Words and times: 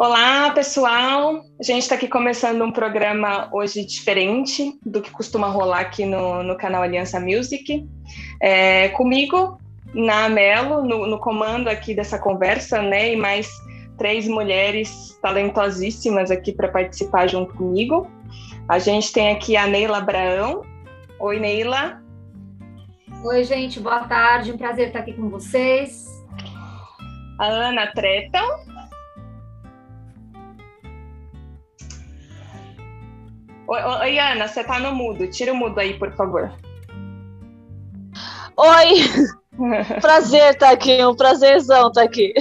Olá, 0.00 0.52
pessoal! 0.52 1.42
A 1.58 1.62
gente 1.64 1.82
está 1.82 1.96
aqui 1.96 2.06
começando 2.06 2.62
um 2.62 2.70
programa 2.70 3.48
hoje 3.52 3.84
diferente 3.84 4.78
do 4.86 5.02
que 5.02 5.10
costuma 5.10 5.48
rolar 5.48 5.80
aqui 5.80 6.04
no, 6.06 6.40
no 6.44 6.56
canal 6.56 6.84
Aliança 6.84 7.18
Music. 7.18 7.84
É, 8.40 8.90
comigo, 8.90 9.58
na 9.92 10.28
Melo, 10.28 10.84
no, 10.84 11.04
no, 11.04 11.18
comando 11.18 11.66
aqui 11.66 11.96
dessa 11.96 12.16
conversa, 12.16 12.80
né? 12.80 13.12
E 13.12 13.16
mais 13.16 13.50
três 13.98 14.28
mulheres 14.28 15.18
talentosíssimas 15.20 16.30
aqui 16.30 16.52
para 16.52 16.68
participar 16.68 17.26
junto 17.26 17.52
comigo. 17.54 18.08
A 18.68 18.78
gente 18.78 19.12
tem 19.12 19.32
aqui 19.32 19.56
a 19.56 19.66
Neila 19.66 19.98
Abraão. 19.98 20.62
Oi, 21.18 21.40
Neila. 21.40 22.00
Oi, 23.24 23.42
gente, 23.42 23.80
boa 23.80 24.04
tarde. 24.04 24.52
Um 24.52 24.58
prazer 24.58 24.86
estar 24.86 25.00
aqui 25.00 25.12
com 25.12 25.28
vocês. 25.28 26.06
A 27.40 27.46
Ana 27.46 27.88
Treton. 27.88 28.67
Oi, 33.70 33.82
oi, 33.82 34.18
Ana, 34.18 34.48
você 34.48 34.64
tá 34.64 34.78
no 34.78 34.94
mudo. 34.94 35.26
Tira 35.26 35.52
o 35.52 35.56
mudo 35.56 35.78
aí, 35.78 35.92
por 35.98 36.10
favor. 36.16 36.50
Oi! 38.56 39.28
prazer 40.00 40.54
estar 40.54 40.68
tá 40.68 40.72
aqui, 40.72 41.04
um 41.04 41.14
prazerzão 41.14 41.88
estar 41.88 42.00
tá 42.00 42.06
aqui. 42.06 42.32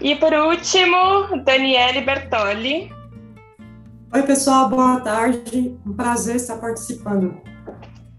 e 0.00 0.14
por 0.14 0.32
último, 0.32 1.42
Daniele 1.44 2.02
Bertoli. 2.02 2.92
Oi, 4.14 4.22
pessoal, 4.22 4.68
boa 4.68 5.00
tarde. 5.00 5.76
Um 5.84 5.92
prazer 5.92 6.36
estar 6.36 6.58
participando. 6.58 7.36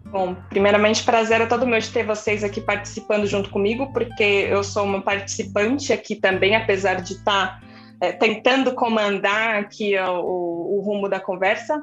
Bom, 0.03 0.35
primeiramente, 0.49 1.05
prazer 1.05 1.39
é 1.39 1.45
todo 1.45 1.65
meu 1.65 1.79
de 1.79 1.89
ter 1.89 2.05
vocês 2.05 2.43
aqui 2.43 2.59
participando 2.59 3.25
junto 3.25 3.49
comigo, 3.49 3.93
porque 3.93 4.49
eu 4.49 4.65
sou 4.65 4.83
uma 4.83 5.01
participante 5.01 5.93
aqui 5.93 6.17
também, 6.17 6.57
apesar 6.57 6.95
de 6.95 7.13
estar 7.13 7.61
é, 8.01 8.11
tentando 8.11 8.73
comandar 8.73 9.59
aqui 9.59 9.97
o, 9.97 10.77
o, 10.77 10.81
rumo 10.81 11.09
da 11.09 11.19
conversa. 11.19 11.81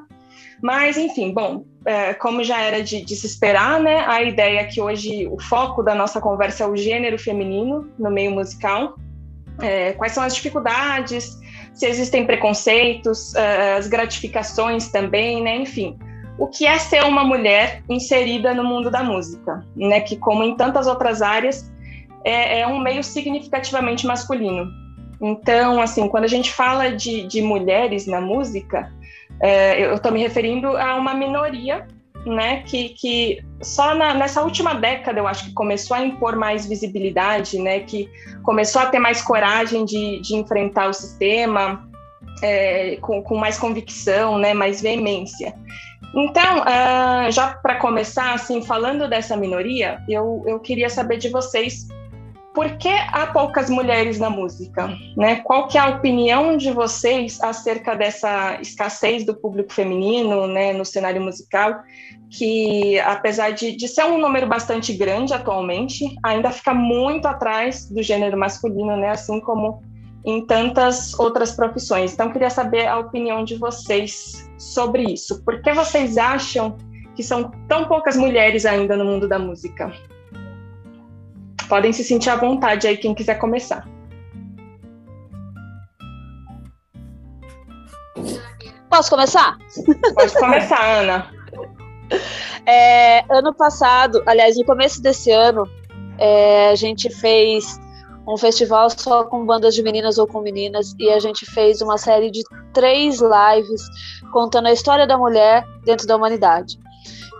Mas, 0.61 0.97
enfim, 0.97 1.31
bom, 1.33 1.65
é, 1.85 2.13
como 2.15 2.43
já 2.43 2.59
era 2.59 2.81
de, 2.83 3.01
de, 3.01 3.15
se 3.15 3.27
esperar, 3.27 3.79
né, 3.79 4.03
a 4.07 4.23
ideia 4.23 4.61
é 4.61 4.63
que 4.63 4.81
hoje 4.81 5.27
o 5.27 5.39
foco 5.39 5.83
da 5.83 5.93
nossa 5.93 6.19
conversa 6.19 6.63
é 6.63 6.67
o 6.67 6.75
gênero 6.75 7.19
feminino 7.19 7.87
no 7.97 8.09
meio 8.09 8.31
musical. 8.31 8.95
É, 9.61 9.93
quais 9.93 10.13
são 10.13 10.23
as 10.23 10.35
dificuldades, 10.35 11.39
se 11.73 11.85
existem 11.85 12.25
preconceitos, 12.25 13.33
é, 13.35 13.75
as 13.75 13.87
gratificações 13.87 14.89
também, 14.89 15.43
né, 15.43 15.55
enfim. 15.55 15.97
O 16.39 16.47
que 16.47 16.65
é 16.65 16.77
ser 16.77 17.03
uma 17.03 17.23
mulher 17.23 17.83
inserida 17.89 18.53
no 18.53 18.63
mundo 18.63 18.91
da 18.91 19.03
música, 19.03 19.63
né, 19.75 20.01
que, 20.01 20.15
como 20.15 20.43
em 20.43 20.55
tantas 20.55 20.85
outras 20.87 21.21
áreas, 21.21 21.71
é, 22.23 22.61
é 22.61 22.67
um 22.67 22.79
meio 22.79 23.03
significativamente 23.03 24.05
masculino. 24.05 24.86
Então, 25.21 25.81
assim, 25.81 26.07
quando 26.07 26.25
a 26.25 26.29
gente 26.29 26.51
fala 26.51 26.89
de, 26.89 27.23
de 27.23 27.41
mulheres 27.41 28.05
na 28.05 28.21
música, 28.21 28.91
é, 29.41 29.83
eu 29.85 29.95
estou 29.95 30.11
me 30.11 30.21
referindo 30.21 30.77
a 30.77 30.95
uma 30.95 31.13
minoria, 31.13 31.87
né, 32.25 32.63
que, 32.63 32.89
que 32.89 33.39
só 33.61 33.95
na, 33.95 34.13
nessa 34.13 34.41
última 34.41 34.73
década 34.73 35.19
eu 35.19 35.27
acho 35.27 35.45
que 35.45 35.53
começou 35.53 35.95
a 35.95 36.03
impor 36.03 36.35
mais 36.35 36.67
visibilidade, 36.67 37.57
né, 37.57 37.79
que 37.79 38.09
começou 38.43 38.81
a 38.81 38.87
ter 38.87 38.99
mais 38.99 39.21
coragem 39.21 39.85
de, 39.85 40.19
de 40.21 40.35
enfrentar 40.35 40.89
o 40.89 40.93
sistema 40.93 41.87
é, 42.43 42.97
com, 42.97 43.21
com 43.23 43.37
mais 43.37 43.57
convicção, 43.57 44.37
né, 44.37 44.53
mais 44.53 44.81
veemência. 44.81 45.53
Então, 46.13 46.61
uh, 46.61 47.31
já 47.31 47.53
para 47.61 47.75
começar, 47.75 48.33
assim, 48.33 48.61
falando 48.61 49.07
dessa 49.07 49.35
minoria, 49.35 49.99
eu, 50.07 50.43
eu 50.47 50.59
queria 50.59 50.89
saber 50.89 51.17
de 51.17 51.29
vocês 51.29 51.87
por 52.57 52.75
que 52.79 52.89
há 52.89 53.27
poucas 53.27 53.69
mulheres 53.69 54.17
na 54.17 54.31
música? 54.31 54.89
Né? 55.15 55.35
Qual 55.43 55.67
que 55.67 55.77
é 55.77 55.81
a 55.81 55.89
opinião 55.89 56.57
de 56.57 56.71
vocês 56.71 57.39
acerca 57.39 57.95
dessa 57.95 58.59
escassez 58.59 59.23
do 59.23 59.35
público 59.35 59.71
feminino 59.71 60.47
né, 60.47 60.73
no 60.73 60.83
cenário 60.83 61.21
musical, 61.21 61.75
que 62.31 62.99
apesar 63.01 63.51
de, 63.51 63.75
de 63.75 63.87
ser 63.87 64.05
um 64.05 64.17
número 64.17 64.47
bastante 64.47 64.91
grande 64.91 65.35
atualmente, 65.35 66.03
ainda 66.25 66.49
fica 66.49 66.73
muito 66.73 67.27
atrás 67.27 67.91
do 67.91 68.01
gênero 68.01 68.35
masculino, 68.35 68.97
né, 68.97 69.11
assim 69.11 69.39
como 69.39 69.83
em 70.25 70.43
tantas 70.43 71.13
outras 71.19 71.51
profissões. 71.51 72.13
Então, 72.13 72.31
queria 72.31 72.49
saber 72.49 72.87
a 72.87 72.97
opinião 72.97 73.43
de 73.43 73.53
vocês 73.53 74.49
sobre 74.57 75.03
isso. 75.03 75.43
Por 75.45 75.61
que 75.61 75.71
vocês 75.73 76.17
acham 76.17 76.75
que 77.15 77.21
são 77.21 77.51
tão 77.67 77.85
poucas 77.85 78.17
mulheres 78.17 78.65
ainda 78.65 78.97
no 78.97 79.05
mundo 79.05 79.27
da 79.27 79.37
música? 79.37 79.93
Podem 81.67 81.91
se 81.91 82.03
sentir 82.03 82.29
à 82.29 82.35
vontade 82.35 82.87
aí, 82.87 82.97
quem 82.97 83.13
quiser 83.13 83.35
começar. 83.35 83.87
Posso 88.89 89.09
começar? 89.09 89.57
Pode 90.15 90.33
começar, 90.33 91.01
Ana. 91.01 91.31
É, 92.69 93.23
ano 93.29 93.53
passado, 93.53 94.21
aliás, 94.25 94.57
no 94.57 94.65
começo 94.65 95.01
desse 95.01 95.31
ano, 95.31 95.65
é, 96.17 96.69
a 96.69 96.75
gente 96.75 97.09
fez 97.09 97.79
um 98.27 98.35
festival 98.35 98.89
só 98.89 99.23
com 99.23 99.45
bandas 99.45 99.73
de 99.73 99.81
meninas 99.81 100.17
ou 100.17 100.27
com 100.27 100.41
meninas 100.41 100.93
e 100.99 101.09
a 101.09 101.19
gente 101.19 101.45
fez 101.45 101.81
uma 101.81 101.97
série 101.97 102.29
de 102.29 102.43
três 102.73 103.21
lives 103.21 103.81
contando 104.33 104.67
a 104.67 104.73
história 104.73 105.07
da 105.07 105.17
mulher 105.17 105.65
dentro 105.85 106.05
da 106.05 106.17
humanidade. 106.17 106.77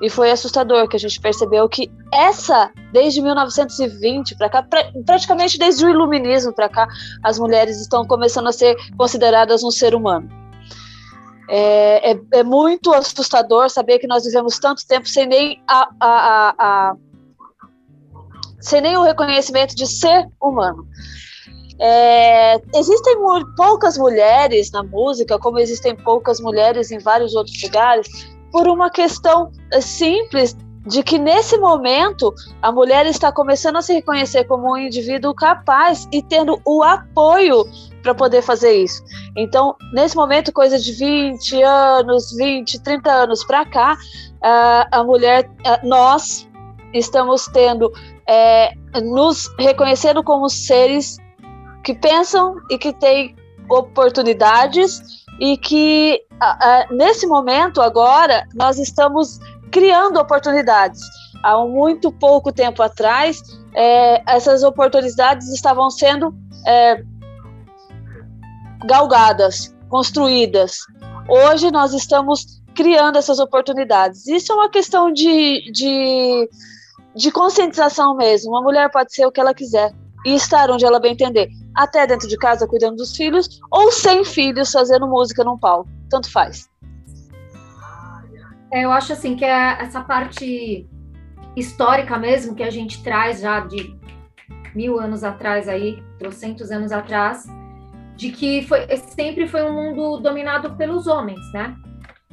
E 0.02 0.09
foi 0.09 0.30
assustador 0.30 0.88
que 0.88 0.96
a 0.96 1.00
gente 1.00 1.19
percebeu 1.19 1.68
que 1.68 1.91
essa, 2.13 2.72
desde 2.91 3.22
1920 3.22 4.38
para 4.38 4.50
cá, 4.50 4.63
pra, 4.63 4.91
praticamente 5.06 5.58
desde 5.58 5.85
o 5.85 5.90
iluminismo 5.90 6.53
para 6.53 6.69
cá, 6.69 6.88
as 7.24 7.40
mulheres 7.40 7.81
estão 7.81 8.06
começando 8.06 8.47
a 8.47 8.52
ser 8.52 8.75
consideradas 8.96 9.63
um 9.63 9.72
ser 9.72 9.96
humano. 9.96 10.30
É, 11.50 12.12
é, 12.12 12.19
é, 12.34 12.44
muito 12.44 12.94
assustador 12.94 13.69
saber 13.69 14.00
que 14.00 14.08
nós 14.08 14.25
vivemos 14.25 14.59
tanto 14.59 14.85
tempo 14.85 15.08
sem 15.08 15.25
nem 15.25 15.63
a, 15.68 15.90
a, 16.00 16.09
a, 16.09 16.56
a 16.59 16.96
sem 18.59 18.81
nem 18.81 18.97
o 18.97 19.03
reconhecimento 19.03 19.74
de 19.74 19.88
ser 19.88 20.28
humano. 20.41 20.85
É, 21.79 22.56
existem 22.75 23.16
poucas 23.56 23.97
mulheres 23.97 24.72
na 24.72 24.84
música, 24.84 25.40
como 25.40 25.59
existem 25.59 25.96
poucas 25.96 26.40
mulheres 26.40 26.91
em 26.91 26.97
vários 26.97 27.35
outros 27.35 27.62
lugares, 27.62 28.08
por 28.52 28.68
uma 28.68 28.90
questão 28.90 29.52
eh, 29.72 29.81
simples 29.81 30.56
de 30.85 31.03
que 31.03 31.19
nesse 31.19 31.58
momento 31.58 32.34
a 32.62 32.72
mulher 32.72 33.06
está 33.06 33.31
começando 33.31 33.75
a 33.75 33.81
se 33.81 33.94
reconhecer 33.94 34.46
como 34.46 34.72
um 34.72 34.78
indivíduo 34.78 35.34
capaz 35.35 36.08
e 36.12 36.22
tendo 36.22 36.62
o 36.66 36.81
apoio 36.81 37.66
para 38.02 38.16
poder 38.16 38.41
fazer 38.41 38.72
isso. 38.72 39.03
Então, 39.35 39.75
nesse 39.91 40.16
momento, 40.16 40.53
coisa 40.53 40.80
de 40.80 40.94
20 40.94 41.62
anos, 41.62 42.31
20, 42.38 42.81
30 42.81 43.12
anos 43.12 43.44
para 43.44 43.66
cá, 43.66 43.97
a 44.91 45.03
mulher, 45.03 45.50
nós 45.84 46.47
estamos 46.94 47.47
tendo, 47.47 47.91
é, 48.25 48.74
nos 49.03 49.53
reconhecendo 49.59 50.24
como 50.24 50.50
seres 50.50 51.18
que 51.84 51.94
pensam 51.94 52.56
e 52.69 52.78
que 52.78 52.94
têm 52.94 53.35
oportunidades 53.69 55.25
e 55.39 55.57
que 55.57 56.23
nesse 56.91 57.27
momento 57.27 57.81
agora 57.81 58.47
nós 58.53 58.77
estamos 58.77 59.39
criando 59.71 60.19
oportunidades. 60.19 61.01
Há 61.43 61.57
muito 61.65 62.11
pouco 62.11 62.51
tempo 62.51 62.81
atrás, 62.81 63.41
é, 63.75 64.23
essas 64.31 64.63
oportunidades 64.63 65.49
estavam 65.49 65.89
sendo 65.89 66.33
é, 66.65 67.03
galgadas, 68.85 69.75
construídas. 69.89 70.77
Hoje 71.29 71.69
nós 71.71 71.93
estamos 71.93 72.61
criando 72.73 73.17
essas 73.17 73.39
oportunidades. 73.39 74.27
Isso 74.27 74.51
é 74.51 74.55
uma 74.55 74.69
questão 74.69 75.11
de, 75.11 75.71
de, 75.71 76.49
de 77.15 77.31
conscientização 77.31 78.15
mesmo. 78.15 78.51
Uma 78.51 78.61
mulher 78.61 78.89
pode 78.91 79.13
ser 79.13 79.25
o 79.25 79.31
que 79.31 79.39
ela 79.39 79.53
quiser 79.53 79.91
e 80.27 80.35
estar 80.35 80.69
onde 80.69 80.85
ela 80.85 80.99
bem 80.99 81.13
entender, 81.13 81.49
até 81.73 82.05
dentro 82.05 82.27
de 82.27 82.38
casa 82.38 82.67
cuidando 82.67 82.97
dos 82.97 83.15
filhos 83.15 83.61
ou 83.72 83.93
sem 83.93 84.25
filhos 84.25 84.69
fazendo 84.69 85.07
música 85.07 85.41
num 85.41 85.57
palco 85.57 85.90
tanto 86.09 86.29
faz. 86.29 86.69
É, 88.73 88.84
eu 88.84 88.91
acho 88.91 89.13
assim 89.13 89.37
que 89.37 89.46
é 89.46 89.81
essa 89.81 90.02
parte 90.02 90.85
histórica 91.55 92.17
mesmo 92.17 92.53
que 92.53 92.63
a 92.63 92.69
gente 92.69 93.02
traz 93.02 93.40
já 93.40 93.61
de 93.61 93.96
mil 94.75 94.99
anos 94.99 95.23
atrás 95.23 95.69
aí, 95.69 96.03
trocentos 96.19 96.72
anos 96.72 96.91
atrás, 96.91 97.46
de 98.17 98.31
que 98.31 98.63
foi, 98.63 98.85
sempre 98.97 99.47
foi 99.47 99.63
um 99.63 99.73
mundo 99.73 100.17
dominado 100.19 100.75
pelos 100.75 101.07
homens, 101.07 101.40
né? 101.53 101.73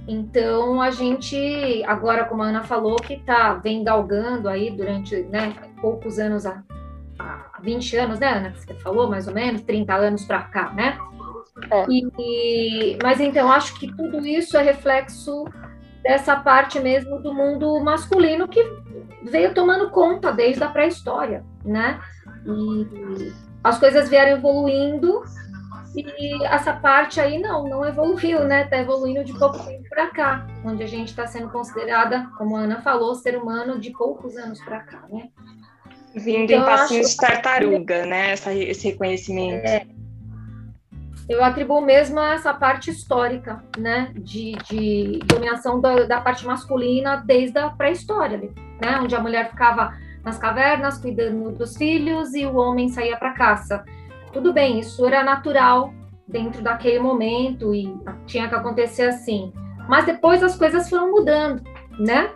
Então 0.08 0.82
a 0.82 0.90
gente 0.90 1.82
agora, 1.86 2.24
como 2.24 2.42
a 2.42 2.46
Ana 2.46 2.64
falou, 2.64 2.96
que 2.96 3.18
tá 3.20 3.54
vem 3.54 3.84
galgando 3.84 4.48
aí 4.48 4.70
durante 4.70 5.22
né, 5.22 5.54
poucos 5.80 6.18
anos, 6.18 6.44
há, 6.44 6.62
há 7.18 7.60
20 7.60 7.96
anos, 7.96 8.18
né, 8.18 8.28
Ana? 8.28 8.50
Que 8.50 8.60
você 8.60 8.74
falou, 8.74 9.08
mais 9.08 9.28
ou 9.28 9.34
menos, 9.34 9.62
30 9.62 9.94
anos 9.94 10.24
para 10.24 10.42
cá, 10.42 10.70
né? 10.72 10.98
É. 11.70 11.86
E, 11.88 12.98
mas 13.02 13.20
então, 13.20 13.50
acho 13.50 13.78
que 13.78 13.94
tudo 13.94 14.26
isso 14.26 14.56
é 14.56 14.62
reflexo 14.62 15.44
dessa 16.02 16.36
parte 16.36 16.78
mesmo 16.80 17.18
do 17.20 17.32
mundo 17.32 17.80
masculino 17.80 18.46
que 18.46 18.62
veio 19.22 19.54
tomando 19.54 19.90
conta 19.90 20.32
desde 20.32 20.62
a 20.62 20.68
pré-história, 20.68 21.44
né? 21.64 22.00
E 22.46 23.32
as 23.62 23.78
coisas 23.78 24.08
vieram 24.10 24.32
evoluindo 24.32 25.22
E 25.96 26.44
essa 26.44 26.72
parte 26.72 27.20
aí 27.20 27.40
não, 27.40 27.68
não 27.68 27.86
evoluiu, 27.86 28.44
né? 28.44 28.64
Está 28.64 28.78
evoluindo 28.78 29.24
de 29.24 29.32
pouco 29.38 29.64
tempo 29.64 29.88
para 29.88 30.08
cá, 30.08 30.46
onde 30.64 30.82
a 30.82 30.86
gente 30.88 31.08
está 31.08 31.26
sendo 31.26 31.48
considerada, 31.50 32.28
como 32.36 32.56
a 32.56 32.60
Ana 32.60 32.82
falou, 32.82 33.14
ser 33.14 33.36
humano 33.38 33.78
de 33.78 33.90
poucos 33.92 34.36
anos 34.36 34.60
para 34.64 34.80
cá, 34.80 35.04
né? 35.08 35.28
Vindo 36.14 36.52
então, 36.52 36.62
em 36.62 36.64
passinhos 36.64 37.10
de 37.10 37.16
tartaruga, 37.16 38.06
né? 38.06 38.30
Essa, 38.30 38.54
esse 38.54 38.88
reconhecimento. 38.88 39.66
É, 39.66 39.84
eu 41.28 41.42
atribuo 41.42 41.80
mesmo 41.80 42.20
a 42.20 42.34
essa 42.34 42.52
parte 42.52 42.90
histórica, 42.90 43.64
né, 43.78 44.12
de, 44.14 44.52
de 44.68 45.20
dominação 45.24 45.80
da, 45.80 46.04
da, 46.04 46.20
parte 46.20 46.44
masculina 46.46 47.16
desde 47.16 47.58
a 47.58 47.70
pré-história, 47.70 48.38
né, 48.82 49.00
onde 49.02 49.14
a 49.14 49.20
mulher 49.20 49.48
ficava 49.48 49.94
nas 50.22 50.38
cavernas 50.38 50.98
cuidando 50.98 51.50
dos 51.52 51.76
filhos 51.76 52.34
e 52.34 52.44
o 52.44 52.56
homem 52.56 52.90
saía 52.90 53.16
para 53.16 53.32
caça. 53.32 53.84
Tudo 54.32 54.52
bem, 54.52 54.80
isso 54.80 55.06
era 55.06 55.22
natural 55.22 55.94
dentro 56.28 56.62
daquele 56.62 56.98
momento 56.98 57.74
e 57.74 57.94
tinha 58.26 58.48
que 58.48 58.54
acontecer 58.54 59.04
assim. 59.04 59.52
Mas 59.88 60.04
depois 60.04 60.42
as 60.42 60.56
coisas 60.56 60.88
foram 60.88 61.10
mudando, 61.10 61.62
né? 61.98 62.30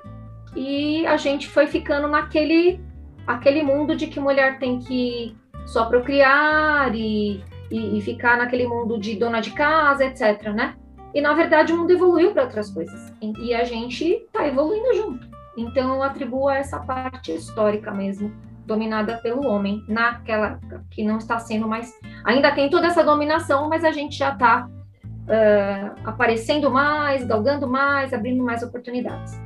E 0.55 1.07
a 1.07 1.17
gente 1.17 1.49
foi 1.49 1.67
ficando 1.67 2.09
naquele 2.09 2.81
aquele 3.29 3.63
mundo 3.63 3.95
de 3.95 4.09
que 4.09 4.19
mulher 4.19 4.59
tem 4.59 4.81
que 4.81 5.37
só 5.67 5.85
procriar 5.85 6.95
e 6.95 7.45
e, 7.71 7.99
e 7.99 8.01
ficar 8.01 8.37
naquele 8.37 8.67
mundo 8.67 8.99
de 8.99 9.17
dona 9.17 9.41
de 9.41 9.53
casa, 9.53 10.05
etc, 10.05 10.53
né? 10.53 10.75
E 11.15 11.21
na 11.21 11.35
verdade 11.35 11.73
o 11.73 11.77
mundo 11.77 11.91
evoluiu 11.91 12.33
para 12.33 12.45
outras 12.45 12.71
coisas 12.71 13.13
e 13.41 13.55
a 13.55 13.65
gente 13.65 14.05
está 14.05 14.47
evoluindo 14.47 14.95
junto. 14.95 15.29
Então 15.57 15.95
eu 15.95 16.03
atribuo 16.03 16.49
a 16.49 16.57
essa 16.57 16.79
parte 16.81 17.35
histórica 17.35 17.91
mesmo, 17.91 18.33
dominada 18.67 19.17
pelo 19.19 19.47
homem, 19.47 19.83
naquela 19.89 20.61
que 20.91 21.03
não 21.03 21.19
está 21.19 21.39
sendo 21.39 21.67
mais. 21.67 21.93
Ainda 22.25 22.53
tem 22.53 22.69
toda 22.69 22.87
essa 22.87 23.03
dominação, 23.03 23.69
mas 23.69 23.85
a 23.85 23.91
gente 23.91 24.17
já 24.17 24.33
está 24.33 24.69
uh, 24.69 26.01
aparecendo 26.05 26.71
mais, 26.71 27.25
galgando 27.25 27.67
mais, 27.67 28.13
abrindo 28.13 28.45
mais 28.45 28.63
oportunidades. 28.63 29.41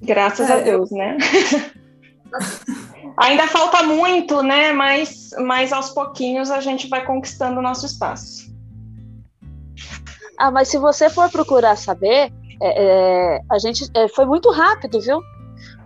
Graças 0.00 0.48
é, 0.48 0.52
a 0.52 0.60
Deus, 0.60 0.90
né? 0.92 1.18
Ainda 3.16 3.46
falta 3.48 3.82
muito, 3.82 4.42
né? 4.42 4.72
Mas, 4.72 5.30
mas 5.38 5.72
aos 5.72 5.90
pouquinhos 5.90 6.50
a 6.50 6.60
gente 6.60 6.88
vai 6.88 7.04
conquistando 7.04 7.58
o 7.58 7.62
nosso 7.62 7.86
espaço. 7.86 8.48
Ah, 10.38 10.50
mas 10.50 10.68
se 10.68 10.78
você 10.78 11.10
for 11.10 11.28
procurar 11.30 11.76
saber, 11.76 12.32
é, 12.62 12.84
é, 12.84 13.40
a 13.50 13.58
gente 13.58 13.90
é, 13.94 14.06
foi 14.08 14.24
muito 14.24 14.50
rápido, 14.50 15.00
viu? 15.00 15.20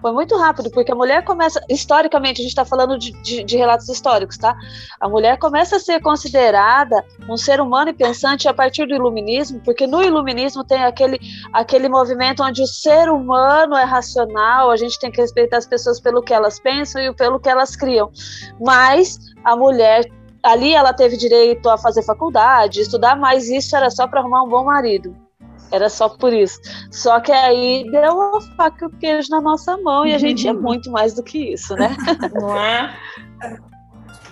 Foi 0.03 0.11
muito 0.11 0.37
rápido, 0.37 0.69
porque 0.69 0.91
a 0.91 0.97
mulher 0.97 1.25
começa, 1.25 1.65
historicamente, 1.71 2.41
a 2.41 2.43
gente 2.43 2.51
está 2.51 2.65
falando 2.65 2.99
de, 2.99 3.13
de, 3.23 3.45
de, 3.45 3.57
relatos 3.57 3.89
históricos, 3.89 4.37
tá? 4.37 4.57
A 5.01 5.09
mulher 5.09 5.39
começa 5.39 5.77
a 5.77 5.79
ser 5.79 6.03
considerada 6.03 7.05
um 7.29 7.37
ser 7.37 7.61
humano 7.61 7.91
e 7.91 7.95
pensante 7.95 8.49
a 8.49 8.53
partir 8.53 8.85
do 8.85 8.97
iluminismo, 8.97 9.61
porque 9.65 9.87
no 9.87 10.03
iluminismo 10.03 10.65
tem 10.65 10.83
aquele, 10.83 11.21
aquele 11.53 11.89
movimento 11.89 12.43
onde 12.43 12.61
o 12.61 12.67
ser 12.67 13.09
humano 13.09 13.77
é 13.77 13.85
racional, 13.85 14.73
a 14.73 14.77
gente 14.77 14.99
tem 14.99 15.11
que 15.11 15.21
respeitar 15.21 15.59
as 15.59 15.67
pessoas 15.67 16.01
pelo 16.01 16.21
que 16.21 16.35
elas 16.35 16.59
pensam 16.59 17.01
e 17.01 17.15
pelo 17.15 17.39
que 17.39 17.49
elas 17.49 17.77
criam. 17.77 18.11
Mas 18.61 19.21
a 19.45 19.55
mulher 19.55 20.11
ali 20.43 20.75
ela 20.75 20.93
teve 20.93 21.17
direito 21.17 21.71
a 21.71 21.79
fazer 21.79 22.03
faculdade, 22.03 22.81
estudar, 22.81 23.17
mas 23.17 23.49
isso 23.49 23.77
era 23.77 23.89
só 23.89 24.09
para 24.09 24.19
arrumar 24.19 24.43
um 24.43 24.49
bom 24.49 24.65
marido. 24.65 25.17
Era 25.73 25.89
só 25.89 26.09
por 26.09 26.33
isso. 26.33 26.61
Só 26.91 27.19
que 27.21 27.33
aí 27.33 27.91
deu 27.91 28.21
a 28.21 28.41
faca 28.57 28.85
e 28.85 28.89
o 28.89 28.91
queijo 28.91 29.31
na 29.31 29.41
nossa 29.41 29.77
mão 29.79 30.07
e 30.07 30.15
a 30.15 30.19
gente 30.19 30.47
é 30.47 30.53
muito 30.53 30.91
mais 30.91 31.15
do 31.15 31.23
que 31.23 31.53
isso, 31.53 31.75
né? 31.75 31.97
Não 32.39 32.57
é? 32.57 32.95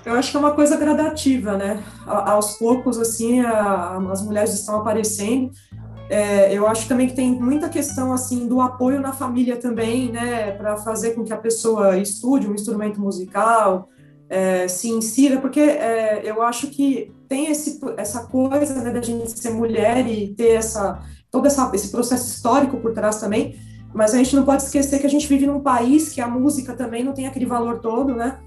Eu 0.05 0.15
acho 0.15 0.31
que 0.31 0.37
é 0.37 0.41
uma 0.41 0.53
coisa 0.53 0.77
gradativa, 0.77 1.57
né? 1.57 1.83
A, 2.07 2.33
aos 2.33 2.59
poucos, 2.59 2.99
assim, 2.99 3.41
a, 3.41 3.97
as 4.11 4.23
mulheres 4.23 4.53
estão 4.53 4.77
aparecendo. 4.77 5.51
É, 6.09 6.53
eu 6.53 6.67
acho 6.67 6.89
também 6.89 7.07
que 7.07 7.15
tem 7.15 7.41
muita 7.41 7.69
questão, 7.69 8.13
assim, 8.13 8.49
do 8.49 8.61
apoio 8.61 9.01
na 9.01 9.13
família 9.13 9.57
também, 9.57 10.11
né? 10.11 10.53
Para 10.53 10.77
fazer 10.77 11.13
com 11.13 11.25
que 11.25 11.33
a 11.33 11.39
pessoa 11.39 11.97
estude 11.97 12.49
um 12.49 12.55
instrumento 12.55 13.01
musical, 13.01 13.89
é, 14.29 14.69
se 14.69 14.89
insira, 14.89 15.41
porque 15.41 15.61
é, 15.61 16.23
eu 16.25 16.43
acho 16.43 16.69
que 16.69 17.13
tem 17.29 17.51
esse, 17.51 17.81
essa 17.97 18.25
coisa 18.27 18.83
né, 18.83 18.91
da 18.91 19.01
gente 19.01 19.39
ser 19.39 19.51
mulher 19.51 20.07
e 20.09 20.35
ter 20.35 20.55
essa, 20.55 21.01
todo 21.31 21.47
essa, 21.47 21.71
esse 21.75 21.88
processo 21.88 22.29
histórico 22.29 22.77
por 22.79 22.93
trás 22.93 23.21
também, 23.21 23.56
mas 23.94 24.15
a 24.15 24.19
gente 24.19 24.35
não 24.37 24.44
pode 24.44 24.62
esquecer 24.62 24.99
que 25.00 25.06
a 25.06 25.11
gente 25.11 25.27
vive 25.27 25.47
num 25.47 25.61
país 25.61 26.11
que 26.11 26.21
a 26.21 26.29
música 26.29 26.75
também 26.75 27.03
não 27.03 27.12
tem 27.12 27.27
aquele 27.27 27.47
valor 27.47 27.81
todo, 27.81 28.15
né? 28.15 28.38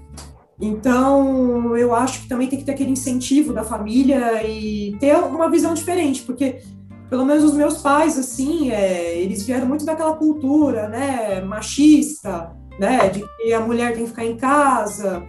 Então, 0.60 1.76
eu 1.76 1.94
acho 1.94 2.22
que 2.22 2.28
também 2.28 2.48
tem 2.48 2.58
que 2.58 2.64
ter 2.64 2.72
aquele 2.72 2.92
incentivo 2.92 3.52
da 3.52 3.64
família 3.64 4.46
e 4.46 4.96
ter 5.00 5.16
uma 5.16 5.50
visão 5.50 5.74
diferente, 5.74 6.22
porque 6.22 6.62
pelo 7.10 7.24
menos 7.24 7.44
os 7.44 7.54
meus 7.54 7.78
pais, 7.78 8.18
assim, 8.18 8.70
é, 8.70 9.18
eles 9.18 9.44
vieram 9.44 9.66
muito 9.66 9.84
daquela 9.84 10.14
cultura, 10.14 10.88
né, 10.88 11.40
machista, 11.42 12.52
né, 12.78 13.08
de 13.08 13.24
que 13.36 13.52
a 13.52 13.60
mulher 13.60 13.94
tem 13.94 14.04
que 14.04 14.10
ficar 14.10 14.24
em 14.24 14.36
casa, 14.36 15.22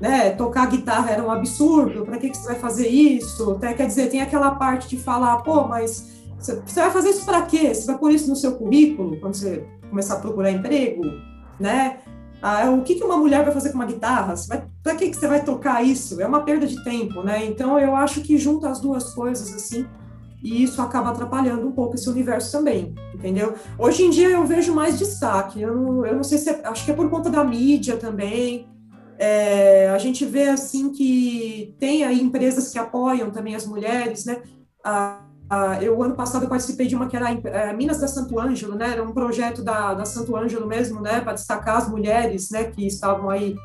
né, 0.00 0.30
tocar 0.30 0.66
guitarra 0.66 1.10
era 1.10 1.22
um 1.22 1.30
absurdo, 1.30 2.04
para 2.04 2.18
que, 2.18 2.30
que 2.30 2.36
você 2.36 2.48
vai 2.48 2.58
fazer 2.58 2.88
isso? 2.88 3.52
Até, 3.52 3.74
quer 3.74 3.86
dizer, 3.86 4.10
tem 4.10 4.22
aquela 4.22 4.52
parte 4.52 4.88
de 4.88 4.96
falar, 4.96 5.38
pô, 5.38 5.66
mas 5.68 6.19
você 6.40 6.80
vai 6.80 6.90
fazer 6.90 7.10
isso 7.10 7.24
para 7.24 7.42
quê? 7.42 7.74
Você 7.74 7.86
vai 7.86 7.98
pôr 7.98 8.10
isso 8.12 8.28
no 8.28 8.36
seu 8.36 8.56
currículo 8.56 9.18
quando 9.20 9.34
você 9.34 9.66
começar 9.88 10.14
a 10.14 10.20
procurar 10.20 10.50
emprego, 10.50 11.02
né? 11.58 11.98
Ah, 12.42 12.70
o 12.70 12.82
que, 12.82 12.94
que 12.94 13.04
uma 13.04 13.18
mulher 13.18 13.44
vai 13.44 13.52
fazer 13.52 13.70
com 13.70 13.74
uma 13.76 13.84
guitarra? 13.84 14.34
Para 14.82 14.94
que, 14.94 15.10
que 15.10 15.16
você 15.16 15.28
vai 15.28 15.44
tocar 15.44 15.84
isso? 15.84 16.20
É 16.20 16.26
uma 16.26 16.42
perda 16.42 16.66
de 16.66 16.82
tempo, 16.82 17.22
né? 17.22 17.44
Então 17.44 17.78
eu 17.78 17.94
acho 17.94 18.22
que 18.22 18.38
junta 18.38 18.70
as 18.70 18.80
duas 18.80 19.12
coisas 19.12 19.54
assim 19.54 19.86
e 20.42 20.62
isso 20.62 20.80
acaba 20.80 21.10
atrapalhando 21.10 21.66
um 21.66 21.72
pouco 21.72 21.96
esse 21.96 22.08
universo 22.08 22.50
também, 22.50 22.94
entendeu? 23.14 23.54
Hoje 23.78 24.04
em 24.04 24.10
dia 24.10 24.30
eu 24.30 24.46
vejo 24.46 24.74
mais 24.74 24.98
destaque. 24.98 25.60
Eu 25.60 25.76
não, 25.76 26.06
eu 26.06 26.16
não 26.16 26.24
sei 26.24 26.38
se 26.38 26.48
é, 26.48 26.62
acho 26.64 26.84
que 26.84 26.90
é 26.90 26.94
por 26.94 27.10
conta 27.10 27.28
da 27.28 27.44
mídia 27.44 27.96
também. 27.98 28.66
É, 29.18 29.90
a 29.90 29.98
gente 29.98 30.24
vê 30.24 30.48
assim 30.48 30.90
que 30.92 31.76
tem 31.78 32.04
aí 32.04 32.22
empresas 32.22 32.72
que 32.72 32.78
apoiam 32.78 33.30
também 33.30 33.54
as 33.54 33.66
mulheres, 33.66 34.24
né? 34.24 34.42
Ah, 34.82 35.26
Uh, 35.50 35.82
eu, 35.82 36.00
ano 36.00 36.14
passado, 36.14 36.46
participei 36.46 36.86
de 36.86 36.94
uma 36.94 37.08
que 37.08 37.16
era 37.16 37.32
é, 37.32 37.72
Minas 37.72 37.98
da 37.98 38.06
Santo 38.06 38.38
Ângelo, 38.38 38.76
né? 38.76 38.92
Era 38.92 39.02
um 39.02 39.10
projeto 39.10 39.64
da, 39.64 39.94
da 39.94 40.04
Santo 40.04 40.36
Ângelo 40.36 40.64
mesmo, 40.64 41.00
né? 41.00 41.20
Para 41.20 41.32
destacar 41.32 41.76
as 41.76 41.88
mulheres, 41.88 42.50
né? 42.50 42.64
Que 42.64 42.86
estavam 42.86 43.28
aí 43.28 43.56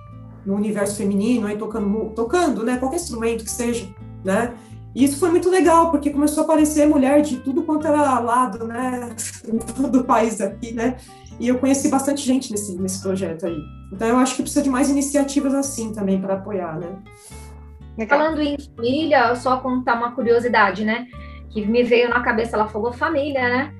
no 0.43 0.55
universo 0.55 0.97
feminino, 0.97 1.45
aí 1.45 1.57
tocando, 1.57 2.09
tocando, 2.15 2.63
né? 2.63 2.77
Qualquer 2.77 2.95
instrumento 2.95 3.43
que 3.43 3.51
seja, 3.51 3.87
né? 4.23 4.55
E 4.95 5.03
isso 5.03 5.19
foi 5.19 5.29
muito 5.29 5.47
legal, 5.47 5.91
porque 5.91 6.09
começou 6.09 6.41
a 6.41 6.45
aparecer 6.45 6.87
mulher 6.87 7.21
de 7.21 7.37
tudo 7.37 7.61
quanto 7.61 7.85
era 7.85 8.17
lado, 8.19 8.65
né? 8.65 9.15
do 9.91 10.03
país 10.05 10.41
aqui, 10.41 10.73
né? 10.73 10.97
E 11.39 11.49
eu 11.49 11.59
conheci 11.59 11.89
bastante 11.89 12.25
gente 12.25 12.51
nesse, 12.51 12.75
nesse 12.81 12.99
projeto 12.99 13.45
aí. 13.45 13.61
Então, 13.93 14.07
eu 14.07 14.17
acho 14.17 14.35
que 14.35 14.41
precisa 14.41 14.63
de 14.63 14.69
mais 14.71 14.89
iniciativas 14.89 15.53
assim 15.53 15.93
também 15.93 16.19
para 16.19 16.35
apoiar, 16.35 16.79
né? 16.79 16.97
Falando 18.09 18.41
em 18.41 18.57
família, 18.57 19.35
só 19.35 19.57
contar 19.57 19.95
uma 19.95 20.13
curiosidade, 20.13 20.83
né? 20.83 21.07
Que 21.55 21.65
me 21.65 21.83
veio 21.83 22.09
na 22.09 22.19
cabeça, 22.19 22.57
ela 22.57 22.67
falou 22.67 22.91
família, 22.91 23.41
né? 23.41 23.73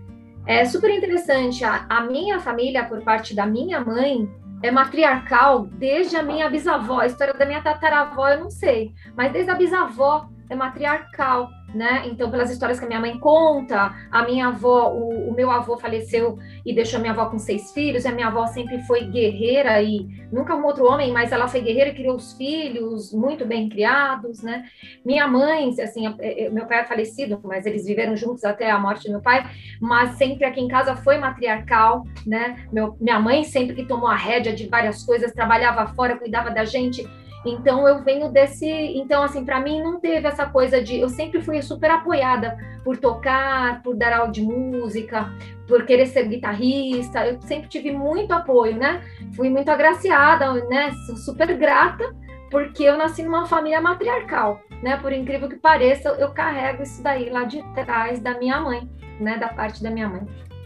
É 0.47 0.63
super 0.63 0.89
interessante. 0.89 1.65
A, 1.65 1.85
a 1.89 2.01
minha 2.05 2.39
família, 2.39 2.85
por 2.85 3.01
parte 3.01 3.35
da 3.35 3.45
minha 3.45 3.81
mãe, 3.81 4.29
é 4.63 4.71
matriarcal 4.71 5.65
desde 5.65 6.15
a 6.15 6.23
minha 6.23 6.49
bisavó. 6.49 7.01
A 7.01 7.05
história 7.05 7.33
da 7.33 7.45
minha 7.45 7.61
tataravó 7.61 8.29
eu 8.29 8.39
não 8.39 8.49
sei, 8.49 8.93
mas 9.13 9.33
desde 9.33 9.51
a 9.51 9.55
bisavó 9.55 10.29
é 10.49 10.55
matriarcal 10.55 11.49
né? 11.75 12.03
Então, 12.05 12.31
pelas 12.31 12.49
histórias 12.49 12.79
que 12.79 12.85
a 12.85 12.87
minha 12.87 12.99
mãe 12.99 13.19
conta, 13.19 13.93
a 14.09 14.23
minha 14.23 14.47
avó, 14.47 14.93
o, 14.93 15.29
o, 15.29 15.33
meu 15.33 15.51
avô 15.51 15.77
faleceu 15.77 16.39
e 16.65 16.73
deixou 16.73 16.99
minha 16.99 17.11
avó 17.11 17.25
com 17.25 17.37
seis 17.37 17.73
filhos, 17.73 18.05
e 18.05 18.07
a 18.07 18.11
minha 18.11 18.27
avó 18.27 18.47
sempre 18.47 18.81
foi 18.83 19.05
guerreira 19.05 19.81
e 19.81 20.07
nunca 20.31 20.55
um 20.55 20.63
outro 20.63 20.85
homem, 20.85 21.11
mas 21.11 21.33
ela 21.33 21.47
foi 21.47 21.59
guerreira 21.59 21.89
e 21.89 21.93
criou 21.93 22.15
os 22.15 22.33
filhos 22.33 23.13
muito 23.13 23.45
bem 23.45 23.67
criados, 23.67 24.41
né? 24.41 24.63
Minha 25.03 25.27
mãe, 25.27 25.69
assim, 25.81 26.07
é, 26.19 26.45
é, 26.45 26.49
meu 26.49 26.65
pai 26.65 26.79
é 26.79 26.85
falecido, 26.85 27.39
mas 27.43 27.65
eles 27.65 27.85
viveram 27.85 28.15
juntos 28.15 28.45
até 28.45 28.71
a 28.71 28.79
morte 28.79 29.07
do 29.07 29.11
meu 29.11 29.21
pai, 29.21 29.45
mas 29.81 30.11
sempre 30.11 30.45
aqui 30.45 30.61
em 30.61 30.69
casa 30.69 30.95
foi 30.95 31.17
matriarcal, 31.17 32.05
né? 32.25 32.65
Meu, 32.71 32.95
minha 33.01 33.19
mãe 33.19 33.43
sempre 33.43 33.75
que 33.75 33.85
tomou 33.85 34.07
a 34.07 34.15
rédea 34.15 34.53
de 34.53 34.67
várias 34.67 35.03
coisas, 35.03 35.33
trabalhava 35.33 35.87
fora, 35.93 36.17
cuidava 36.17 36.49
da 36.49 36.63
gente, 36.63 37.05
então 37.45 37.87
eu 37.87 38.03
venho 38.03 38.29
desse, 38.29 38.67
então 38.67 39.23
assim, 39.23 39.45
para 39.45 39.59
mim 39.59 39.81
não 39.81 39.99
teve 39.99 40.27
essa 40.27 40.47
coisa 40.47 40.81
de, 40.81 40.99
eu 40.99 41.09
sempre 41.09 41.41
fui 41.41 41.61
super 41.61 41.91
apoiada 41.91 42.57
por 42.83 42.97
tocar, 42.97 43.81
por 43.83 43.95
dar 43.95 44.13
aula 44.13 44.31
de 44.31 44.41
música, 44.41 45.31
por 45.67 45.85
querer 45.85 46.07
ser 46.07 46.27
guitarrista, 46.27 47.25
eu 47.25 47.39
sempre 47.41 47.69
tive 47.69 47.91
muito 47.91 48.31
apoio, 48.31 48.75
né? 48.75 49.01
Fui 49.35 49.49
muito 49.49 49.69
agraciada, 49.69 50.53
né? 50.65 50.91
Super 51.17 51.55
grata, 51.57 52.15
porque 52.49 52.83
eu 52.83 52.97
nasci 52.97 53.23
numa 53.23 53.45
família 53.45 53.81
matriarcal, 53.81 54.59
né? 54.81 54.97
Por 54.97 55.11
incrível 55.13 55.49
que 55.49 55.55
pareça, 55.55 56.09
eu 56.09 56.31
carrego 56.31 56.83
isso 56.83 57.01
daí 57.01 57.29
lá 57.29 57.43
de 57.43 57.61
trás 57.73 58.19
da 58.19 58.37
minha 58.37 58.59
mãe, 58.59 58.89
né? 59.19 59.37
Da 59.37 59.49
parte 59.49 59.81
da 59.81 59.89
minha 59.89 60.09
mãe. 60.09 60.25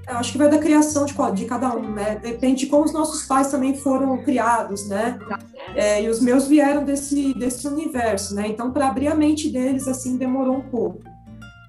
Eu 0.09 0.17
acho 0.17 0.31
que 0.31 0.39
vai 0.39 0.49
da 0.49 0.57
criação 0.57 1.05
de, 1.05 1.13
de 1.35 1.45
cada 1.45 1.75
um, 1.75 1.91
né? 1.91 2.15
Depende 2.15 2.61
de 2.61 2.65
como 2.65 2.83
os 2.83 2.91
nossos 2.91 3.27
pais 3.27 3.51
também 3.51 3.75
foram 3.75 4.17
criados, 4.23 4.89
né? 4.89 5.19
É, 5.75 6.01
e 6.01 6.09
os 6.09 6.19
meus 6.19 6.47
vieram 6.47 6.83
desse, 6.83 7.31
desse 7.35 7.67
universo, 7.67 8.33
né? 8.33 8.47
Então, 8.47 8.71
para 8.71 8.87
abrir 8.87 9.07
a 9.07 9.13
mente 9.13 9.49
deles, 9.49 9.87
assim, 9.87 10.17
demorou 10.17 10.57
um 10.57 10.67
pouco, 10.69 11.03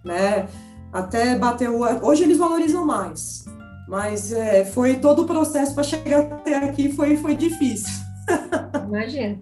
né? 0.02 0.48
Até 0.90 1.38
bater 1.38 1.68
o... 1.68 1.82
Hoje 2.02 2.22
eles 2.22 2.38
valorizam 2.38 2.86
mais, 2.86 3.44
mas 3.86 4.32
é, 4.32 4.64
foi 4.64 4.94
todo 4.94 5.22
o 5.22 5.26
processo 5.26 5.74
para 5.74 5.84
chegar 5.84 6.20
até 6.20 6.56
aqui 6.56 6.90
foi, 6.92 7.18
foi 7.18 7.36
difícil. 7.36 7.92
Imagina. 8.88 9.38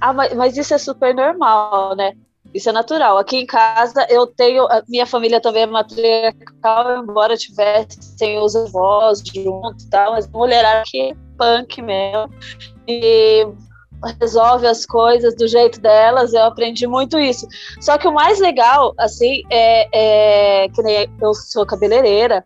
ah, 0.00 0.14
mas, 0.14 0.34
mas 0.34 0.56
isso 0.56 0.72
é 0.72 0.78
super 0.78 1.14
normal, 1.14 1.94
né? 1.94 2.14
Isso 2.56 2.70
é 2.70 2.72
natural. 2.72 3.18
Aqui 3.18 3.36
em 3.36 3.46
casa 3.46 4.06
eu 4.08 4.26
tenho, 4.26 4.66
minha 4.88 5.04
família 5.04 5.38
também 5.42 5.64
é 5.64 5.66
matriarcal, 5.66 7.02
embora 7.02 7.36
tivessem 7.36 8.38
os 8.38 8.56
avós 8.56 9.22
juntos 9.22 9.84
e 9.84 9.90
tal, 9.90 10.12
mas 10.12 10.26
mulher 10.28 10.64
aqui 10.64 11.10
é 11.10 11.16
punk 11.36 11.82
mesmo. 11.82 12.32
E 12.88 13.46
resolve 14.18 14.66
as 14.66 14.86
coisas 14.86 15.36
do 15.36 15.46
jeito 15.46 15.78
delas, 15.82 16.32
eu 16.32 16.44
aprendi 16.44 16.86
muito 16.86 17.18
isso. 17.18 17.46
Só 17.78 17.98
que 17.98 18.08
o 18.08 18.12
mais 18.12 18.40
legal, 18.40 18.94
assim, 18.98 19.42
é, 19.50 20.64
é 20.64 20.68
que 20.70 20.80
eu 21.20 21.34
sou 21.34 21.66
cabeleireira 21.66 22.42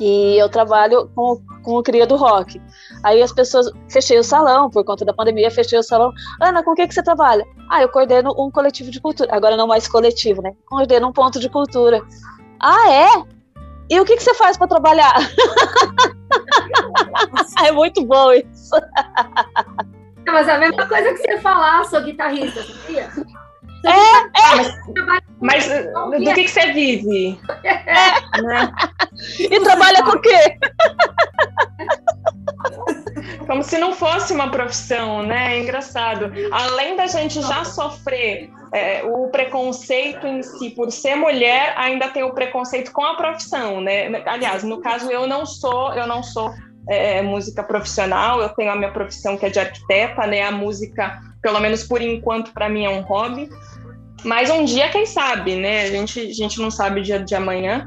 e 0.00 0.38
eu 0.38 0.48
trabalho 0.48 1.10
com, 1.14 1.40
com 1.62 1.76
o 1.76 1.82
cria 1.82 2.06
do 2.06 2.16
rock. 2.16 2.60
Aí 3.02 3.22
as 3.22 3.32
pessoas, 3.32 3.70
fechei 3.90 4.18
o 4.18 4.24
salão, 4.24 4.70
por 4.70 4.84
conta 4.84 5.04
da 5.04 5.12
pandemia, 5.12 5.50
fechei 5.50 5.78
o 5.78 5.82
salão. 5.82 6.12
Ana, 6.40 6.62
com 6.62 6.72
o 6.72 6.74
que, 6.74 6.86
que 6.86 6.94
você 6.94 7.02
trabalha? 7.02 7.44
Ah, 7.70 7.82
eu 7.82 7.88
coordeno 7.88 8.34
um 8.38 8.50
coletivo 8.50 8.90
de 8.90 9.00
cultura. 9.00 9.34
Agora 9.34 9.56
não 9.56 9.66
mais 9.66 9.88
coletivo, 9.88 10.42
né? 10.42 10.52
Coordeno 10.66 11.08
um 11.08 11.12
ponto 11.12 11.40
de 11.40 11.48
cultura. 11.48 12.02
Ah, 12.60 12.90
é? 12.90 13.08
E 13.90 14.00
o 14.00 14.04
que, 14.04 14.16
que 14.16 14.22
você 14.22 14.34
faz 14.34 14.56
para 14.56 14.68
trabalhar? 14.68 15.14
é 17.64 17.72
muito 17.72 18.04
bom 18.04 18.32
isso. 18.32 18.74
Mas 20.26 20.48
é 20.48 20.52
a 20.52 20.58
mesma 20.58 20.86
coisa 20.86 21.12
que 21.12 21.18
você 21.18 21.38
falar, 21.38 21.84
sou 21.84 22.02
guitarrista, 22.02 22.62
sabia? 22.62 23.10
É, 23.84 23.90
é. 23.90 24.82
Mas, 25.40 25.66
mas 25.66 25.68
do 26.24 26.34
que, 26.34 26.44
que 26.44 26.50
você 26.50 26.72
vive? 26.72 27.40
É. 27.64 28.42
Né? 28.42 28.72
E 29.38 29.60
trabalha 29.60 30.02
com 30.04 30.10
o 30.10 30.20
quê? 30.20 30.58
Como 33.46 33.62
se 33.62 33.78
não 33.78 33.92
fosse 33.92 34.32
uma 34.32 34.50
profissão, 34.50 35.22
né? 35.22 35.56
É 35.56 35.60
engraçado. 35.60 36.32
Além 36.52 36.96
da 36.96 37.06
gente 37.06 37.40
já 37.42 37.64
sofrer 37.64 38.50
é, 38.72 39.02
o 39.04 39.28
preconceito 39.28 40.26
em 40.26 40.42
si 40.42 40.70
por 40.70 40.90
ser 40.90 41.16
mulher, 41.16 41.74
ainda 41.76 42.08
tem 42.08 42.22
o 42.22 42.32
preconceito 42.32 42.92
com 42.92 43.04
a 43.04 43.16
profissão, 43.16 43.80
né? 43.80 44.10
Aliás, 44.26 44.62
no 44.62 44.80
caso 44.80 45.10
eu 45.10 45.26
não 45.26 45.44
sou, 45.44 45.92
eu 45.94 46.06
não 46.06 46.22
sou 46.22 46.52
é, 46.88 47.22
música 47.22 47.62
profissional, 47.62 48.40
eu 48.40 48.48
tenho 48.50 48.70
a 48.72 48.76
minha 48.76 48.90
profissão 48.90 49.36
que 49.36 49.46
é 49.46 49.50
de 49.50 49.58
arquiteta, 49.58 50.26
né? 50.26 50.42
A 50.42 50.50
música, 50.50 51.20
pelo 51.40 51.60
menos 51.60 51.84
por 51.84 52.00
enquanto, 52.00 52.52
para 52.52 52.68
mim 52.68 52.84
é 52.84 52.90
um 52.90 53.02
hobby. 53.02 53.48
Mas 54.24 54.50
um 54.50 54.64
dia, 54.64 54.88
quem 54.88 55.06
sabe, 55.06 55.56
né? 55.56 55.82
A 55.82 55.90
gente, 55.90 56.20
a 56.20 56.32
gente 56.32 56.60
não 56.60 56.70
sabe 56.70 57.00
o 57.00 57.02
dia 57.02 57.18
de 57.18 57.34
amanhã. 57.34 57.86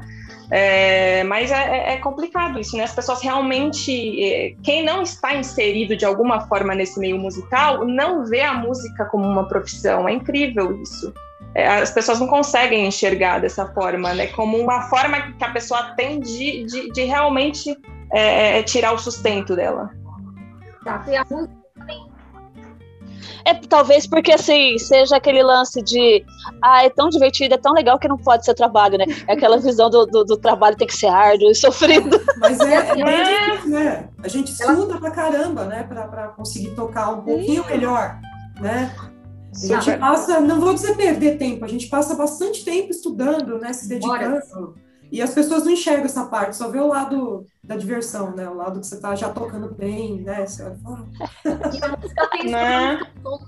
É, 0.50 1.24
mas 1.24 1.50
é, 1.50 1.94
é, 1.94 1.96
complicado 1.96 2.60
isso, 2.60 2.76
né? 2.76 2.84
As 2.84 2.94
pessoas 2.94 3.20
realmente, 3.20 4.22
é, 4.22 4.54
quem 4.62 4.84
não 4.84 5.02
está 5.02 5.34
inserido 5.34 5.96
de 5.96 6.04
alguma 6.04 6.46
forma 6.46 6.74
nesse 6.74 7.00
meio 7.00 7.18
musical, 7.18 7.84
não 7.84 8.24
vê 8.24 8.42
a 8.42 8.54
música 8.54 9.06
como 9.06 9.26
uma 9.26 9.48
profissão. 9.48 10.08
É 10.08 10.12
incrível 10.12 10.80
isso. 10.80 11.12
É, 11.54 11.66
as 11.66 11.90
pessoas 11.90 12.20
não 12.20 12.28
conseguem 12.28 12.86
enxergar 12.86 13.40
dessa 13.40 13.66
forma, 13.72 14.14
né? 14.14 14.28
Como 14.28 14.56
uma 14.56 14.82
forma 14.82 15.32
que 15.32 15.44
a 15.44 15.50
pessoa 15.50 15.94
tem 15.96 16.20
de, 16.20 16.64
de, 16.64 16.92
de 16.92 17.02
realmente 17.02 17.76
é, 18.12 18.62
tirar 18.62 18.92
o 18.92 18.98
sustento 18.98 19.56
dela. 19.56 19.90
Tá, 20.84 21.04
e 21.08 21.16
a 21.16 21.24
música 21.24 21.66
é 23.46 23.54
talvez 23.54 24.08
porque 24.08 24.32
assim, 24.32 24.76
seja 24.76 25.16
aquele 25.16 25.40
lance 25.40 25.80
de 25.80 26.24
ah, 26.60 26.84
é 26.84 26.90
tão 26.90 27.08
divertido, 27.08 27.54
é 27.54 27.58
tão 27.58 27.72
legal 27.72 27.96
que 27.96 28.08
não 28.08 28.18
pode 28.18 28.44
ser 28.44 28.54
trabalho, 28.54 28.98
né? 28.98 29.04
É 29.28 29.34
aquela 29.34 29.56
visão 29.56 29.88
do, 29.88 30.04
do, 30.04 30.24
do 30.24 30.36
trabalho 30.36 30.76
tem 30.76 30.88
que 30.88 30.96
ser 30.96 31.06
árduo 31.06 31.48
e 31.48 31.54
sofrido. 31.54 32.20
Mas 32.38 32.58
é, 32.60 32.74
é, 32.74 33.00
é 33.00 33.66
né? 33.66 34.08
A 34.20 34.26
gente 34.26 34.50
estuda 34.50 34.98
pra 34.98 35.12
caramba, 35.12 35.64
né? 35.64 35.84
Pra, 35.84 36.08
pra 36.08 36.28
conseguir 36.28 36.70
tocar 36.74 37.10
um 37.10 37.22
pouquinho 37.22 37.62
Sim. 37.62 37.70
melhor, 37.70 38.18
né? 38.60 38.92
A 39.54 39.66
gente 39.66 39.96
passa, 39.96 40.40
não 40.40 40.60
vou 40.60 40.74
dizer 40.74 40.96
perder 40.96 41.38
tempo, 41.38 41.64
a 41.64 41.68
gente 41.68 41.86
passa 41.86 42.16
bastante 42.16 42.64
tempo 42.64 42.90
estudando, 42.90 43.60
né? 43.60 43.72
Se 43.72 43.88
dedicando. 43.88 44.74
E 45.10 45.22
as 45.22 45.32
pessoas 45.32 45.64
não 45.64 45.72
enxergam 45.72 46.04
essa 46.04 46.26
parte, 46.26 46.56
só 46.56 46.68
vê 46.68 46.78
o 46.78 46.88
lado 46.88 47.46
da 47.62 47.76
diversão, 47.76 48.34
né? 48.34 48.48
O 48.48 48.54
lado 48.54 48.80
que 48.80 48.86
você 48.86 49.00
tá 49.00 49.14
já 49.14 49.28
tocando 49.28 49.72
bem, 49.74 50.20
né? 50.20 50.46
Você 50.46 50.64
olha, 50.64 50.76
fala... 50.82 51.08
E 51.74 51.84
a 51.84 51.96
música 51.96 52.26
tem 52.32 52.50
né? 52.50 53.00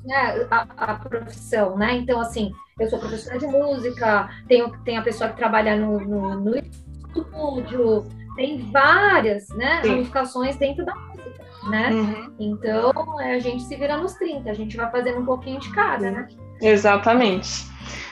né? 0.05 0.47
A, 0.51 0.67
a, 0.77 0.95
profissão, 0.95 1.77
né? 1.77 1.97
Então, 1.97 2.21
assim, 2.21 2.53
eu 2.79 2.89
sou 2.89 2.99
professora 2.99 3.39
de 3.39 3.47
música, 3.47 4.29
tenho, 4.47 4.71
tenho 4.85 5.01
a 5.01 5.05
pessoa 5.05 5.31
que 5.31 5.37
trabalha 5.37 5.77
no, 5.77 6.01
no, 6.01 6.41
no 6.41 6.57
estúdio, 6.57 8.07
tem 8.37 8.71
várias 8.71 9.49
né, 9.49 9.83
ramificações 9.85 10.57
dentro 10.57 10.85
da 10.85 10.95
música, 10.95 11.45
né? 11.69 11.91
Uhum. 11.91 12.35
Então, 12.39 13.21
é, 13.21 13.35
a 13.35 13.39
gente 13.41 13.65
se 13.65 13.75
vira 13.77 13.97
nos 13.97 14.15
30, 14.15 14.49
a 14.49 14.55
gente 14.55 14.77
vai 14.77 14.91
fazendo 14.91 15.21
um 15.21 15.27
pouquinho 15.27 15.59
de 15.59 15.73
cada, 15.73 16.11
né? 16.11 16.29
Exatamente. 16.61 17.67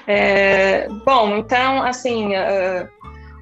É, 0.07 0.89
bom, 1.05 1.37
então, 1.37 1.83
assim, 1.83 2.29
uh, 2.29 2.89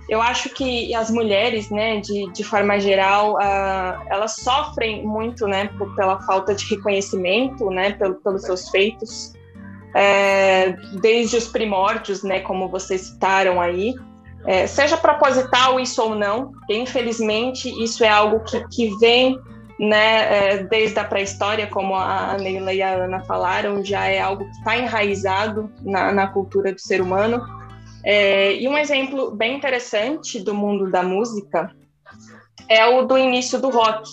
eu 0.09 0.21
acho 0.21 0.51
que 0.51 0.95
as 0.95 1.11
mulheres, 1.11 1.71
né, 1.71 1.99
de, 1.99 2.31
de 2.33 2.45
forma 2.45 2.79
geral, 2.79 3.35
uh, 3.35 4.07
elas 4.11 4.37
sofrem 4.37 5.07
muito, 5.07 5.47
né, 5.47 5.71
por, 5.79 5.95
pela 5.95 6.21
falta 6.23 6.55
de 6.55 6.67
reconhecimento, 6.67 7.71
né, 7.71 7.93
pelo, 7.93 8.15
pelos 8.17 8.43
seus 8.43 8.69
feitos, 8.69 9.33
é, 9.95 10.73
desde 11.01 11.37
os 11.37 11.47
primórdios, 11.47 12.23
né, 12.23 12.41
como 12.41 12.69
vocês 12.69 13.03
citaram 13.03 13.61
aí, 13.61 13.95
é, 14.45 14.67
seja 14.67 14.97
proposital 14.97 15.81
isso 15.81 16.03
ou 16.03 16.15
não, 16.15 16.53
infelizmente 16.69 17.71
isso 17.83 18.05
é 18.05 18.09
algo 18.09 18.41
que, 18.41 18.63
que 18.69 18.99
vem, 18.99 19.39
né, 19.79 20.53
é, 20.53 20.65
desde 20.65 20.99
a 20.99 21.05
pré-história, 21.05 21.67
como 21.67 21.95
a 21.95 22.37
Neila 22.39 22.75
e 22.75 22.83
a 22.83 23.05
Ana 23.05 23.21
falaram, 23.21 23.83
já 23.83 24.07
é 24.07 24.21
algo 24.21 24.45
que 24.45 24.51
está 24.51 24.77
enraizado 24.77 25.73
na, 25.81 26.13
na 26.13 26.27
cultura 26.27 26.73
do 26.73 26.81
ser 26.81 27.01
humano, 27.01 27.43
é, 28.05 28.55
e 28.57 28.69
um 28.69 28.77
exemplo 28.77 29.31
bem 29.31 29.57
interessante 29.57 30.39
do 30.39 30.55
mundo 30.55 30.91
da 30.91 31.03
música 31.03 31.75
é 32.69 32.87
o 32.87 33.03
do 33.03 33.17
início 33.17 33.59
do 33.59 33.71
rock, 33.71 34.11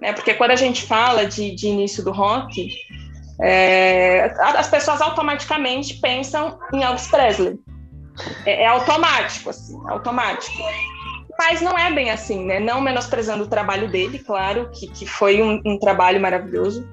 né? 0.00 0.14
Porque 0.14 0.32
quando 0.32 0.52
a 0.52 0.56
gente 0.56 0.82
fala 0.86 1.26
de, 1.26 1.54
de 1.54 1.68
início 1.68 2.02
do 2.02 2.10
rock, 2.10 2.70
é, 3.40 4.34
as 4.40 4.68
pessoas 4.68 5.02
automaticamente 5.02 5.94
pensam 6.00 6.58
em 6.72 6.82
Elvis 6.82 7.08
Presley. 7.08 7.58
É, 8.46 8.62
é 8.62 8.66
automático, 8.66 9.50
assim, 9.50 9.78
é 9.86 9.92
automático. 9.92 10.56
Mas 11.38 11.60
não 11.60 11.78
é 11.78 11.92
bem 11.92 12.10
assim, 12.10 12.46
né? 12.46 12.58
Não 12.58 12.80
menosprezando 12.80 13.44
o 13.44 13.48
trabalho 13.48 13.88
dele, 13.90 14.18
claro, 14.18 14.70
que, 14.72 14.88
que 14.88 15.06
foi 15.06 15.42
um, 15.42 15.60
um 15.64 15.78
trabalho 15.78 16.20
maravilhoso. 16.20 16.88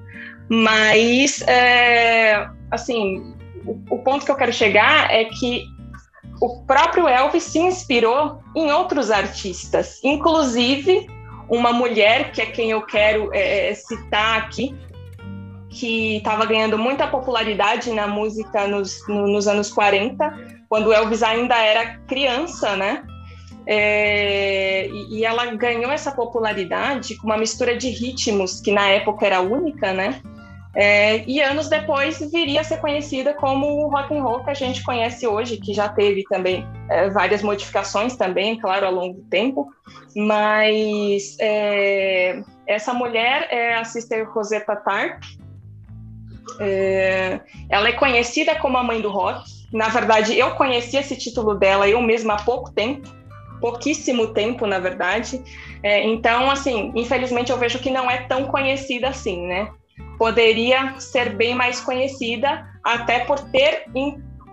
Mas, 0.48 1.42
é, 1.48 2.46
assim, 2.70 3.34
o, 3.64 3.96
o 3.96 3.98
ponto 4.04 4.24
que 4.24 4.30
eu 4.30 4.36
quero 4.36 4.52
chegar 4.52 5.10
é 5.10 5.24
que 5.24 5.64
o 6.40 6.62
próprio 6.64 7.08
Elvis 7.08 7.44
se 7.44 7.58
inspirou 7.58 8.40
em 8.54 8.70
outros 8.70 9.10
artistas, 9.10 10.00
inclusive 10.04 11.06
uma 11.48 11.72
mulher, 11.72 12.32
que 12.32 12.42
é 12.42 12.46
quem 12.46 12.70
eu 12.70 12.82
quero 12.82 13.30
é, 13.32 13.70
é 13.70 13.74
citar 13.74 14.38
aqui, 14.38 14.74
que 15.68 16.16
estava 16.16 16.44
ganhando 16.46 16.78
muita 16.78 17.06
popularidade 17.06 17.92
na 17.92 18.06
música 18.06 18.66
nos, 18.66 19.06
no, 19.08 19.26
nos 19.26 19.46
anos 19.46 19.70
40, 19.70 20.56
quando 20.68 20.92
Elvis 20.92 21.22
ainda 21.22 21.56
era 21.56 21.98
criança, 22.06 22.76
né? 22.76 23.04
É, 23.68 24.86
e, 24.86 25.18
e, 25.18 25.24
ela 25.24 25.46
ganhou 25.46 25.90
essa 25.90 26.12
popularidade 26.12 27.16
com 27.16 27.26
uma 27.26 27.36
mistura 27.36 27.76
de 27.76 27.90
ritmos 27.90 28.60
que 28.60 28.70
na 28.70 28.88
época 28.88 29.26
era 29.26 29.40
única, 29.40 29.92
né? 29.92 30.22
É, 30.78 31.24
e 31.26 31.40
anos 31.40 31.70
depois 31.70 32.18
viria 32.30 32.60
a 32.60 32.64
ser 32.64 32.76
conhecida 32.82 33.32
como 33.32 33.66
o 33.66 33.88
rock 33.88 34.14
and 34.14 34.22
roll 34.22 34.44
que 34.44 34.50
a 34.50 34.54
gente 34.54 34.84
conhece 34.84 35.26
hoje, 35.26 35.56
que 35.56 35.72
já 35.72 35.88
teve 35.88 36.22
também 36.24 36.66
é, 36.90 37.08
várias 37.08 37.42
modificações 37.42 38.14
também, 38.14 38.60
claro, 38.60 38.84
ao 38.84 38.92
longo 38.92 39.14
do 39.14 39.22
tempo. 39.22 39.72
Mas 40.14 41.34
é, 41.40 42.42
essa 42.66 42.92
mulher 42.92 43.48
é 43.50 43.74
a 43.74 43.84
Sister 43.84 44.30
Rosetta 44.30 44.76
Tarp. 44.76 45.22
É, 46.60 47.40
ela 47.70 47.88
é 47.88 47.92
conhecida 47.92 48.54
como 48.56 48.76
a 48.76 48.82
mãe 48.82 49.00
do 49.00 49.10
rock. 49.10 49.48
Na 49.72 49.88
verdade, 49.88 50.38
eu 50.38 50.56
conheci 50.56 50.98
esse 50.98 51.16
título 51.16 51.54
dela 51.54 51.88
eu 51.88 52.02
mesma 52.02 52.34
há 52.34 52.42
pouco 52.42 52.70
tempo, 52.70 53.08
pouquíssimo 53.62 54.26
tempo, 54.34 54.66
na 54.66 54.78
verdade. 54.78 55.42
É, 55.82 56.04
então, 56.04 56.50
assim, 56.50 56.92
infelizmente 56.94 57.50
eu 57.50 57.56
vejo 57.56 57.78
que 57.78 57.90
não 57.90 58.10
é 58.10 58.18
tão 58.18 58.44
conhecida 58.44 59.08
assim, 59.08 59.46
né? 59.46 59.70
Poderia 60.18 60.98
ser 60.98 61.34
bem 61.34 61.54
mais 61.54 61.80
conhecida, 61.80 62.66
até 62.82 63.20
por 63.20 63.38
ter 63.50 63.84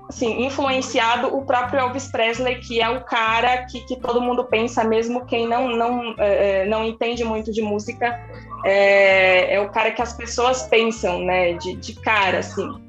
assim, 0.10 0.46
influenciado 0.46 1.36
o 1.36 1.46
próprio 1.46 1.80
Elvis 1.80 2.08
Presley, 2.08 2.60
que 2.60 2.82
é 2.82 2.90
o 2.90 3.04
cara 3.04 3.66
que, 3.66 3.82
que 3.82 3.96
todo 3.96 4.22
mundo 4.22 4.46
pensa, 4.46 4.84
mesmo 4.84 5.26
quem 5.26 5.48
não, 5.48 5.70
não, 5.70 6.16
é, 6.18 6.66
não 6.66 6.84
entende 6.86 7.24
muito 7.24 7.52
de 7.52 7.62
música, 7.62 8.20
é, 8.64 9.56
é, 9.56 9.60
o 9.60 9.70
cara 9.70 9.92
que 9.92 10.02
as 10.02 10.14
pessoas 10.14 10.64
pensam, 10.64 11.20
né, 11.20 11.54
de, 11.54 11.76
de 11.76 11.94
cara, 11.96 12.40
assim. 12.40 12.82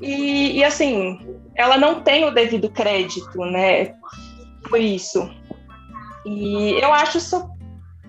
E, 0.00 0.58
e, 0.58 0.64
assim, 0.64 1.18
ela 1.54 1.78
não 1.78 2.02
tem 2.02 2.24
o 2.24 2.30
devido 2.30 2.70
crédito, 2.70 3.38
né, 3.38 3.94
por 4.68 4.80
isso. 4.80 5.28
E 6.24 6.78
eu 6.80 6.92
acho 6.92 7.18
isso, 7.18 7.48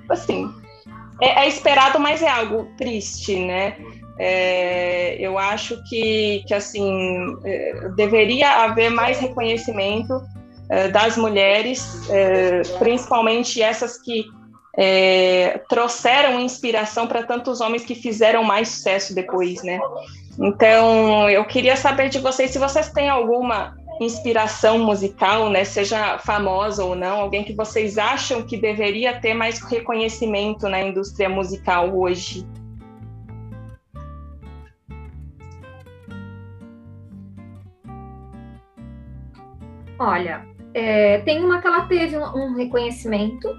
assim, 0.10 0.52
é, 1.22 1.44
é 1.44 1.48
esperado, 1.48 2.00
mas 2.00 2.22
é 2.22 2.30
algo 2.30 2.68
triste, 2.78 3.36
né? 3.40 3.76
É, 4.20 5.16
eu 5.20 5.38
acho 5.38 5.82
que, 5.90 6.44
que 6.48 6.54
assim, 6.54 7.38
é, 7.44 7.90
deveria 7.96 8.64
haver 8.64 8.90
mais 8.90 9.20
reconhecimento 9.20 10.22
é, 10.70 10.88
das 10.88 11.16
mulheres, 11.18 12.10
é, 12.10 12.62
principalmente 12.80 13.62
essas 13.62 14.02
que 14.02 14.26
é, 14.78 15.62
trouxeram 15.70 16.40
inspiração 16.40 17.08
para 17.08 17.24
tantos 17.24 17.62
homens 17.62 17.84
que 17.84 17.96
fizeram 17.96 18.44
mais 18.44 18.70
sucesso 18.70 19.14
depois, 19.14 19.64
né? 19.64 19.80
Então, 20.40 21.28
eu 21.30 21.44
queria 21.46 21.76
saber 21.76 22.10
de 22.10 22.20
vocês 22.20 22.52
se 22.52 22.60
vocês 22.60 22.92
têm 22.92 23.10
alguma 23.10 23.76
inspiração 24.04 24.80
musical, 24.80 25.50
né, 25.50 25.64
seja 25.64 26.18
famosa 26.20 26.84
ou 26.84 26.96
não, 26.96 27.22
alguém 27.22 27.44
que 27.44 27.54
vocês 27.54 27.98
acham 27.98 28.44
que 28.44 28.58
deveria 28.58 29.20
ter 29.20 29.34
mais 29.34 29.60
reconhecimento 29.62 30.68
na 30.70 30.82
indústria 30.82 31.30
musical 31.30 31.98
hoje. 31.98 32.46
Olha, 40.00 40.46
é, 40.74 41.20
tem 41.20 41.44
uma 41.44 41.60
que 41.60 41.68
ela 41.68 41.88
teve 41.88 42.18
um, 42.18 42.56
reconhecimento, 42.56 43.50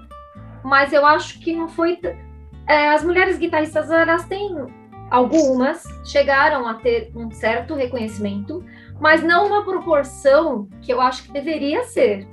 mas 0.63 0.93
eu 0.93 1.05
acho 1.05 1.39
que 1.39 1.53
não 1.53 1.67
foi. 1.67 1.99
É, 2.67 2.89
as 2.89 3.03
mulheres 3.03 3.37
guitarristas, 3.37 3.91
elas 3.91 4.25
têm 4.25 4.49
algumas, 5.11 5.83
chegaram 6.05 6.67
a 6.67 6.75
ter 6.75 7.11
um 7.15 7.29
certo 7.31 7.73
reconhecimento, 7.73 8.63
mas 8.99 9.23
não 9.23 9.47
uma 9.47 9.63
proporção 9.63 10.67
que 10.81 10.91
eu 10.91 11.01
acho 11.01 11.23
que 11.23 11.31
deveria 11.31 11.83
ser. 11.83 12.27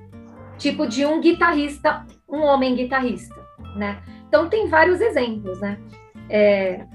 Tipo 0.59 0.87
de 0.87 1.05
um 1.05 1.21
guitarrista, 1.21 2.07
um 2.29 2.41
homem 2.41 2.75
guitarrista, 2.75 3.37
né? 3.77 4.03
Então 4.29 4.49
tem 4.49 4.67
vários 4.69 5.01
exemplos, 5.01 5.61
né? 5.61 5.79
É, 6.29 6.87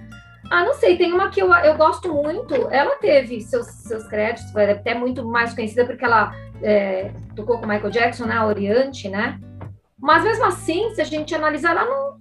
ah, 0.50 0.66
não 0.66 0.74
sei, 0.74 0.98
tem 0.98 1.13
uma 1.13 1.30
que 1.30 1.42
eu, 1.42 1.54
eu 1.54 1.78
gosto 1.78 2.12
muito. 2.12 2.54
Ela 2.70 2.98
teve 2.98 3.40
seus, 3.40 3.68
seus 3.68 4.06
créditos, 4.08 4.51
foi 4.51 4.70
até 4.70 4.94
muito 4.94 5.25
mais 5.25 5.54
conhecida 5.54 5.86
porque 5.86 6.04
ela 6.04 6.36
é, 6.62 7.12
tocou 7.36 7.58
com 7.60 7.66
Michael 7.66 7.90
Jackson, 7.90 8.25
né? 8.25 8.44
Oriente, 8.44 9.08
né? 9.08 9.40
Mas 9.98 10.24
mesmo 10.24 10.44
assim, 10.46 10.94
se 10.96 11.01
a 11.01 11.06
gente 11.06 11.34
analisar, 11.34 11.72
ela 11.72 11.86
não, 11.86 12.18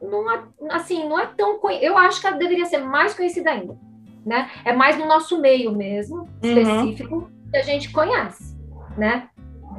não 0.00 0.32
é, 0.32 0.42
assim, 0.70 1.06
não 1.08 1.18
é 1.18 1.26
tão 1.26 1.60
Eu 1.80 1.98
acho 1.98 2.20
que 2.20 2.26
ela 2.26 2.38
deveria 2.38 2.64
ser 2.64 2.78
mais 2.78 3.12
conhecida 3.12 3.50
ainda, 3.50 3.76
né? 4.26 4.50
É 4.64 4.72
mais 4.72 4.98
no 4.98 5.06
nosso 5.06 5.40
meio 5.40 5.70
mesmo, 5.70 6.22
uhum. 6.22 6.28
específico, 6.42 7.14
uhum. 7.14 7.28
que 7.50 7.56
a 7.56 7.62
gente 7.62 7.92
conhece, 7.92 8.58
né? 8.98 9.28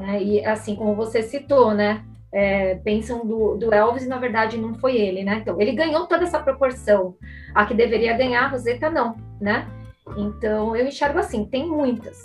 É, 0.07 0.23
e 0.23 0.45
assim 0.45 0.75
como 0.75 0.95
você 0.95 1.21
citou, 1.21 1.73
né? 1.73 2.03
É, 2.31 2.75
pensam 2.75 3.25
do, 3.25 3.55
do, 3.55 3.73
Elvis 3.73 4.03
e 4.03 4.09
na 4.09 4.17
verdade 4.17 4.57
não 4.57 4.73
foi 4.75 4.95
ele, 4.95 5.23
né? 5.23 5.39
Então 5.41 5.59
ele 5.59 5.73
ganhou 5.73 6.07
toda 6.07 6.23
essa 6.23 6.39
proporção. 6.39 7.15
A 7.53 7.65
que 7.65 7.73
deveria 7.73 8.15
ganhar, 8.15 8.45
a 8.45 8.47
Rosetta 8.47 8.89
não, 8.89 9.17
né? 9.41 9.67
Então 10.15 10.75
eu 10.75 10.87
enxergo 10.87 11.19
assim, 11.19 11.45
tem 11.45 11.67
muitas 11.67 12.23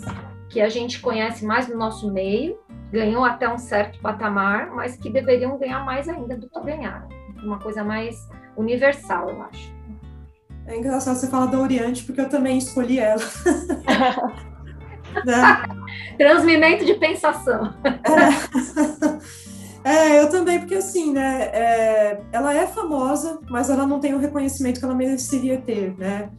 que 0.49 0.61
a 0.61 0.69
gente 0.69 0.99
conhece 0.99 1.43
mais 1.45 1.67
no 1.67 1.75
nosso 1.75 2.11
meio, 2.11 2.59
ganhou 2.91 3.25
até 3.25 3.51
um 3.51 3.57
certo 3.57 3.99
patamar, 3.99 4.69
mas 4.71 4.95
que 4.95 5.09
deveriam 5.09 5.57
ganhar 5.57 5.83
mais 5.83 6.07
ainda 6.07 6.37
do 6.37 6.47
que 6.47 6.61
ganharam. 6.61 7.09
Uma 7.43 7.59
coisa 7.59 7.83
mais 7.83 8.29
universal, 8.55 9.29
eu 9.29 9.41
acho. 9.41 9.72
É 10.65 10.77
engraçado 10.77 11.17
você 11.17 11.27
falar 11.27 11.47
da 11.47 11.59
Oriente, 11.59 12.03
porque 12.03 12.21
eu 12.21 12.29
também 12.29 12.57
escolhi 12.57 12.99
ela. 12.99 13.21
né? 15.25 15.63
Transmimento 16.17 16.85
de 16.85 16.93
pensação. 16.95 17.73
É. 19.83 19.89
é. 19.89 20.21
eu 20.21 20.29
também, 20.29 20.59
porque 20.59 20.75
assim, 20.75 21.11
né? 21.11 21.49
É, 21.53 22.21
ela 22.31 22.53
é 22.53 22.65
famosa, 22.65 23.39
mas 23.49 23.69
ela 23.69 23.85
não 23.85 23.99
tem 23.99 24.13
o 24.13 24.19
reconhecimento 24.19 24.79
que 24.79 24.85
ela 24.85 24.95
mereceria 24.95 25.59
ter, 25.59 25.95
né? 25.97 26.29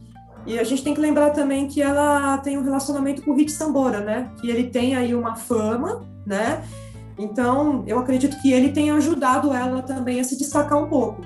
E 0.45 0.59
a 0.59 0.63
gente 0.63 0.83
tem 0.83 0.93
que 0.93 1.01
lembrar 1.01 1.31
também 1.31 1.67
que 1.67 1.81
ela 1.81 2.37
tem 2.37 2.57
um 2.57 2.63
relacionamento 2.63 3.23
com 3.23 3.31
o 3.31 3.35
Hit 3.35 3.51
Sambora, 3.51 3.99
né? 3.99 4.29
Que 4.39 4.49
ele 4.49 4.69
tem 4.69 4.95
aí 4.95 5.15
uma 5.15 5.35
fama, 5.35 6.07
né? 6.25 6.63
Então, 7.17 7.83
eu 7.87 7.97
acredito 7.97 8.39
que 8.41 8.51
ele 8.51 8.71
tenha 8.71 8.93
ajudado 8.95 9.53
ela 9.53 9.81
também 9.81 10.19
a 10.19 10.23
se 10.23 10.37
destacar 10.37 10.77
um 10.77 10.87
pouco, 10.87 11.21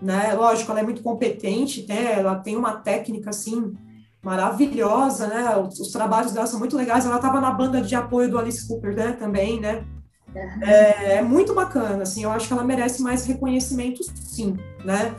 né? 0.00 0.34
Lógico, 0.34 0.70
ela 0.70 0.80
é 0.80 0.82
muito 0.82 1.02
competente, 1.02 1.86
né? 1.88 2.18
Ela 2.18 2.36
tem 2.36 2.56
uma 2.56 2.76
técnica, 2.76 3.30
assim, 3.30 3.74
maravilhosa, 4.22 5.26
né? 5.26 5.56
Os, 5.56 5.80
os 5.80 5.92
trabalhos 5.92 6.32
dela 6.32 6.46
são 6.46 6.58
muito 6.58 6.76
legais. 6.76 7.06
Ela 7.06 7.16
estava 7.16 7.40
na 7.40 7.50
banda 7.50 7.80
de 7.80 7.94
apoio 7.94 8.30
do 8.30 8.38
Alice 8.38 8.66
Cooper, 8.66 8.94
né? 8.94 9.12
Também, 9.12 9.60
né? 9.60 9.84
É, 10.62 11.14
é 11.14 11.22
muito 11.22 11.54
bacana, 11.54 12.02
assim. 12.02 12.24
Eu 12.24 12.30
acho 12.30 12.46
que 12.46 12.52
ela 12.52 12.64
merece 12.64 13.02
mais 13.02 13.24
reconhecimento, 13.24 14.02
sim, 14.14 14.56
né? 14.84 15.14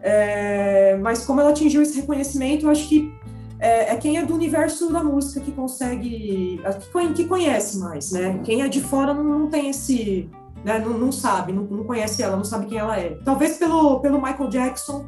É, 0.00 0.96
mas 0.98 1.24
como 1.24 1.40
ela 1.40 1.50
atingiu 1.50 1.82
esse 1.82 2.00
reconhecimento, 2.00 2.66
eu 2.66 2.70
acho 2.70 2.88
que 2.88 3.12
é, 3.58 3.94
é, 3.94 3.96
quem 3.96 4.18
é 4.18 4.24
do 4.24 4.34
universo 4.34 4.92
da 4.92 5.02
música 5.02 5.40
que 5.40 5.50
consegue, 5.50 6.60
que 7.14 7.24
conhece 7.24 7.78
mais, 7.78 8.12
né? 8.12 8.40
Quem 8.44 8.62
é 8.62 8.68
de 8.68 8.80
fora 8.80 9.14
não, 9.14 9.24
não 9.24 9.48
tem 9.48 9.70
esse, 9.70 10.30
né? 10.66 10.80
não, 10.80 10.98
não 10.98 11.12
sabe, 11.12 11.52
não, 11.52 11.62
não, 11.62 11.84
conhece 11.84 12.22
ela, 12.22 12.36
não 12.36 12.44
sabe 12.44 12.66
quem 12.66 12.78
ela 12.78 12.98
é. 12.98 13.16
Talvez 13.24 13.56
pelo, 13.56 14.00
pelo 14.00 14.20
Michael 14.20 14.48
Jackson, 14.48 15.06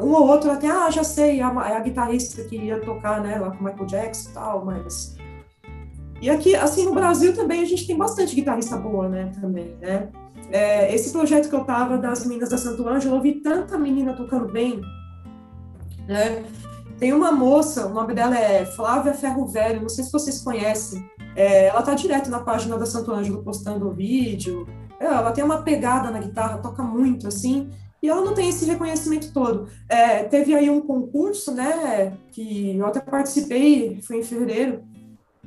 um 0.00 0.12
ou 0.12 0.26
outro 0.26 0.50
até, 0.50 0.68
ah, 0.68 0.90
já 0.90 1.04
sei, 1.04 1.38
é 1.38 1.42
a, 1.42 1.68
é 1.68 1.76
a 1.76 1.80
guitarrista 1.80 2.42
que 2.42 2.56
ia 2.56 2.80
tocar, 2.80 3.22
né, 3.22 3.38
lá 3.38 3.52
com 3.52 3.62
Michael 3.62 3.86
Jackson 3.86 4.30
e 4.30 4.32
tal, 4.32 4.64
mas... 4.64 5.16
E 6.20 6.28
aqui, 6.28 6.56
assim, 6.56 6.84
no 6.84 6.92
Brasil 6.92 7.32
também 7.32 7.62
a 7.62 7.64
gente 7.64 7.86
tem 7.86 7.96
bastante 7.96 8.34
guitarrista 8.34 8.76
boa, 8.76 9.08
né, 9.08 9.30
também, 9.40 9.76
né? 9.80 10.08
É, 10.50 10.92
esse 10.92 11.12
projeto 11.12 11.48
que 11.48 11.54
eu 11.54 11.64
tava 11.64 11.96
das 11.98 12.24
meninas 12.24 12.48
da 12.48 12.58
Santo 12.58 12.88
Ângelo, 12.88 13.16
eu 13.16 13.20
vi 13.20 13.40
tanta 13.40 13.78
menina 13.78 14.14
tocando 14.14 14.50
bem, 14.50 14.80
né? 16.08 16.44
Tem 16.98 17.12
uma 17.12 17.30
moça, 17.30 17.86
o 17.86 17.94
nome 17.94 18.14
dela 18.14 18.36
é 18.36 18.66
Flávia 18.66 19.14
Ferro 19.14 19.46
Velho, 19.46 19.82
não 19.82 19.88
sei 19.88 20.02
se 20.02 20.10
vocês 20.10 20.40
conhecem. 20.40 21.08
É, 21.36 21.66
ela 21.66 21.82
tá 21.82 21.94
direto 21.94 22.28
na 22.28 22.40
página 22.40 22.76
da 22.76 22.84
Santo 22.84 23.12
Ângelo 23.12 23.44
postando 23.44 23.92
vídeo. 23.92 24.66
É, 25.00 25.04
ela 25.04 25.32
tem 25.32 25.44
uma 25.44 25.62
pegada 25.62 26.10
na 26.10 26.18
guitarra, 26.18 26.58
toca 26.58 26.82
muito 26.82 27.28
assim, 27.28 27.70
e 28.02 28.08
ela 28.08 28.20
não 28.20 28.34
tem 28.34 28.48
esse 28.48 28.64
reconhecimento 28.64 29.32
todo. 29.32 29.68
É, 29.88 30.24
teve 30.24 30.54
aí 30.54 30.68
um 30.70 30.80
concurso, 30.80 31.52
né, 31.52 32.12
que 32.32 32.76
eu 32.76 32.86
até 32.86 33.00
participei, 33.00 34.00
foi 34.02 34.18
em 34.18 34.22
fevereiro, 34.22 34.82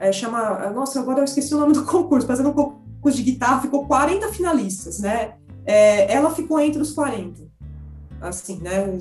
é, 0.02 0.12
chama, 0.12 0.68
nossa, 0.72 1.00
agora 1.00 1.20
eu 1.20 1.26
esqueci 1.26 1.54
o 1.54 1.60
nome 1.60 1.74
do 1.74 1.86
concurso, 1.86 2.26
fazendo 2.26 2.50
um 2.50 2.54
concurso 2.54 3.18
de 3.18 3.24
guitarra, 3.24 3.62
ficou 3.62 3.86
40 3.86 4.30
finalistas, 4.30 5.00
né? 5.00 5.36
É, 5.64 6.12
ela 6.12 6.32
ficou 6.32 6.60
entre 6.60 6.82
os 6.82 6.92
40. 6.92 7.44
Assim, 8.20 8.60
né? 8.60 8.98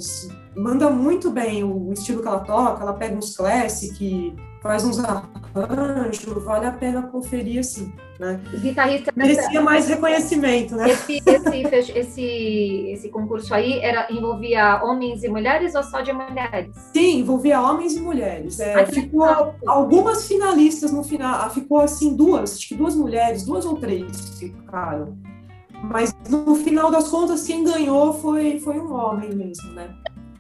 Manda 0.55 0.91
muito 0.91 1.31
bem 1.31 1.65
o 1.65 1.91
estilo 1.93 2.21
que 2.21 2.29
ela 2.29 2.41
toca, 2.41 2.83
ela 2.83 2.93
pega 2.93 3.17
uns 3.17 3.35
classic, 3.35 4.37
faz 4.63 4.85
uns 4.85 4.99
arranjos, 4.99 6.45
vale 6.45 6.67
a 6.67 6.73
pena 6.73 7.03
conferir, 7.03 7.61
assim, 7.61 7.91
né? 8.21 8.39
Guitarrista... 8.61 9.11
Merecia 9.17 9.63
mais 9.63 9.89
reconhecimento, 9.89 10.77
né? 10.77 10.91
Esse, 10.91 11.23
esse, 11.27 11.93
esse, 11.99 12.23
esse 12.93 13.09
concurso 13.09 13.55
aí 13.55 13.81
era, 13.81 14.13
envolvia 14.13 14.83
homens 14.85 15.25
e 15.25 15.29
mulheres 15.29 15.75
ou 15.75 15.83
só 15.83 16.03
de 16.03 16.13
mulheres? 16.13 16.77
Sim, 16.93 17.21
envolvia 17.21 17.63
homens 17.63 17.97
e 17.97 18.01
mulheres. 18.01 18.61
É, 18.61 18.85
ficou 18.85 19.25
algumas 19.67 20.29
finalistas 20.29 20.93
no 20.93 21.03
final, 21.03 21.47
ah, 21.47 21.49
ficou 21.49 21.81
assim, 21.81 22.15
duas, 22.15 22.57
acho 22.57 22.69
que 22.69 22.75
duas 22.75 22.95
mulheres, 22.95 23.43
duas 23.47 23.65
ou 23.65 23.77
três 23.77 24.39
ficaram. 24.39 25.17
Mas 25.83 26.15
no 26.29 26.55
final 26.57 26.91
das 26.91 27.09
contas, 27.09 27.47
quem 27.47 27.65
ganhou 27.65 28.13
foi, 28.13 28.61
foi 28.61 28.79
um 28.79 28.93
homem 28.93 29.35
mesmo, 29.35 29.73
né? 29.73 29.89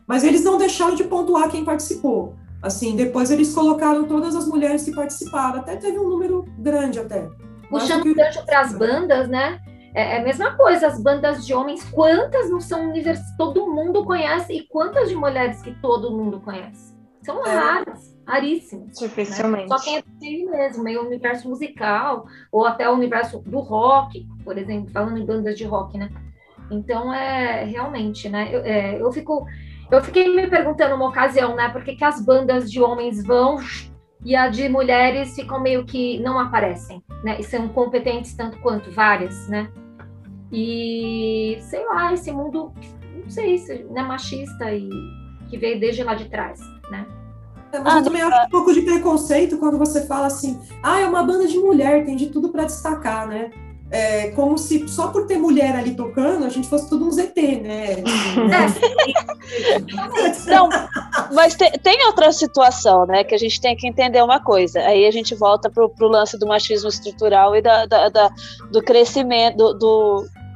Mas 0.06 0.22
eles 0.22 0.44
não 0.44 0.58
deixaram 0.58 0.94
de 0.94 1.04
pontuar 1.04 1.48
quem 1.50 1.64
participou. 1.64 2.34
Assim, 2.62 2.94
depois 2.94 3.30
eles 3.30 3.54
colocaram 3.54 4.04
todas 4.04 4.36
as 4.36 4.46
mulheres 4.46 4.84
que 4.84 4.94
participaram, 4.94 5.60
até 5.60 5.76
teve 5.76 5.98
um 5.98 6.06
número 6.06 6.44
grande 6.58 6.98
até. 6.98 7.26
Puxando 7.70 8.02
que... 8.02 8.14
gancho 8.14 8.44
para 8.44 8.60
as 8.60 8.76
bandas, 8.76 9.28
né? 9.28 9.60
É, 9.94 10.16
é 10.16 10.18
a 10.18 10.22
mesma 10.22 10.56
coisa, 10.56 10.86
as 10.86 11.02
bandas 11.02 11.46
de 11.46 11.54
homens, 11.54 11.88
quantas 11.90 12.50
não 12.50 12.60
são 12.60 12.88
universais, 12.88 13.36
todo 13.36 13.72
mundo 13.72 14.04
conhece, 14.04 14.52
e 14.52 14.66
quantas 14.66 15.08
de 15.08 15.14
mulheres 15.14 15.62
que 15.62 15.72
todo 15.80 16.10
mundo 16.10 16.40
conhece? 16.40 16.94
São 17.22 17.44
é. 17.44 17.50
raras, 17.50 18.16
raríssimas. 18.26 18.98
Dificilmente. 18.98 19.68
Né? 19.68 19.78
Só 19.78 19.84
quem 19.84 19.98
é 19.98 20.02
do 20.02 20.50
mesmo, 20.50 20.84
meio 20.84 21.06
universo 21.06 21.48
musical, 21.48 22.26
ou 22.50 22.64
até 22.66 22.88
o 22.88 22.94
universo 22.94 23.40
do 23.40 23.60
rock, 23.60 24.26
por 24.44 24.56
exemplo, 24.58 24.90
falando 24.90 25.18
em 25.18 25.24
bandas 25.24 25.56
de 25.56 25.64
rock, 25.64 25.98
né? 25.98 26.10
Então, 26.70 27.12
é 27.12 27.64
realmente, 27.64 28.28
né? 28.28 28.48
Eu, 28.52 28.60
é, 28.60 29.00
eu 29.00 29.12
fico 29.12 29.46
eu 29.90 30.00
fiquei 30.04 30.32
me 30.34 30.46
perguntando 30.46 30.94
uma 30.94 31.08
ocasião, 31.08 31.56
né, 31.56 31.68
por 31.68 31.82
que, 31.82 31.96
que 31.96 32.04
as 32.04 32.24
bandas 32.24 32.70
de 32.70 32.80
homens 32.80 33.24
vão 33.24 33.58
e 34.24 34.36
a 34.36 34.48
de 34.48 34.68
mulheres 34.68 35.34
ficam 35.34 35.60
meio 35.60 35.84
que 35.84 36.18
não 36.20 36.38
aparecem, 36.38 37.02
né? 37.24 37.38
E 37.40 37.44
são 37.44 37.68
competentes 37.68 38.34
tanto 38.34 38.58
quanto 38.58 38.90
várias, 38.90 39.48
né? 39.48 39.70
E 40.52 41.58
sei 41.60 41.84
lá, 41.86 42.12
esse 42.12 42.30
mundo, 42.32 42.72
não 43.22 43.30
sei 43.30 43.56
se 43.58 43.86
é 43.94 44.02
machista 44.02 44.72
e 44.72 44.88
que 45.48 45.56
veio 45.56 45.80
desde 45.80 46.02
lá 46.02 46.14
de 46.14 46.28
trás, 46.28 46.60
né? 46.90 47.06
É, 47.72 47.78
mas 47.78 47.94
ah, 47.94 47.98
eu 47.98 48.04
também 48.04 48.22
acho 48.22 48.46
um 48.46 48.50
pouco 48.50 48.72
de 48.72 48.82
preconceito 48.82 49.58
quando 49.58 49.78
você 49.78 50.06
fala 50.06 50.26
assim, 50.26 50.60
ah, 50.82 51.00
é 51.00 51.06
uma 51.06 51.22
banda 51.22 51.46
de 51.46 51.56
mulher, 51.58 52.04
tem 52.04 52.16
de 52.16 52.26
tudo 52.26 52.48
para 52.48 52.64
destacar, 52.64 53.28
né? 53.28 53.50
É, 53.90 54.30
como 54.30 54.56
se 54.56 54.86
só 54.86 55.08
por 55.08 55.26
ter 55.26 55.36
mulher 55.36 55.74
ali 55.74 55.96
tocando, 55.96 56.44
a 56.44 56.48
gente 56.48 56.68
fosse 56.68 56.88
tudo 56.88 57.06
um 57.06 57.10
ZT, 57.10 57.60
né? 57.60 57.96
Não, 60.46 60.68
mas 61.32 61.56
tem, 61.56 61.72
tem, 61.72 62.06
outra 62.06 62.32
situação, 62.32 63.04
né? 63.04 63.24
Que 63.24 63.34
a 63.34 63.38
gente 63.38 63.60
tem 63.60 63.76
que 63.76 63.88
entender 63.88 64.22
uma 64.22 64.38
coisa. 64.38 64.78
Aí 64.80 65.06
a 65.06 65.10
gente 65.10 65.34
volta 65.34 65.68
para 65.68 65.84
o 65.84 66.08
lance 66.08 66.38
do 66.38 66.46
machismo 66.46 66.88
estrutural 66.88 67.56
e 67.56 67.62
da, 67.62 67.84
da, 67.86 68.08
da 68.08 68.30
do 68.70 68.80
crescimento, 68.80 69.56
do, 69.56 69.74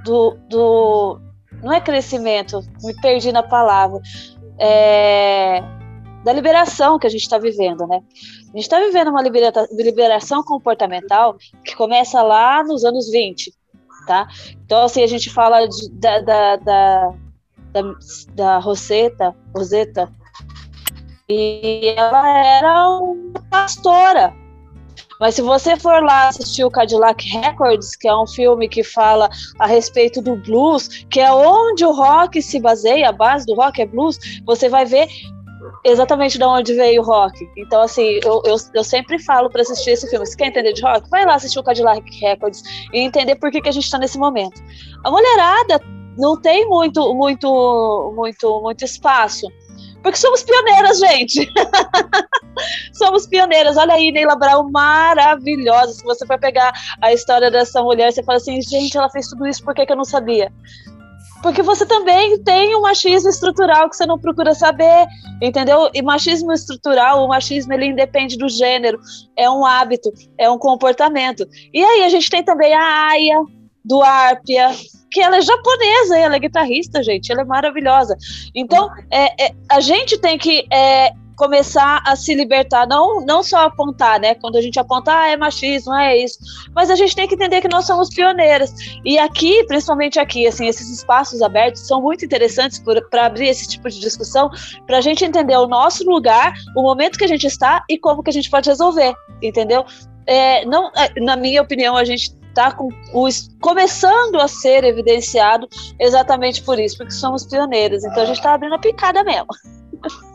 do, 0.04 0.38
do, 0.48 1.20
Não 1.60 1.72
é 1.72 1.80
crescimento, 1.80 2.60
me 2.84 2.94
perdi 3.00 3.32
na 3.32 3.42
palavra. 3.42 4.00
É, 4.60 5.60
da 6.24 6.32
liberação 6.32 6.98
que 6.98 7.06
a 7.06 7.10
gente 7.10 7.22
está 7.22 7.38
vivendo, 7.38 7.86
né? 7.86 8.00
A 8.44 8.56
gente 8.56 8.62
está 8.62 8.80
vivendo 8.80 9.08
uma 9.08 9.22
libera 9.22 9.52
liberação 9.72 10.42
comportamental 10.42 11.36
que 11.64 11.76
começa 11.76 12.22
lá 12.22 12.64
nos 12.64 12.84
anos 12.84 13.10
20, 13.10 13.52
tá? 14.06 14.26
Então, 14.64 14.82
assim, 14.82 15.02
a 15.02 15.06
gente 15.06 15.30
fala 15.30 15.66
de, 15.66 15.90
da, 15.92 16.20
da, 16.20 16.56
da, 16.56 17.14
da, 17.72 17.82
da 18.34 18.58
Rosetta, 18.58 19.36
Rosetta, 19.54 20.10
e 21.28 21.94
ela 21.96 22.38
era 22.38 22.88
uma 22.88 23.40
pastora, 23.50 24.34
mas 25.20 25.34
se 25.34 25.42
você 25.42 25.76
for 25.76 26.02
lá 26.02 26.28
assistir 26.28 26.64
o 26.64 26.70
Cadillac 26.70 27.26
Records, 27.28 27.96
que 27.96 28.08
é 28.08 28.16
um 28.16 28.26
filme 28.26 28.68
que 28.68 28.82
fala 28.82 29.28
a 29.58 29.66
respeito 29.66 30.20
do 30.20 30.36
blues, 30.36 31.06
que 31.10 31.20
é 31.20 31.32
onde 31.32 31.84
o 31.84 31.92
rock 31.92 32.42
se 32.42 32.58
baseia, 32.58 33.08
a 33.08 33.12
base 33.12 33.46
do 33.46 33.54
rock 33.54 33.80
é 33.80 33.86
blues, 33.86 34.18
você 34.44 34.68
vai 34.68 34.84
ver 34.84 35.08
exatamente 35.84 36.38
de 36.38 36.44
onde 36.44 36.74
veio 36.74 37.02
o 37.02 37.04
rock. 37.04 37.48
Então, 37.56 37.82
assim, 37.82 38.18
eu, 38.24 38.42
eu, 38.44 38.56
eu 38.72 38.84
sempre 38.84 39.18
falo 39.22 39.50
para 39.50 39.62
assistir 39.62 39.90
esse 39.90 40.08
filme. 40.08 40.26
Se 40.26 40.36
quer 40.36 40.46
entender 40.46 40.72
de 40.72 40.82
rock, 40.82 41.08
vai 41.10 41.24
lá 41.24 41.34
assistir 41.34 41.58
o 41.58 41.62
Cadillac 41.62 42.02
Records 42.20 42.62
e 42.92 43.00
entender 43.00 43.36
por 43.36 43.50
que, 43.50 43.60
que 43.60 43.68
a 43.68 43.72
gente 43.72 43.84
está 43.84 43.98
nesse 43.98 44.18
momento. 44.18 44.62
A 45.04 45.10
mulherada 45.10 45.80
não 46.16 46.40
tem 46.40 46.66
muito, 46.66 47.14
muito, 47.14 48.12
muito, 48.16 48.60
muito 48.62 48.84
espaço. 48.84 49.46
Porque 50.02 50.18
somos 50.18 50.42
pioneiras, 50.42 50.98
gente. 50.98 51.50
somos 52.92 53.26
pioneiras. 53.26 53.76
Olha 53.78 53.94
aí, 53.94 54.12
Neila 54.12 54.36
Brown, 54.36 54.70
maravilhosa. 54.70 55.94
Se 55.94 56.04
você 56.04 56.26
for 56.26 56.38
pegar 56.38 56.72
a 57.00 57.12
história 57.12 57.50
dessa 57.50 57.82
mulher, 57.82 58.12
você 58.12 58.22
fala 58.22 58.36
assim, 58.36 58.60
gente, 58.60 58.96
ela 58.98 59.08
fez 59.08 59.28
tudo 59.28 59.46
isso, 59.46 59.64
por 59.64 59.74
que, 59.74 59.86
que 59.86 59.92
eu 59.92 59.96
não 59.96 60.04
sabia? 60.04 60.52
Porque 61.44 61.62
você 61.62 61.84
também 61.84 62.42
tem 62.42 62.74
um 62.74 62.80
machismo 62.80 63.28
estrutural 63.28 63.90
que 63.90 63.96
você 63.96 64.06
não 64.06 64.18
procura 64.18 64.54
saber, 64.54 65.06
entendeu? 65.42 65.90
E 65.92 66.00
machismo 66.00 66.50
estrutural, 66.50 67.22
o 67.22 67.28
machismo 67.28 67.70
ele 67.74 67.84
independe 67.84 68.38
do 68.38 68.48
gênero, 68.48 68.98
é 69.36 69.50
um 69.50 69.62
hábito, 69.62 70.10
é 70.38 70.48
um 70.48 70.56
comportamento. 70.56 71.46
E 71.70 71.84
aí 71.84 72.02
a 72.02 72.08
gente 72.08 72.30
tem 72.30 72.42
também 72.42 72.72
a 72.72 73.10
Aya, 73.10 73.42
do 73.84 74.02
Arpia, 74.02 74.70
que 75.10 75.20
ela 75.20 75.36
é 75.36 75.42
japonesa, 75.42 76.18
ela 76.18 76.36
é 76.36 76.38
guitarrista, 76.38 77.02
gente, 77.02 77.30
ela 77.30 77.42
é 77.42 77.44
maravilhosa. 77.44 78.16
Então, 78.54 78.88
é, 79.10 79.48
é 79.48 79.54
a 79.70 79.80
gente 79.80 80.16
tem 80.16 80.38
que 80.38 80.66
é, 80.72 81.12
começar 81.36 82.02
a 82.06 82.16
se 82.16 82.34
libertar, 82.34 82.86
não, 82.86 83.20
não 83.24 83.42
só 83.42 83.64
apontar, 83.64 84.20
né? 84.20 84.34
Quando 84.34 84.56
a 84.56 84.60
gente 84.60 84.78
aponta, 84.78 85.12
ah, 85.16 85.28
é 85.28 85.36
machismo, 85.36 85.94
é 85.94 86.16
isso, 86.16 86.38
mas 86.74 86.90
a 86.90 86.96
gente 86.96 87.14
tem 87.14 87.28
que 87.28 87.34
entender 87.34 87.60
que 87.60 87.68
nós 87.68 87.86
somos 87.86 88.08
pioneiras. 88.08 88.74
E 89.04 89.18
aqui, 89.18 89.64
principalmente 89.66 90.18
aqui, 90.18 90.46
assim, 90.46 90.66
esses 90.66 90.90
espaços 90.90 91.42
abertos 91.42 91.86
são 91.86 92.00
muito 92.00 92.24
interessantes 92.24 92.82
para 93.10 93.26
abrir 93.26 93.48
esse 93.48 93.68
tipo 93.68 93.88
de 93.88 94.00
discussão, 94.00 94.50
para 94.86 94.98
a 94.98 95.00
gente 95.00 95.24
entender 95.24 95.56
o 95.56 95.66
nosso 95.66 96.04
lugar, 96.04 96.52
o 96.76 96.82
momento 96.82 97.18
que 97.18 97.24
a 97.24 97.28
gente 97.28 97.46
está 97.46 97.84
e 97.88 97.98
como 97.98 98.22
que 98.22 98.30
a 98.30 98.32
gente 98.32 98.50
pode 98.50 98.68
resolver, 98.68 99.14
entendeu? 99.42 99.84
É, 100.26 100.64
não, 100.64 100.90
é, 100.96 101.20
na 101.20 101.36
minha 101.36 101.60
opinião, 101.60 101.96
a 101.96 102.04
gente 102.04 102.34
está 102.54 102.70
com 102.70 102.88
os, 103.12 103.50
começando 103.60 104.36
a 104.40 104.46
ser 104.46 104.84
evidenciado 104.84 105.68
exatamente 105.98 106.62
por 106.62 106.78
isso, 106.78 106.96
porque 106.96 107.12
somos 107.12 107.44
pioneiras. 107.44 108.04
Então 108.04 108.22
a 108.22 108.26
gente 108.26 108.36
está 108.36 108.54
abrindo 108.54 108.74
a 108.74 108.78
picada 108.78 109.22
mesmo. 109.24 109.48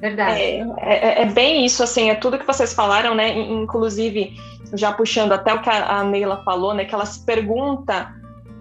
Verdade. 0.00 0.40
É, 0.40 0.60
é, 0.78 1.22
é, 1.22 1.26
bem 1.26 1.64
isso, 1.64 1.82
assim, 1.82 2.10
é 2.10 2.14
tudo 2.14 2.38
que 2.38 2.46
vocês 2.46 2.72
falaram, 2.72 3.14
né? 3.14 3.38
Inclusive, 3.38 4.34
já 4.74 4.92
puxando 4.92 5.32
até 5.32 5.52
o 5.52 5.60
que 5.60 5.68
a, 5.68 6.02
Neila 6.04 6.42
falou, 6.42 6.72
né? 6.72 6.84
Que 6.84 6.94
ela 6.94 7.04
se 7.04 7.24
pergunta 7.24 8.12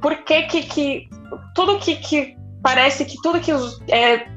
por 0.02 0.18
que 0.18 0.44
que, 0.44 0.64
que 0.64 1.10
tudo 1.56 1.80
que, 1.80 1.96
que 1.96 2.36
parece 2.62 3.06
que 3.06 3.16
tudo 3.22 3.40
que 3.40 3.52
é 3.92 4.28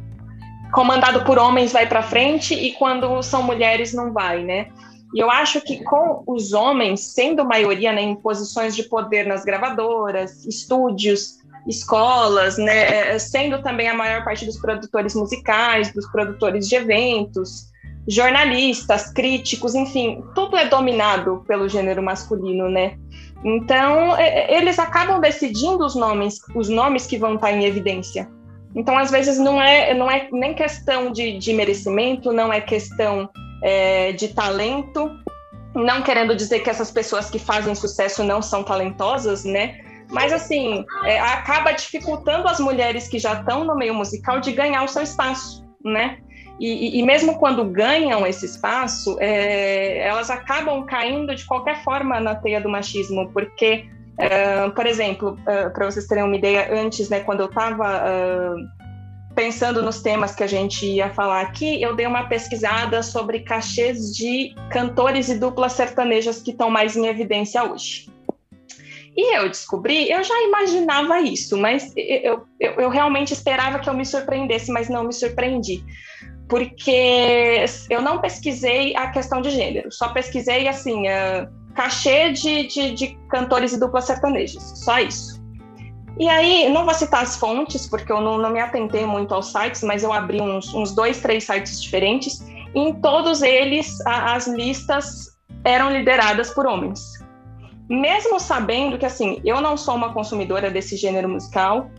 comandado 0.72 1.24
por 1.24 1.38
homens 1.38 1.72
vai 1.72 1.86
para 1.86 2.02
frente 2.02 2.54
e 2.54 2.72
quando 2.72 3.22
são 3.22 3.42
mulheres 3.42 3.92
não 3.92 4.12
vai, 4.12 4.42
né? 4.44 4.68
E 5.14 5.20
eu 5.20 5.30
acho 5.30 5.60
que 5.60 5.82
com 5.84 6.22
os 6.26 6.52
homens 6.52 7.12
sendo 7.12 7.44
maioria 7.44 7.92
né, 7.92 8.00
em 8.00 8.14
posições 8.14 8.74
de 8.74 8.84
poder 8.84 9.26
nas 9.26 9.44
gravadoras, 9.44 10.46
estúdios, 10.46 11.41
escolas, 11.66 12.58
né, 12.58 13.12
é, 13.12 13.18
sendo 13.18 13.62
também 13.62 13.88
a 13.88 13.94
maior 13.94 14.24
parte 14.24 14.44
dos 14.44 14.58
produtores 14.58 15.14
musicais, 15.14 15.92
dos 15.92 16.06
produtores 16.10 16.68
de 16.68 16.74
eventos, 16.74 17.70
jornalistas, 18.06 19.12
críticos, 19.12 19.74
enfim, 19.74 20.22
tudo 20.34 20.56
é 20.56 20.68
dominado 20.68 21.44
pelo 21.46 21.68
gênero 21.68 22.02
masculino, 22.02 22.68
né? 22.68 22.96
Então, 23.44 24.16
é, 24.16 24.56
eles 24.56 24.78
acabam 24.78 25.20
decidindo 25.20 25.84
os 25.84 25.94
nomes, 25.94 26.40
os 26.54 26.68
nomes 26.68 27.06
que 27.06 27.18
vão 27.18 27.34
estar 27.34 27.52
em 27.52 27.64
evidência. 27.64 28.28
Então, 28.74 28.96
às 28.96 29.10
vezes, 29.10 29.38
não 29.38 29.60
é, 29.60 29.94
não 29.94 30.10
é 30.10 30.28
nem 30.32 30.54
questão 30.54 31.12
de, 31.12 31.38
de 31.38 31.52
merecimento, 31.52 32.32
não 32.32 32.52
é 32.52 32.60
questão 32.60 33.28
é, 33.62 34.12
de 34.12 34.28
talento, 34.28 35.10
não 35.74 36.02
querendo 36.02 36.34
dizer 36.34 36.60
que 36.60 36.70
essas 36.70 36.90
pessoas 36.90 37.30
que 37.30 37.38
fazem 37.38 37.74
sucesso 37.74 38.24
não 38.24 38.40
são 38.40 38.62
talentosas, 38.62 39.44
né? 39.44 39.80
Mas, 40.12 40.32
assim, 40.32 40.84
é, 41.04 41.18
acaba 41.18 41.72
dificultando 41.72 42.46
as 42.46 42.60
mulheres 42.60 43.08
que 43.08 43.18
já 43.18 43.32
estão 43.32 43.64
no 43.64 43.74
meio 43.74 43.94
musical 43.94 44.40
de 44.40 44.52
ganhar 44.52 44.84
o 44.84 44.88
seu 44.88 45.02
espaço, 45.02 45.66
né? 45.82 46.18
E, 46.60 47.00
e 47.00 47.02
mesmo 47.02 47.38
quando 47.38 47.64
ganham 47.64 48.26
esse 48.26 48.46
espaço, 48.46 49.16
é, 49.18 50.06
elas 50.06 50.30
acabam 50.30 50.84
caindo 50.84 51.34
de 51.34 51.44
qualquer 51.46 51.82
forma 51.82 52.20
na 52.20 52.34
teia 52.34 52.60
do 52.60 52.68
machismo, 52.68 53.30
porque, 53.32 53.86
uh, 54.20 54.70
por 54.70 54.86
exemplo, 54.86 55.36
uh, 55.40 55.72
para 55.72 55.86
vocês 55.86 56.06
terem 56.06 56.22
uma 56.22 56.36
ideia, 56.36 56.68
antes, 56.72 57.08
né, 57.08 57.20
quando 57.20 57.40
eu 57.40 57.46
estava 57.46 58.02
uh, 58.04 59.34
pensando 59.34 59.82
nos 59.82 60.02
temas 60.02 60.34
que 60.34 60.44
a 60.44 60.46
gente 60.46 60.86
ia 60.86 61.10
falar 61.10 61.40
aqui, 61.40 61.82
eu 61.82 61.96
dei 61.96 62.06
uma 62.06 62.28
pesquisada 62.28 63.02
sobre 63.02 63.40
cachês 63.40 64.14
de 64.14 64.54
cantores 64.70 65.30
e 65.30 65.38
duplas 65.38 65.72
sertanejas 65.72 66.40
que 66.42 66.50
estão 66.50 66.70
mais 66.70 66.96
em 66.96 67.06
evidência 67.06 67.64
hoje. 67.64 68.11
E 69.16 69.36
eu 69.36 69.48
descobri, 69.48 70.10
eu 70.10 70.24
já 70.24 70.34
imaginava 70.42 71.20
isso, 71.20 71.58
mas 71.58 71.92
eu, 71.96 72.46
eu, 72.58 72.72
eu 72.72 72.88
realmente 72.88 73.32
esperava 73.32 73.78
que 73.78 73.88
eu 73.88 73.94
me 73.94 74.06
surpreendesse, 74.06 74.72
mas 74.72 74.88
não 74.88 75.04
me 75.04 75.12
surpreendi. 75.12 75.84
Porque 76.48 77.64
eu 77.90 78.00
não 78.00 78.20
pesquisei 78.20 78.96
a 78.96 79.10
questão 79.10 79.42
de 79.42 79.50
gênero, 79.50 79.92
só 79.92 80.08
pesquisei 80.08 80.66
assim, 80.66 81.08
uh, 81.08 81.48
cachê 81.74 82.32
de, 82.32 82.66
de, 82.66 82.92
de 82.92 83.18
cantores 83.30 83.72
e 83.74 83.80
duplas 83.80 84.04
sertanejas, 84.04 84.62
só 84.76 84.98
isso. 84.98 85.42
E 86.18 86.28
aí, 86.28 86.70
não 86.70 86.84
vou 86.84 86.94
citar 86.94 87.22
as 87.22 87.36
fontes, 87.36 87.86
porque 87.86 88.12
eu 88.12 88.20
não, 88.20 88.38
não 88.38 88.50
me 88.50 88.60
atentei 88.60 89.04
muito 89.04 89.34
aos 89.34 89.50
sites, 89.50 89.82
mas 89.82 90.02
eu 90.02 90.12
abri 90.12 90.40
uns, 90.40 90.72
uns 90.74 90.94
dois, 90.94 91.20
três 91.20 91.44
sites 91.44 91.82
diferentes. 91.82 92.40
E 92.74 92.80
em 92.80 92.94
todos 93.00 93.42
eles, 93.42 93.98
a, 94.06 94.34
as 94.34 94.46
listas 94.46 95.32
eram 95.64 95.90
lideradas 95.90 96.50
por 96.50 96.66
homens 96.66 97.21
mesmo 97.92 98.40
sabendo 98.40 98.96
que 98.98 99.04
assim, 99.04 99.40
eu 99.44 99.60
não 99.60 99.76
sou 99.76 99.94
uma 99.94 100.14
consumidora 100.14 100.70
desse 100.70 100.96
gênero 100.96 101.28
musical, 101.28 101.90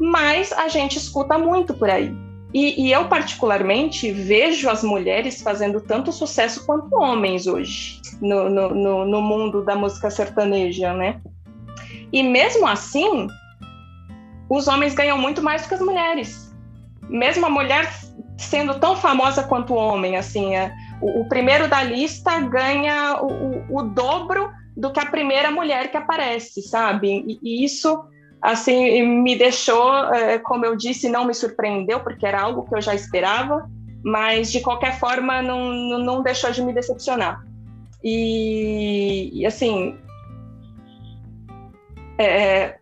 mas 0.00 0.52
a 0.52 0.68
gente 0.68 0.96
escuta 0.96 1.36
muito 1.36 1.74
por 1.74 1.90
aí. 1.90 2.10
E, 2.52 2.86
e, 2.86 2.92
eu, 2.92 3.08
particularmente, 3.08 4.12
vejo 4.12 4.70
as 4.70 4.84
mulheres 4.84 5.42
fazendo 5.42 5.80
tanto 5.80 6.12
sucesso 6.12 6.64
quanto 6.64 6.94
homens 6.94 7.48
hoje 7.48 8.00
no, 8.20 8.48
no, 8.48 8.74
no, 8.74 9.04
no 9.04 9.20
mundo 9.20 9.64
da 9.64 9.74
música 9.74 10.08
sertaneja, 10.08 10.94
né? 10.94 11.20
E 12.12 12.22
mesmo 12.22 12.64
assim, 12.66 13.26
os 14.48 14.68
homens 14.68 14.94
ganham 14.94 15.18
muito 15.18 15.42
mais 15.42 15.62
do 15.62 15.68
que 15.68 15.74
as 15.74 15.80
mulheres. 15.80 16.54
Mesmo 17.08 17.44
a 17.44 17.50
mulher 17.50 17.92
sendo 18.38 18.78
tão 18.78 18.96
famosa 18.96 19.42
quanto 19.42 19.74
o 19.74 19.76
homem, 19.76 20.16
assim, 20.16 20.54
é, 20.54 20.72
o, 21.02 21.22
o 21.22 21.28
primeiro 21.28 21.68
da 21.68 21.82
lista 21.82 22.40
ganha 22.40 23.18
o, 23.20 23.26
o, 23.26 23.78
o 23.78 23.82
dobro 23.82 24.48
do 24.76 24.92
que 24.92 25.00
a 25.00 25.06
primeira 25.06 25.50
mulher 25.50 25.90
que 25.90 25.96
aparece, 25.96 26.62
sabe? 26.62 27.24
E, 27.26 27.38
e 27.42 27.64
isso, 27.64 28.04
assim, 28.42 29.02
me 29.22 29.36
deixou, 29.36 29.94
é, 30.12 30.38
como 30.38 30.64
eu 30.64 30.76
disse, 30.76 31.08
não 31.08 31.24
me 31.24 31.34
surpreendeu, 31.34 32.00
porque 32.00 32.26
era 32.26 32.40
algo 32.40 32.64
que 32.68 32.74
eu 32.74 32.80
já 32.80 32.94
esperava, 32.94 33.68
mas 34.02 34.50
de 34.50 34.60
qualquer 34.60 34.98
forma 34.98 35.40
não, 35.40 35.72
não 35.98 36.22
deixou 36.22 36.50
de 36.50 36.62
me 36.62 36.72
decepcionar. 36.72 37.44
E, 38.02 39.30
e 39.32 39.46
assim, 39.46 39.96
é, 42.18 42.76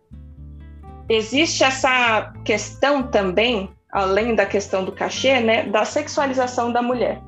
existe 1.07 1.63
essa 1.63 2.33
questão 2.43 3.03
também, 3.03 3.69
além 3.91 4.35
da 4.35 4.45
questão 4.45 4.83
do 4.83 4.91
cachê, 4.91 5.39
né, 5.39 5.63
da 5.63 5.85
sexualização 5.85 6.71
da 6.71 6.81
mulher. 6.81 7.21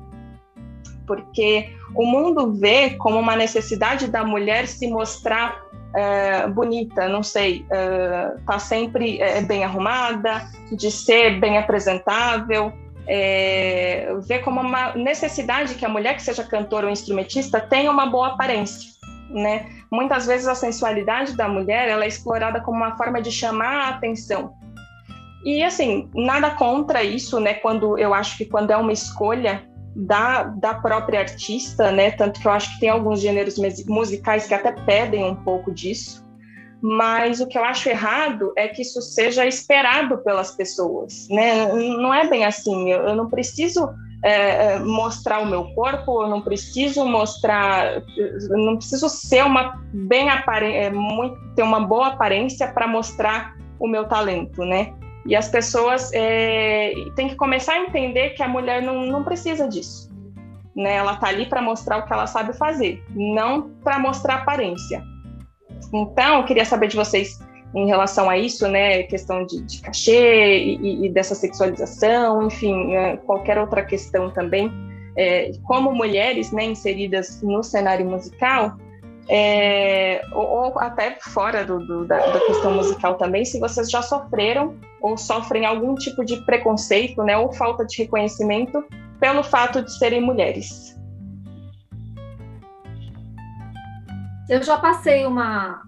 Porque 1.06 1.70
o 1.94 2.04
mundo 2.04 2.52
vê 2.52 2.90
como 2.90 3.18
uma 3.18 3.36
necessidade 3.36 4.08
da 4.08 4.24
mulher 4.24 4.66
se 4.66 4.88
mostrar 4.88 5.62
é, 5.94 6.46
bonita, 6.48 7.08
não 7.08 7.22
sei, 7.22 7.64
é, 7.70 8.36
tá 8.46 8.58
sempre 8.58 9.20
é, 9.20 9.40
bem 9.40 9.64
arrumada, 9.64 10.42
de 10.70 10.90
ser 10.90 11.40
bem 11.40 11.56
apresentável, 11.56 12.72
é, 13.06 14.12
vê 14.26 14.40
como 14.40 14.60
uma 14.60 14.94
necessidade 14.94 15.74
que 15.74 15.86
a 15.86 15.88
mulher 15.88 16.16
que 16.16 16.22
seja 16.22 16.44
cantora 16.44 16.86
ou 16.86 16.92
instrumentista 16.92 17.60
tenha 17.60 17.90
uma 17.90 18.06
boa 18.06 18.28
aparência, 18.28 18.90
né? 19.30 19.66
Muitas 19.90 20.26
vezes 20.26 20.48
a 20.48 20.54
sensualidade 20.54 21.36
da 21.36 21.48
mulher 21.48 21.88
ela 21.88 22.04
é 22.04 22.08
explorada 22.08 22.60
como 22.60 22.78
uma 22.78 22.96
forma 22.96 23.22
de 23.22 23.30
chamar 23.30 23.86
a 23.86 23.88
atenção. 23.90 24.54
E 25.44 25.62
assim, 25.62 26.10
nada 26.12 26.50
contra 26.50 27.04
isso, 27.04 27.38
né? 27.38 27.54
Quando 27.54 27.96
eu 27.96 28.12
acho 28.12 28.36
que 28.36 28.44
quando 28.44 28.72
é 28.72 28.76
uma 28.76 28.92
escolha 28.92 29.64
da, 29.96 30.44
da 30.44 30.74
própria 30.74 31.20
artista, 31.20 31.90
né? 31.90 32.10
Tanto 32.10 32.38
que 32.38 32.46
eu 32.46 32.52
acho 32.52 32.74
que 32.74 32.80
tem 32.80 32.90
alguns 32.90 33.20
gêneros 33.20 33.56
musicais 33.86 34.46
que 34.46 34.52
até 34.52 34.72
pedem 34.72 35.24
um 35.24 35.34
pouco 35.34 35.72
disso. 35.72 36.24
Mas 36.82 37.40
o 37.40 37.46
que 37.46 37.56
eu 37.56 37.64
acho 37.64 37.88
errado 37.88 38.52
é 38.56 38.68
que 38.68 38.82
isso 38.82 39.00
seja 39.00 39.46
esperado 39.46 40.18
pelas 40.18 40.50
pessoas, 40.50 41.26
né? 41.30 41.72
Não 41.72 42.12
é 42.12 42.28
bem 42.28 42.44
assim. 42.44 42.90
Eu, 42.90 43.16
não 43.16 43.30
preciso 43.30 43.88
é, 44.22 44.74
é 44.74 44.78
mostrar 44.80 45.40
o 45.40 45.46
meu 45.46 45.64
corpo, 45.74 46.22
eu 46.22 46.28
não 46.28 46.42
preciso 46.42 47.06
mostrar, 47.06 48.02
não 48.50 48.76
preciso 48.76 49.08
ser 49.08 49.44
uma 49.44 49.80
bem 49.92 50.28
é, 50.28 50.90
muito 50.90 51.38
ter 51.54 51.62
uma 51.62 51.80
boa 51.80 52.08
aparência 52.08 52.68
para 52.68 52.86
mostrar 52.86 53.56
o 53.80 53.88
meu 53.88 54.06
talento, 54.06 54.62
né? 54.62 54.92
E 55.26 55.34
as 55.34 55.48
pessoas 55.48 56.10
é, 56.12 56.92
têm 57.16 57.28
que 57.28 57.36
começar 57.36 57.74
a 57.74 57.80
entender 57.80 58.30
que 58.30 58.42
a 58.42 58.48
mulher 58.48 58.82
não, 58.82 59.04
não 59.06 59.24
precisa 59.24 59.68
disso. 59.68 60.08
Né? 60.74 60.96
Ela 60.96 61.14
está 61.14 61.28
ali 61.28 61.46
para 61.46 61.60
mostrar 61.60 61.98
o 61.98 62.06
que 62.06 62.12
ela 62.12 62.26
sabe 62.26 62.52
fazer, 62.56 63.02
não 63.10 63.70
para 63.82 63.98
mostrar 63.98 64.36
aparência. 64.36 65.02
Então, 65.92 66.38
eu 66.38 66.44
queria 66.44 66.64
saber 66.64 66.88
de 66.88 66.96
vocês 66.96 67.38
em 67.74 67.86
relação 67.86 68.30
a 68.30 68.38
isso, 68.38 68.66
né, 68.68 69.02
questão 69.02 69.44
de, 69.44 69.62
de 69.62 69.82
cachê 69.82 70.58
e, 70.58 71.06
e, 71.06 71.08
dessa 71.10 71.34
sexualização, 71.34 72.46
enfim, 72.46 72.94
é, 72.94 73.16
qualquer 73.18 73.58
outra 73.58 73.84
questão 73.84 74.30
também, 74.30 74.72
é, 75.16 75.50
como 75.64 75.92
mulheres, 75.92 76.52
né, 76.52 76.64
inseridas 76.64 77.42
no 77.42 77.62
cenário 77.62 78.06
musical, 78.08 78.78
é, 79.28 80.22
ou, 80.32 80.46
ou, 80.46 80.78
até 80.78 81.18
fora 81.20 81.64
do, 81.64 81.78
do, 81.84 82.04
da, 82.06 82.18
da, 82.18 82.40
questão 82.46 82.74
musical 82.74 83.16
também, 83.16 83.44
se 83.44 83.58
vocês 83.58 83.90
já 83.90 84.00
sofreram 84.02 84.76
ou 85.00 85.16
sofrem 85.16 85.66
algum 85.66 85.94
tipo 85.94 86.24
de 86.24 86.36
preconceito, 86.44 87.22
né, 87.22 87.36
ou 87.36 87.52
falta 87.52 87.84
de 87.84 87.98
reconhecimento 87.98 88.84
pelo 89.18 89.42
fato 89.42 89.82
de 89.82 89.92
serem 89.98 90.20
mulheres. 90.20 90.96
Eu 94.48 94.62
já 94.62 94.78
passei 94.78 95.26
uma 95.26 95.82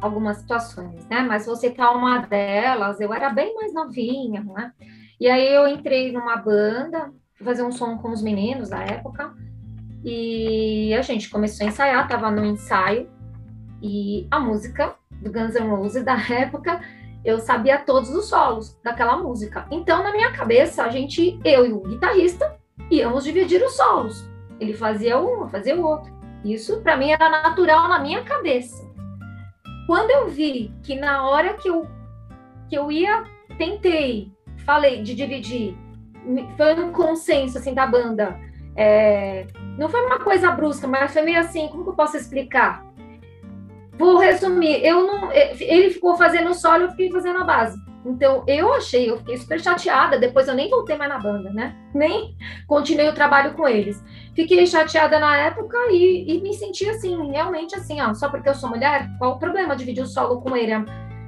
algumas 0.00 0.38
situações, 0.38 1.06
né? 1.08 1.20
Mas 1.22 1.46
você 1.46 1.70
tá 1.70 1.90
uma 1.90 2.18
delas. 2.18 3.00
Eu 3.00 3.12
era 3.12 3.30
bem 3.30 3.54
mais 3.54 3.72
novinha, 3.72 4.42
né? 4.42 4.72
E 5.18 5.28
aí 5.28 5.52
eu 5.54 5.68
entrei 5.68 6.12
numa 6.12 6.36
banda, 6.36 7.12
fazer 7.42 7.62
um 7.62 7.72
som 7.72 7.98
com 7.98 8.10
os 8.10 8.22
meninos 8.22 8.70
da 8.70 8.82
época. 8.82 9.34
E 10.04 10.94
a 10.94 11.02
gente 11.02 11.28
começou 11.28 11.66
a 11.66 11.68
ensaiar, 11.68 12.08
tava 12.08 12.30
no 12.30 12.44
ensaio, 12.44 13.08
e 13.82 14.26
a 14.30 14.38
música 14.38 14.94
do 15.10 15.30
Guns 15.30 15.54
N' 15.54 15.68
Roses 15.68 16.04
da 16.04 16.16
época, 16.32 16.80
eu 17.24 17.38
sabia 17.38 17.78
todos 17.78 18.10
os 18.10 18.28
solos 18.28 18.78
daquela 18.82 19.16
música. 19.16 19.66
Então, 19.70 20.02
na 20.02 20.12
minha 20.12 20.32
cabeça, 20.32 20.84
a 20.84 20.88
gente, 20.88 21.38
eu 21.44 21.66
e 21.66 21.72
o 21.72 21.80
guitarrista, 21.80 22.58
íamos 22.90 23.24
dividir 23.24 23.62
os 23.62 23.76
solos. 23.76 24.28
Ele 24.58 24.72
fazia 24.72 25.18
um, 25.18 25.42
eu 25.42 25.48
fazia 25.48 25.76
o 25.76 25.84
outro. 25.84 26.12
Isso, 26.44 26.80
para 26.80 26.96
mim, 26.96 27.10
era 27.10 27.28
natural 27.28 27.88
na 27.88 27.98
minha 27.98 28.22
cabeça. 28.24 28.88
Quando 29.86 30.10
eu 30.10 30.28
vi 30.28 30.72
que 30.82 30.94
na 30.94 31.28
hora 31.28 31.54
que 31.54 31.68
eu, 31.68 31.86
que 32.68 32.76
eu 32.76 32.90
ia, 32.90 33.24
tentei, 33.58 34.32
falei 34.64 35.02
de 35.02 35.14
dividir, 35.14 35.76
foi 36.56 36.74
um 36.82 36.92
consenso, 36.92 37.58
assim, 37.58 37.74
da 37.74 37.86
banda, 37.86 38.38
é, 38.76 39.46
não 39.80 39.88
foi 39.88 40.04
uma 40.04 40.18
coisa 40.18 40.50
brusca, 40.50 40.86
mas 40.86 41.10
foi 41.10 41.22
meio 41.22 41.40
assim, 41.40 41.66
como 41.68 41.84
que 41.84 41.88
eu 41.88 41.94
posso 41.94 42.14
explicar? 42.14 42.84
Vou 43.96 44.18
resumir, 44.18 44.84
eu 44.84 45.06
não, 45.06 45.32
ele 45.32 45.88
ficou 45.88 46.18
fazendo 46.18 46.50
o 46.50 46.54
solo, 46.54 46.84
eu 46.84 46.90
fiquei 46.90 47.10
fazendo 47.10 47.38
a 47.38 47.44
base. 47.44 47.78
Então, 48.04 48.44
eu 48.46 48.74
achei, 48.74 49.08
eu 49.08 49.16
fiquei 49.16 49.38
super 49.38 49.58
chateada, 49.58 50.18
depois 50.18 50.48
eu 50.48 50.54
nem 50.54 50.68
voltei 50.68 50.98
mais 50.98 51.10
na 51.10 51.18
banda, 51.18 51.50
né? 51.50 51.74
Nem 51.94 52.36
continuei 52.66 53.08
o 53.08 53.14
trabalho 53.14 53.54
com 53.54 53.66
eles. 53.66 54.04
Fiquei 54.34 54.66
chateada 54.66 55.18
na 55.18 55.34
época 55.34 55.78
e, 55.90 56.30
e 56.30 56.42
me 56.42 56.52
senti 56.52 56.86
assim, 56.86 57.30
realmente 57.30 57.74
assim, 57.74 58.02
ó, 58.02 58.12
só 58.12 58.28
porque 58.28 58.50
eu 58.50 58.54
sou 58.54 58.68
mulher, 58.68 59.08
qual 59.18 59.36
o 59.36 59.38
problema 59.38 59.74
dividir 59.74 60.02
o 60.02 60.06
solo 60.06 60.42
com 60.42 60.54
ele? 60.54 60.72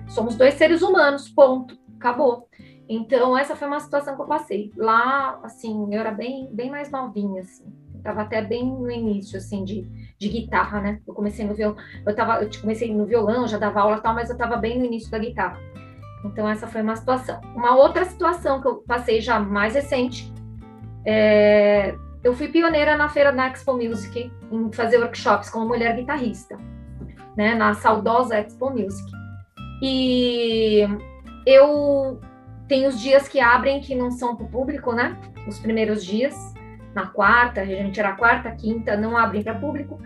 Somos 0.09 0.37
dois 0.37 0.55
seres 0.55 0.83
humanos, 0.83 1.27
ponto, 1.31 1.75
acabou. 1.97 2.47
Então, 2.87 3.37
essa 3.37 3.57
foi 3.57 3.67
uma 3.67 3.81
situação 3.81 4.15
que 4.15 4.21
eu 4.21 4.27
passei. 4.27 4.71
Lá, 4.77 5.41
assim, 5.43 5.88
eu 5.91 6.01
era 6.01 6.11
bem, 6.11 6.51
bem 6.53 6.71
mais 6.71 6.91
novinha, 6.91 7.41
assim. 7.41 7.65
Tava 8.03 8.23
até 8.23 8.43
bem 8.43 8.65
no 8.67 8.91
início, 8.91 9.38
assim, 9.38 9.65
de, 9.65 9.83
de 10.19 10.29
guitarra, 10.29 10.81
né? 10.81 11.01
Eu 11.07 11.15
comecei 11.15 11.47
no 11.47 11.55
violão, 11.55 11.77
eu 12.07 12.15
tava, 12.15 12.43
eu 12.43 12.51
comecei 12.61 12.95
no 12.95 13.07
violão, 13.07 13.47
já 13.47 13.59
dava 13.59 13.81
aula 13.81 13.97
e 13.97 14.01
tal, 14.01 14.15
mas 14.15 14.31
eu 14.31 14.37
tava 14.37 14.57
bem 14.57 14.79
no 14.79 14.85
início 14.85 15.11
da 15.11 15.19
guitarra. 15.19 15.59
Então, 16.25 16.49
essa 16.49 16.67
foi 16.67 16.83
uma 16.83 16.97
situação. 16.97 17.41
Uma 17.55 17.75
outra 17.77 18.05
situação 18.05 18.61
que 18.61 18.69
eu 18.69 18.77
passei 18.77 19.21
já 19.21 19.41
mais 19.41 19.75
recente, 19.75 20.33
é, 21.05 21.95
eu 22.23 22.33
fui 22.35 22.49
pioneira 22.49 22.97
na 22.97 23.09
feira 23.09 23.33
da 23.33 23.49
Expo 23.49 23.75
Music, 23.75 24.31
em 24.51 24.73
fazer 24.73 24.99
workshops 24.99 25.51
como 25.51 25.67
mulher 25.67 25.97
guitarrista, 25.97 26.57
né? 27.37 27.55
Na 27.55 27.75
saudosa 27.75 28.38
Expo 28.38 28.71
Music. 28.71 29.11
E 29.83 30.87
eu 31.45 32.21
tem 32.69 32.87
os 32.87 32.99
dias 33.01 33.29
que 33.29 33.41
abrem 33.41 33.81
que 33.81 33.95
não 33.95 34.11
são 34.11 34.37
para 34.37 34.47
o 34.47 34.49
público, 34.49 34.93
né? 34.93 35.19
Os 35.47 35.59
primeiros 35.59 36.05
dias, 36.05 36.52
na 36.94 37.07
quarta, 37.07 37.62
a 37.62 37.64
gente 37.64 37.98
era 37.98 38.12
quarta, 38.12 38.50
quinta, 38.50 38.96
não 38.96 39.16
abrem 39.16 39.42
para 39.42 39.55
público. 39.55 40.00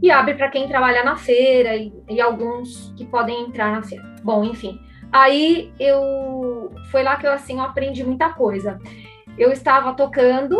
E 0.00 0.10
abre 0.10 0.34
para 0.34 0.50
quem 0.50 0.66
trabalha 0.66 1.04
na 1.04 1.16
feira 1.16 1.76
e, 1.76 1.92
e, 2.08 2.20
alguns 2.20 2.92
que 2.96 3.04
podem 3.04 3.42
entrar 3.42 3.70
na 3.70 3.82
feira. 3.82 4.04
Bom, 4.22 4.44
enfim. 4.44 4.80
Aí 5.12 5.72
eu 5.78 6.72
foi 6.90 7.02
lá 7.02 7.16
que 7.16 7.26
eu 7.26 7.32
assim 7.32 7.58
eu 7.58 7.62
aprendi 7.62 8.02
muita 8.02 8.30
coisa. 8.30 8.80
Eu 9.38 9.52
estava 9.52 9.94
tocando 9.94 10.56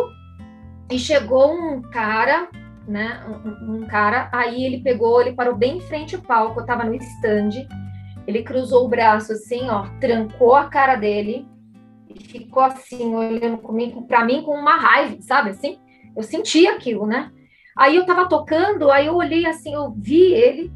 e 0.90 0.98
chegou 0.98 1.52
um 1.52 1.82
cara, 1.82 2.48
né? 2.87 3.24
Um, 3.26 3.76
um 3.76 3.87
cara, 3.87 4.28
aí 4.32 4.64
ele 4.64 4.80
pegou, 4.80 5.20
ele 5.20 5.32
parou 5.32 5.56
bem 5.56 5.78
em 5.78 5.80
frente 5.80 6.14
ao 6.14 6.22
palco, 6.22 6.61
eu 6.61 6.62
estava 6.62 6.85
no 6.85 6.94
stand 6.94 7.66
ele 8.26 8.42
cruzou 8.42 8.85
o 8.85 8.88
braço 8.88 9.32
assim, 9.32 9.68
ó, 9.68 9.87
trancou 10.00 10.54
a 10.54 10.68
cara 10.68 10.96
dele 10.96 11.46
ficou 12.20 12.62
assim, 12.62 13.14
olhando 13.14 13.59
comigo, 13.59 14.07
para 14.07 14.25
mim 14.25 14.42
com 14.42 14.53
uma 14.53 14.77
raiva, 14.77 15.16
sabe 15.20 15.51
assim? 15.51 15.79
Eu 16.16 16.22
senti 16.22 16.66
aquilo, 16.66 17.07
né? 17.07 17.31
Aí 17.77 17.96
eu 17.96 18.05
tava 18.05 18.29
tocando, 18.29 18.90
aí 18.90 19.07
eu 19.07 19.14
olhei 19.14 19.46
assim, 19.46 19.75
eu 19.75 19.90
vi 19.96 20.33
ele, 20.33 20.70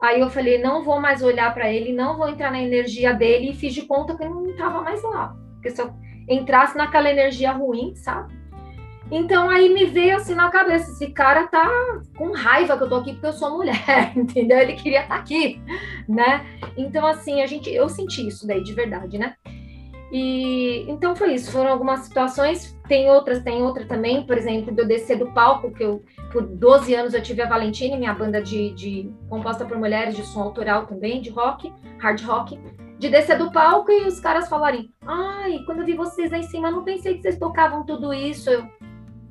aí 0.00 0.20
eu 0.20 0.30
falei, 0.30 0.58
não 0.58 0.84
vou 0.84 1.00
mais 1.00 1.22
olhar 1.22 1.52
para 1.52 1.72
ele, 1.72 1.92
não 1.92 2.16
vou 2.16 2.28
entrar 2.28 2.52
na 2.52 2.62
energia 2.62 3.12
dele 3.12 3.50
e 3.50 3.54
fiz 3.54 3.74
de 3.74 3.82
conta 3.82 4.16
que 4.16 4.22
ele 4.22 4.32
não 4.32 4.56
tava 4.56 4.82
mais 4.82 5.02
lá. 5.02 5.36
Porque 5.54 5.70
se 5.70 5.82
eu 5.82 5.92
entrasse 6.28 6.76
naquela 6.76 7.10
energia 7.10 7.52
ruim, 7.52 7.94
sabe? 7.96 8.40
Então 9.10 9.50
aí 9.50 9.68
me 9.68 9.86
veio 9.86 10.16
assim 10.16 10.34
na 10.34 10.50
cabeça, 10.50 10.92
esse 10.92 11.10
cara 11.10 11.48
tá 11.48 11.68
com 12.16 12.32
raiva 12.32 12.76
que 12.76 12.84
eu 12.84 12.88
tô 12.88 12.94
aqui 12.96 13.12
porque 13.12 13.26
eu 13.26 13.32
sou 13.32 13.56
mulher, 13.56 14.12
entendeu? 14.14 14.58
Ele 14.58 14.74
queria 14.74 15.02
estar 15.02 15.16
tá 15.16 15.20
aqui, 15.20 15.60
né? 16.08 16.46
Então 16.76 17.04
assim, 17.04 17.42
a 17.42 17.46
gente 17.46 17.68
eu 17.68 17.88
senti 17.88 18.28
isso 18.28 18.46
daí 18.46 18.62
de 18.62 18.72
verdade, 18.72 19.18
né? 19.18 19.34
E 20.12 20.90
então 20.90 21.14
foi 21.14 21.34
isso, 21.34 21.52
foram 21.52 21.70
algumas 21.70 22.00
situações, 22.00 22.76
tem 22.88 23.08
outras, 23.08 23.42
tem 23.44 23.62
outra 23.62 23.86
também, 23.86 24.26
por 24.26 24.36
exemplo, 24.36 24.74
de 24.74 24.82
eu 24.82 24.86
descer 24.86 25.16
do 25.16 25.32
palco, 25.32 25.70
que 25.72 25.84
eu 25.84 26.02
por 26.32 26.42
12 26.42 26.92
anos 26.94 27.14
eu 27.14 27.22
tive 27.22 27.42
a 27.42 27.48
Valentine, 27.48 27.96
minha 27.96 28.12
banda 28.12 28.42
de, 28.42 28.74
de 28.74 29.12
composta 29.28 29.64
por 29.64 29.78
mulheres 29.78 30.16
de 30.16 30.24
som 30.24 30.42
autoral 30.42 30.86
também, 30.86 31.20
de 31.20 31.30
rock, 31.30 31.72
hard 31.98 32.20
rock, 32.22 32.58
de 32.98 33.08
descer 33.08 33.38
do 33.38 33.52
palco 33.52 33.92
e 33.92 34.06
os 34.06 34.18
caras 34.18 34.48
falarem: 34.48 34.92
"Ai, 35.06 35.60
quando 35.64 35.80
eu 35.80 35.86
vi 35.86 35.94
vocês 35.94 36.30
lá 36.32 36.38
em 36.38 36.42
cima, 36.42 36.72
não 36.72 36.82
pensei 36.82 37.14
que 37.14 37.22
vocês 37.22 37.38
tocavam 37.38 37.86
tudo 37.86 38.12
isso". 38.12 38.50
Eu, 38.50 38.66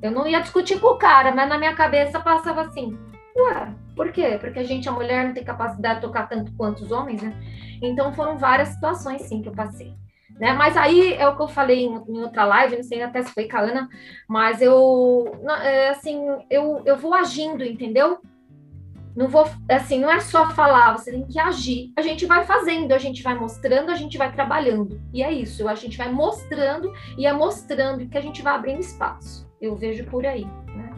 eu 0.00 0.10
não 0.10 0.26
ia 0.26 0.40
discutir 0.40 0.80
com 0.80 0.88
o 0.88 0.98
cara, 0.98 1.34
mas 1.34 1.46
na 1.46 1.58
minha 1.58 1.74
cabeça 1.74 2.18
passava 2.20 2.62
assim: 2.62 2.98
ué, 3.36 3.74
por 3.94 4.12
quê? 4.12 4.38
Porque 4.40 4.58
a 4.58 4.64
gente, 4.64 4.88
a 4.88 4.92
mulher, 4.92 5.26
não 5.26 5.34
tem 5.34 5.44
capacidade 5.44 5.96
de 5.96 6.06
tocar 6.06 6.26
tanto 6.26 6.52
quanto 6.54 6.82
os 6.82 6.90
homens, 6.90 7.22
né? 7.22 7.34
Então 7.82 8.14
foram 8.14 8.38
várias 8.38 8.68
situações, 8.68 9.22
sim, 9.22 9.42
que 9.42 9.48
eu 9.50 9.52
passei. 9.52 9.94
Né? 10.40 10.54
Mas 10.54 10.74
aí 10.74 11.12
é 11.12 11.28
o 11.28 11.36
que 11.36 11.42
eu 11.42 11.48
falei 11.48 11.84
em, 11.84 12.02
em 12.08 12.22
outra 12.22 12.46
live, 12.46 12.76
não 12.76 12.82
sei 12.82 13.02
até 13.02 13.22
se 13.22 13.30
foi 13.30 13.46
com 13.46 13.58
a 13.58 13.60
Ana, 13.60 13.88
mas 14.26 14.62
eu, 14.62 15.30
é, 15.62 15.90
assim, 15.90 16.18
eu, 16.48 16.80
eu 16.86 16.96
vou 16.96 17.12
agindo, 17.12 17.62
entendeu? 17.62 18.18
Não 19.14 19.28
vou, 19.28 19.46
assim, 19.68 20.00
não 20.00 20.10
é 20.10 20.18
só 20.18 20.48
falar, 20.50 20.96
você 20.96 21.10
tem 21.10 21.26
que 21.26 21.38
agir. 21.38 21.92
A 21.94 22.00
gente 22.00 22.24
vai 22.24 22.44
fazendo, 22.46 22.92
a 22.92 22.98
gente 22.98 23.22
vai 23.22 23.38
mostrando, 23.38 23.90
a 23.90 23.94
gente 23.94 24.16
vai 24.16 24.32
trabalhando. 24.32 24.98
E 25.12 25.22
é 25.22 25.30
isso, 25.30 25.68
a 25.68 25.74
gente 25.74 25.98
vai 25.98 26.10
mostrando 26.10 26.90
e 27.18 27.26
é 27.26 27.32
mostrando 27.34 28.08
que 28.08 28.16
a 28.16 28.22
gente 28.22 28.40
vai 28.40 28.54
abrindo 28.54 28.80
espaço. 28.80 29.46
Eu 29.60 29.76
vejo 29.76 30.04
por 30.06 30.24
aí, 30.24 30.46
né? 30.68 30.90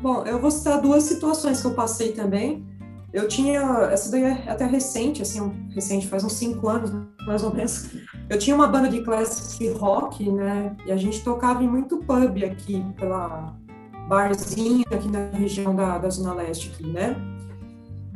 Bom, 0.00 0.22
eu 0.24 0.38
vou 0.38 0.52
citar 0.52 0.80
duas 0.80 1.02
situações 1.02 1.60
que 1.60 1.66
eu 1.66 1.74
passei 1.74 2.12
também. 2.12 2.64
Eu 3.18 3.26
tinha, 3.26 3.60
essa 3.90 4.12
daí 4.12 4.22
é 4.22 4.44
até 4.46 4.64
recente, 4.64 5.22
assim, 5.22 5.40
um, 5.40 5.68
recente, 5.74 6.06
faz 6.06 6.22
uns 6.22 6.34
cinco 6.34 6.68
anos, 6.68 6.92
mais 7.26 7.42
ou 7.42 7.52
menos. 7.52 7.90
Eu 8.30 8.38
tinha 8.38 8.54
uma 8.54 8.68
banda 8.68 8.88
de 8.88 9.02
classic 9.02 9.70
rock, 9.70 10.30
né? 10.30 10.76
E 10.86 10.92
a 10.92 10.96
gente 10.96 11.24
tocava 11.24 11.64
em 11.64 11.68
muito 11.68 11.96
pub 11.96 12.44
aqui, 12.44 12.80
pela 12.96 13.56
barzinho 14.08 14.84
aqui 14.92 15.08
na 15.08 15.30
região 15.36 15.74
da, 15.74 15.98
da 15.98 16.08
Zona 16.08 16.32
Leste 16.32 16.70
aqui, 16.72 16.86
né? 16.86 17.16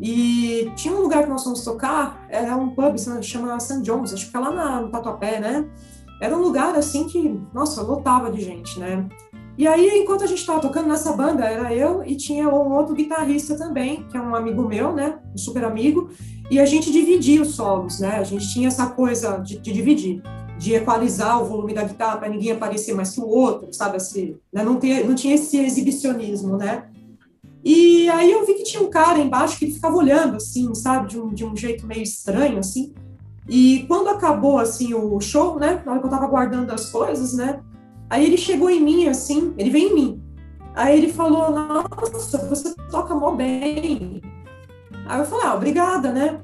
E 0.00 0.70
tinha 0.76 0.94
um 0.94 1.00
lugar 1.00 1.24
que 1.24 1.28
nós 1.28 1.42
fomos 1.42 1.64
tocar, 1.64 2.24
era 2.28 2.56
um 2.56 2.70
pub, 2.70 2.96
chama 3.22 3.58
St. 3.58 3.82
John's, 3.82 4.14
acho 4.14 4.30
que 4.30 4.36
é 4.36 4.40
lá 4.40 4.52
na, 4.52 4.80
no 4.82 4.88
Tatuapé, 4.88 5.40
né? 5.40 5.68
Era 6.20 6.36
um 6.36 6.42
lugar, 6.42 6.76
assim, 6.76 7.08
que, 7.08 7.40
nossa, 7.52 7.82
lotava 7.82 8.30
de 8.30 8.40
gente, 8.40 8.78
né? 8.78 9.08
E 9.56 9.66
aí, 9.66 9.98
enquanto 9.98 10.24
a 10.24 10.26
gente 10.26 10.38
estava 10.38 10.60
tocando 10.60 10.88
nessa 10.88 11.12
banda, 11.12 11.44
era 11.44 11.74
eu 11.74 12.02
e 12.04 12.16
tinha 12.16 12.48
um 12.48 12.72
outro 12.72 12.94
guitarrista 12.94 13.56
também, 13.56 14.04
que 14.10 14.16
é 14.16 14.20
um 14.20 14.34
amigo 14.34 14.66
meu, 14.66 14.94
né? 14.94 15.18
Um 15.34 15.38
super 15.38 15.64
amigo. 15.64 16.10
E 16.50 16.58
a 16.58 16.64
gente 16.64 16.90
dividia 16.90 17.42
os 17.42 17.54
solos, 17.54 18.00
né? 18.00 18.16
A 18.16 18.24
gente 18.24 18.50
tinha 18.52 18.68
essa 18.68 18.86
coisa 18.86 19.38
de, 19.38 19.58
de 19.58 19.72
dividir, 19.72 20.22
de 20.58 20.74
equalizar 20.74 21.40
o 21.42 21.44
volume 21.44 21.74
da 21.74 21.84
guitarra 21.84 22.16
para 22.16 22.28
ninguém 22.28 22.52
aparecer 22.52 22.94
mais 22.94 23.10
que 23.10 23.20
o 23.20 23.26
outro, 23.26 23.72
sabe? 23.72 23.96
Assim, 23.96 24.36
né? 24.52 24.64
não, 24.64 24.76
ter, 24.76 25.06
não 25.06 25.14
tinha 25.14 25.34
esse 25.34 25.58
exibicionismo, 25.58 26.56
né? 26.56 26.88
E 27.64 28.08
aí 28.08 28.32
eu 28.32 28.44
vi 28.44 28.54
que 28.54 28.64
tinha 28.64 28.82
um 28.82 28.90
cara 28.90 29.18
embaixo 29.18 29.58
que 29.58 29.66
ele 29.66 29.74
ficava 29.74 29.94
olhando, 29.94 30.36
assim, 30.36 30.74
sabe? 30.74 31.08
De 31.08 31.20
um, 31.20 31.28
de 31.28 31.44
um 31.44 31.54
jeito 31.54 31.86
meio 31.86 32.02
estranho, 32.02 32.58
assim. 32.58 32.92
E 33.48 33.84
quando 33.86 34.08
acabou, 34.08 34.58
assim, 34.58 34.94
o 34.94 35.20
show, 35.20 35.58
né? 35.58 35.82
Na 35.84 35.92
hora 35.92 36.00
que 36.00 36.06
eu 36.06 36.10
tava 36.10 36.26
guardando 36.26 36.70
as 36.70 36.90
coisas, 36.90 37.34
né? 37.34 37.60
Aí 38.12 38.26
ele 38.26 38.36
chegou 38.36 38.68
em 38.68 38.78
mim, 38.78 39.08
assim, 39.08 39.54
ele 39.56 39.70
veio 39.70 39.88
em 39.88 39.94
mim. 39.94 40.22
Aí 40.74 40.98
ele 40.98 41.10
falou, 41.10 41.50
nossa, 41.50 42.46
você 42.46 42.74
toca 42.90 43.14
mó 43.14 43.30
bem. 43.30 44.20
Aí 45.06 45.18
eu 45.18 45.24
falei, 45.24 45.46
ah, 45.46 45.54
obrigada, 45.54 46.12
né? 46.12 46.42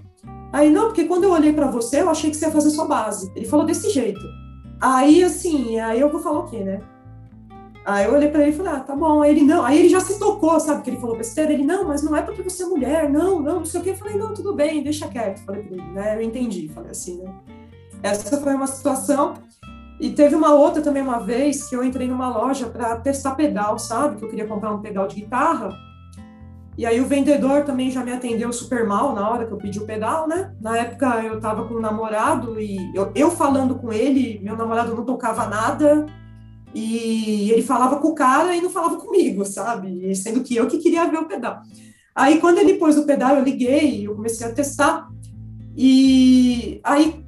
Aí, 0.51 0.71
não, 0.71 0.87
porque 0.87 1.05
quando 1.05 1.25
eu 1.25 1.31
olhei 1.31 1.53
para 1.53 1.71
você, 1.71 2.01
eu 2.01 2.09
achei 2.09 2.31
que 2.31 2.39
você 2.39 2.47
ia 2.47 2.51
fazer 2.53 2.71
sua 2.71 2.87
base. 2.87 3.31
Ele 3.37 3.45
falou 3.45 3.67
desse 3.67 3.91
jeito. 3.91 4.19
Aí, 4.81 5.23
assim, 5.23 5.79
aí 5.79 6.01
eu 6.01 6.09
vou 6.09 6.23
falar 6.23 6.39
o 6.39 6.47
quê, 6.47 6.61
né? 6.61 6.81
Aí 7.85 8.07
eu 8.07 8.15
olhei 8.15 8.31
para 8.31 8.41
ele 8.45 8.53
e 8.53 8.57
falei, 8.57 8.73
ah, 8.73 8.81
tá 8.81 8.97
bom. 8.97 9.21
Aí 9.21 9.31
ele, 9.31 9.43
não. 9.43 9.63
Aí 9.63 9.79
ele 9.79 9.91
já 9.91 10.01
se 10.01 10.19
tocou, 10.19 10.59
sabe? 10.61 10.81
Que 10.81 10.89
ele 10.89 11.01
falou 11.01 11.19
besteira. 11.19 11.53
Ele, 11.53 11.67
não, 11.67 11.87
mas 11.87 12.03
não 12.03 12.17
é 12.17 12.23
porque 12.23 12.43
você 12.43 12.63
é 12.63 12.67
mulher, 12.67 13.11
não, 13.11 13.41
não, 13.41 13.57
não 13.57 13.65
sei 13.67 13.83
o 13.83 13.85
quê. 13.85 13.91
Eu 13.91 13.97
falei, 13.97 14.17
não, 14.17 14.33
tudo 14.33 14.55
bem, 14.55 14.83
deixa 14.83 15.07
quieto. 15.07 15.45
Falei 15.45 15.65
pra 15.65 15.77
ele, 15.77 15.93
né? 15.93 16.17
Eu 16.17 16.23
entendi, 16.23 16.67
falei 16.69 16.93
assim, 16.93 17.19
né? 17.19 17.31
Essa 18.03 18.41
foi 18.41 18.55
uma 18.55 18.67
situação. 18.67 19.35
E 20.01 20.11
teve 20.11 20.35
uma 20.35 20.53
outra 20.55 20.81
também 20.81 21.03
uma 21.03 21.19
vez 21.19 21.69
que 21.69 21.75
eu 21.75 21.83
entrei 21.83 22.07
numa 22.07 22.29
loja 22.29 22.67
para 22.67 22.97
testar 22.97 23.35
pedal, 23.35 23.79
sabe? 23.79 24.17
Que 24.17 24.25
eu 24.25 24.29
queria 24.29 24.47
comprar 24.47 24.73
um 24.73 24.81
pedal 24.81 25.09
de 25.09 25.17
guitarra. 25.17 25.77
E 26.77 26.87
aí 26.87 27.01
o 27.01 27.07
vendedor 27.07 27.65
também 27.65 27.91
já 27.91 28.05
me 28.05 28.13
atendeu 28.13 28.53
super 28.53 28.87
mal 28.87 29.13
na 29.13 29.29
hora 29.29 29.45
que 29.45 29.53
eu 29.53 29.59
pedi 29.59 29.81
o 29.81 29.85
pedal, 29.85 30.29
né? 30.29 30.55
Na 30.61 30.77
época 30.77 31.25
eu 31.25 31.41
tava 31.41 31.67
com 31.67 31.75
um 31.75 31.81
namorado 31.81 32.61
e 32.61 32.79
eu, 32.95 33.11
eu 33.17 33.33
falando 33.33 33.75
com 33.75 33.93
ele, 33.93 34.39
meu 34.41 34.57
namorado 34.57 34.95
não 34.95 35.05
tocava 35.05 35.49
nada. 35.49 36.07
E 36.73 37.51
ele 37.51 37.63
falava 37.63 37.97
com 37.97 38.09
o 38.09 38.15
cara 38.15 38.55
e 38.55 38.61
não 38.61 38.71
falava 38.71 38.97
comigo, 38.97 39.45
sabe? 39.45 40.15
Sendo 40.15 40.45
que 40.45 40.55
eu 40.55 40.69
que 40.69 40.79
queria 40.79 41.11
ver 41.11 41.19
o 41.19 41.27
pedal. 41.27 41.63
Aí 42.15 42.41
quando 42.41 42.59
ele 42.59 42.75
pôs 42.75 42.97
o 42.97 43.07
pedal, 43.07 43.35
eu 43.35 43.43
liguei, 43.43 44.07
eu 44.07 44.15
comecei 44.15 44.47
a 44.47 44.53
testar. 44.53 45.09
E 45.77 46.81
aí 46.85 47.25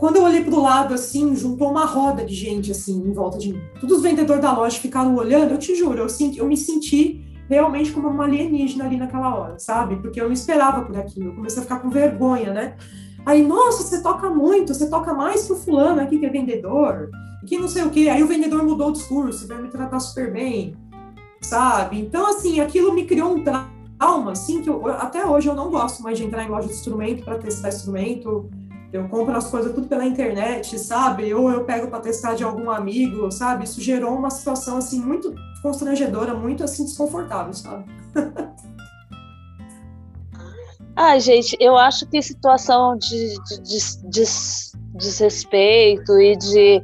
quando 0.00 0.16
eu 0.16 0.22
olhei 0.22 0.42
para 0.42 0.54
o 0.54 0.62
lado, 0.62 0.94
assim, 0.94 1.36
juntou 1.36 1.70
uma 1.70 1.84
roda 1.84 2.24
de 2.24 2.34
gente, 2.34 2.70
assim, 2.70 2.96
em 3.06 3.12
volta 3.12 3.36
de 3.36 3.52
mim. 3.52 3.60
Todos 3.78 3.98
os 3.98 4.02
vendedores 4.02 4.40
da 4.40 4.50
loja 4.50 4.80
ficaram 4.80 5.14
olhando, 5.14 5.50
eu 5.50 5.58
te 5.58 5.74
juro, 5.76 5.98
eu, 5.98 6.08
senti, 6.08 6.38
eu 6.38 6.46
me 6.46 6.56
senti 6.56 7.22
realmente 7.46 7.92
como 7.92 8.08
uma 8.08 8.24
alienígena 8.24 8.86
ali 8.86 8.96
naquela 8.96 9.34
hora, 9.34 9.58
sabe? 9.58 9.96
Porque 9.96 10.18
eu 10.18 10.24
não 10.24 10.32
esperava 10.32 10.86
por 10.86 10.96
aquilo, 10.96 11.28
eu 11.28 11.34
comecei 11.34 11.58
a 11.58 11.62
ficar 11.62 11.80
com 11.80 11.90
vergonha, 11.90 12.50
né? 12.50 12.76
Aí, 13.26 13.46
nossa, 13.46 13.82
você 13.82 14.02
toca 14.02 14.30
muito, 14.30 14.72
você 14.72 14.88
toca 14.88 15.12
mais 15.12 15.46
que 15.46 15.52
o 15.52 15.56
fulano 15.56 16.00
aqui 16.00 16.18
que 16.18 16.24
é 16.24 16.30
vendedor, 16.30 17.10
que 17.46 17.58
não 17.58 17.68
sei 17.68 17.82
o 17.82 17.90
quê. 17.90 18.08
Aí 18.08 18.22
o 18.22 18.26
vendedor 18.26 18.64
mudou 18.64 18.88
o 18.88 18.92
discurso, 18.92 19.46
vai 19.46 19.60
me 19.60 19.68
tratar 19.68 20.00
super 20.00 20.32
bem, 20.32 20.74
sabe? 21.42 22.00
Então, 22.00 22.26
assim, 22.26 22.60
aquilo 22.60 22.94
me 22.94 23.04
criou 23.04 23.34
um 23.34 23.44
trauma, 23.44 24.32
assim, 24.32 24.62
que 24.62 24.70
eu, 24.70 24.86
até 24.86 25.26
hoje 25.26 25.46
eu 25.46 25.54
não 25.54 25.70
gosto 25.70 26.02
mais 26.02 26.16
de 26.16 26.24
entrar 26.24 26.42
em 26.42 26.48
loja 26.48 26.68
de 26.68 26.72
instrumento 26.72 27.22
para 27.22 27.36
testar 27.36 27.68
instrumento, 27.68 28.48
eu 28.92 29.08
compro 29.08 29.36
as 29.36 29.48
coisas 29.48 29.72
tudo 29.72 29.86
pela 29.86 30.04
internet, 30.04 30.78
sabe? 30.78 31.32
Ou 31.32 31.50
eu 31.50 31.64
pego 31.64 31.88
para 31.88 32.00
testar 32.00 32.34
de 32.34 32.42
algum 32.42 32.70
amigo, 32.70 33.30
sabe? 33.30 33.64
Isso 33.64 33.80
gerou 33.80 34.16
uma 34.16 34.30
situação 34.30 34.76
assim 34.76 35.00
muito 35.00 35.34
constrangedora, 35.62 36.34
muito 36.34 36.64
assim 36.64 36.84
desconfortável, 36.84 37.52
sabe? 37.52 37.84
Ah, 41.02 41.18
gente, 41.18 41.56
eu 41.58 41.78
acho 41.78 42.04
que 42.06 42.20
situação 42.20 42.94
de, 42.98 43.34
de, 43.44 43.62
de, 43.62 44.10
de 44.10 44.24
desrespeito 44.94 46.20
e 46.20 46.36
de 46.36 46.82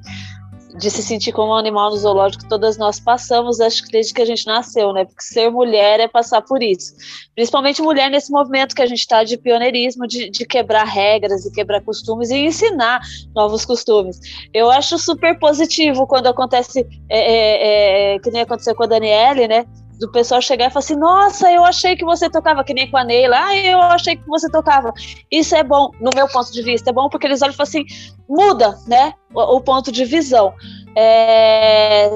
de 0.78 0.90
se 0.90 1.02
sentir 1.02 1.32
como 1.32 1.52
um 1.52 1.56
animal 1.56 1.90
no 1.90 1.96
zoológico, 1.96 2.48
todas 2.48 2.76
nós 2.76 3.00
passamos, 3.00 3.60
acho 3.60 3.84
que 3.84 3.90
desde 3.90 4.12
que 4.12 4.20
a 4.20 4.24
gente 4.24 4.46
nasceu, 4.46 4.92
né? 4.92 5.04
Porque 5.04 5.22
ser 5.22 5.50
mulher 5.50 6.00
é 6.00 6.08
passar 6.08 6.42
por 6.42 6.62
isso. 6.62 6.94
Principalmente 7.34 7.80
mulher 7.80 8.10
nesse 8.10 8.30
movimento 8.30 8.74
que 8.74 8.82
a 8.82 8.86
gente 8.86 9.00
está 9.00 9.24
de 9.24 9.36
pioneirismo, 9.36 10.06
de, 10.06 10.30
de 10.30 10.44
quebrar 10.44 10.84
regras 10.84 11.46
e 11.46 11.52
quebrar 11.52 11.82
costumes 11.82 12.30
e 12.30 12.36
ensinar 12.36 13.00
novos 13.34 13.64
costumes. 13.64 14.20
Eu 14.52 14.70
acho 14.70 14.98
super 14.98 15.38
positivo 15.38 16.06
quando 16.06 16.26
acontece, 16.26 16.86
é, 17.08 17.18
é, 17.18 18.14
é, 18.14 18.18
que 18.18 18.30
nem 18.30 18.42
aconteceu 18.42 18.74
com 18.74 18.84
a 18.84 18.86
Daniele, 18.86 19.48
né? 19.48 19.66
Do 19.98 20.10
pessoal 20.10 20.42
chegar 20.42 20.66
e 20.66 20.70
falar 20.70 20.84
assim, 20.84 20.96
nossa, 20.96 21.50
eu 21.50 21.64
achei 21.64 21.96
que 21.96 22.04
você 22.04 22.28
tocava, 22.28 22.64
que 22.64 22.74
nem 22.74 22.90
com 22.90 22.96
a 22.96 23.04
Neila, 23.04 23.36
ah, 23.38 23.56
eu 23.56 23.80
achei 23.80 24.16
que 24.16 24.26
você 24.26 24.50
tocava. 24.50 24.92
Isso 25.30 25.54
é 25.54 25.62
bom, 25.62 25.90
no 26.00 26.10
meu 26.14 26.28
ponto 26.28 26.52
de 26.52 26.62
vista, 26.62 26.90
é 26.90 26.92
bom 26.92 27.08
porque 27.08 27.26
eles 27.26 27.42
olham 27.42 27.52
e 27.52 27.56
falam 27.56 27.68
assim, 27.68 27.84
muda, 28.28 28.76
né, 28.86 29.14
o, 29.34 29.56
o 29.56 29.60
ponto 29.60 29.90
de 29.90 30.04
visão. 30.04 30.52
É, 30.96 32.10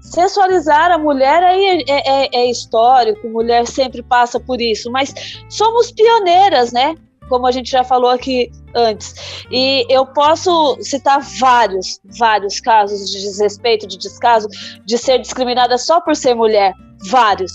sensualizar 0.00 0.90
a 0.90 0.98
mulher 0.98 1.42
aí 1.42 1.84
é, 1.88 2.24
é, 2.24 2.28
é, 2.32 2.50
histórico, 2.50 3.28
mulher 3.28 3.66
sempre 3.66 4.02
passa 4.02 4.38
por 4.38 4.60
isso, 4.60 4.90
mas 4.90 5.14
somos 5.48 5.90
pioneiras, 5.92 6.72
né? 6.72 6.94
Como 7.28 7.46
a 7.46 7.52
gente 7.52 7.70
já 7.70 7.82
falou 7.82 8.10
aqui 8.10 8.50
antes. 8.74 9.44
E 9.50 9.86
eu 9.88 10.04
posso 10.04 10.76
citar 10.82 11.20
vários, 11.40 11.98
vários 12.18 12.60
casos 12.60 13.10
de 13.10 13.20
desrespeito, 13.20 13.86
de 13.86 13.96
descaso, 13.96 14.48
de 14.84 14.98
ser 14.98 15.18
discriminada 15.18 15.78
só 15.78 16.00
por 16.00 16.14
ser 16.14 16.34
mulher 16.34 16.74
vários. 17.08 17.52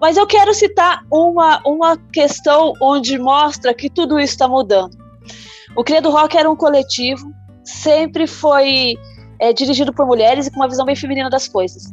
Mas 0.00 0.16
eu 0.16 0.26
quero 0.26 0.52
citar 0.54 1.04
uma, 1.10 1.60
uma 1.64 1.96
questão 2.12 2.72
onde 2.80 3.18
mostra 3.18 3.74
que 3.74 3.90
tudo 3.90 4.18
isso 4.18 4.34
está 4.34 4.48
mudando. 4.48 4.96
O 5.76 5.84
Cria 5.84 6.02
do 6.02 6.10
Rock 6.10 6.36
era 6.36 6.50
um 6.50 6.56
coletivo, 6.56 7.32
sempre 7.64 8.26
foi 8.26 8.96
é, 9.38 9.52
dirigido 9.52 9.92
por 9.92 10.06
mulheres 10.06 10.46
e 10.46 10.50
com 10.50 10.56
uma 10.56 10.68
visão 10.68 10.84
bem 10.84 10.94
feminina 10.94 11.30
das 11.30 11.48
coisas. 11.48 11.84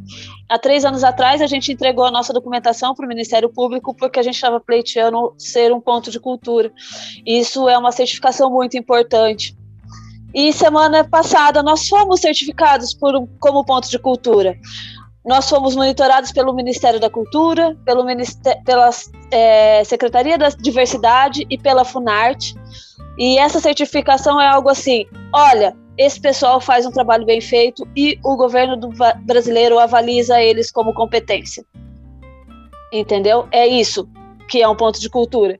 Há 0.49 0.59
três 0.59 0.83
anos 0.83 1.03
atrás, 1.03 1.41
a 1.41 1.47
gente 1.47 1.71
entregou 1.71 2.03
a 2.03 2.11
nossa 2.11 2.33
documentação 2.33 2.93
para 2.93 3.05
o 3.05 3.07
Ministério 3.07 3.49
Público 3.49 3.95
porque 3.95 4.19
a 4.19 4.23
gente 4.23 4.35
estava 4.35 4.59
pleiteando 4.59 5.33
ser 5.37 5.71
um 5.71 5.79
ponto 5.79 6.11
de 6.11 6.19
cultura. 6.19 6.71
Isso 7.25 7.69
é 7.69 7.77
uma 7.77 7.91
certificação 7.91 8.51
muito 8.51 8.77
importante. 8.77 9.55
E 10.33 10.51
semana 10.51 11.03
passada 11.03 11.63
nós 11.63 11.87
fomos 11.87 12.19
certificados 12.19 12.93
por 12.93 13.27
como 13.39 13.63
ponto 13.63 13.89
de 13.89 13.97
cultura. 13.97 14.57
Nós 15.27 15.49
fomos 15.49 15.75
monitorados 15.75 16.31
pelo 16.31 16.53
Ministério 16.53 17.01
da 17.01 17.09
Cultura, 17.09 17.77
pelo 17.83 18.05
Ministério, 18.05 18.63
pela 18.63 18.89
é, 19.29 19.83
Secretaria 19.83 20.37
da 20.37 20.47
Diversidade 20.47 21.45
e 21.49 21.57
pela 21.57 21.83
Funarte. 21.83 22.55
E 23.17 23.37
essa 23.37 23.59
certificação 23.59 24.39
é 24.39 24.47
algo 24.47 24.69
assim: 24.69 25.05
olha, 25.33 25.75
esse 25.97 26.21
pessoal 26.21 26.61
faz 26.61 26.85
um 26.85 26.91
trabalho 26.91 27.25
bem 27.25 27.41
feito 27.41 27.85
e 27.93 28.17
o 28.23 28.37
governo 28.37 28.77
brasileiro 29.25 29.77
avaliza 29.77 30.41
eles 30.41 30.71
como 30.71 30.93
competência. 30.93 31.65
Entendeu? 32.93 33.49
É 33.51 33.67
isso 33.67 34.07
que 34.47 34.61
é 34.61 34.67
um 34.69 34.75
ponto 34.75 34.97
de 34.97 35.09
cultura. 35.09 35.59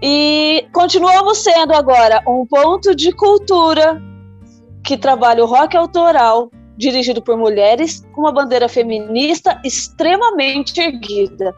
E 0.00 0.68
continuamos 0.72 1.38
sendo 1.38 1.74
agora 1.74 2.22
um 2.28 2.46
ponto 2.46 2.94
de 2.94 3.10
cultura 3.10 4.00
que 4.84 4.96
trabalha 4.96 5.42
o 5.42 5.48
rock 5.48 5.76
autoral, 5.76 6.48
dirigido 6.76 7.22
por 7.22 7.36
mulheres, 7.36 8.04
com 8.12 8.22
uma 8.22 8.32
bandeira 8.32 8.68
feminista 8.68 9.60
extremamente 9.64 10.80
erguida. 10.80 11.54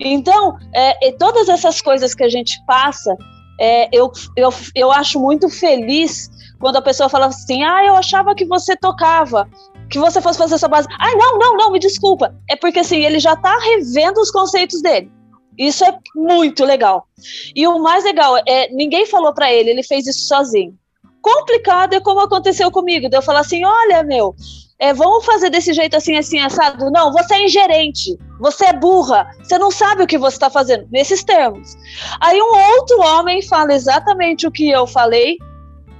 Então, 0.00 0.56
é, 0.74 1.12
todas 1.12 1.48
essas 1.48 1.80
coisas 1.80 2.14
que 2.14 2.24
a 2.24 2.28
gente 2.28 2.54
passa 2.66 3.16
é, 3.60 3.88
eu, 3.92 4.10
eu, 4.36 4.50
eu 4.74 4.90
acho 4.90 5.20
muito 5.20 5.48
feliz 5.48 6.30
quando 6.58 6.76
a 6.76 6.82
pessoa 6.82 7.08
fala 7.08 7.26
assim: 7.26 7.62
ah, 7.62 7.84
eu 7.84 7.94
achava 7.94 8.34
que 8.34 8.44
você 8.44 8.76
tocava, 8.76 9.48
que 9.88 9.98
você 9.98 10.20
fosse 10.20 10.38
fazer 10.38 10.54
essa 10.54 10.68
base. 10.68 10.88
Ah, 10.98 11.14
não, 11.16 11.38
não, 11.38 11.56
não, 11.56 11.70
me 11.70 11.78
desculpa. 11.78 12.34
É 12.50 12.56
porque 12.56 12.80
assim, 12.80 13.04
ele 13.04 13.20
já 13.20 13.34
está 13.34 13.56
revendo 13.58 14.20
os 14.20 14.30
conceitos 14.30 14.82
dele. 14.82 15.10
Isso 15.58 15.84
é 15.84 15.96
muito 16.16 16.64
legal. 16.64 17.06
E 17.54 17.66
o 17.66 17.78
mais 17.78 18.02
legal 18.04 18.36
é, 18.48 18.68
ninguém 18.72 19.06
falou 19.06 19.34
para 19.34 19.52
ele, 19.52 19.70
ele 19.70 19.82
fez 19.82 20.06
isso 20.06 20.26
sozinho. 20.26 20.74
Complicado 21.22 21.94
é 21.94 22.00
como 22.00 22.20
aconteceu 22.20 22.70
comigo. 22.70 23.08
De 23.08 23.16
eu 23.16 23.22
falar 23.22 23.40
assim: 23.40 23.64
olha, 23.64 24.02
meu, 24.02 24.34
é, 24.78 24.92
vamos 24.92 25.24
fazer 25.24 25.48
desse 25.48 25.72
jeito 25.72 25.96
assim, 25.96 26.16
assim, 26.16 26.40
assado. 26.40 26.90
Não, 26.90 27.12
você 27.12 27.34
é 27.34 27.44
ingerente, 27.44 28.18
você 28.40 28.66
é 28.66 28.72
burra, 28.72 29.30
você 29.40 29.56
não 29.56 29.70
sabe 29.70 30.02
o 30.02 30.06
que 30.06 30.18
você 30.18 30.34
está 30.34 30.50
fazendo, 30.50 30.88
nesses 30.90 31.22
termos. 31.22 31.76
Aí 32.20 32.42
um 32.42 32.74
outro 32.74 33.00
homem 33.00 33.40
fala 33.42 33.72
exatamente 33.72 34.44
o 34.44 34.50
que 34.50 34.68
eu 34.68 34.84
falei, 34.84 35.38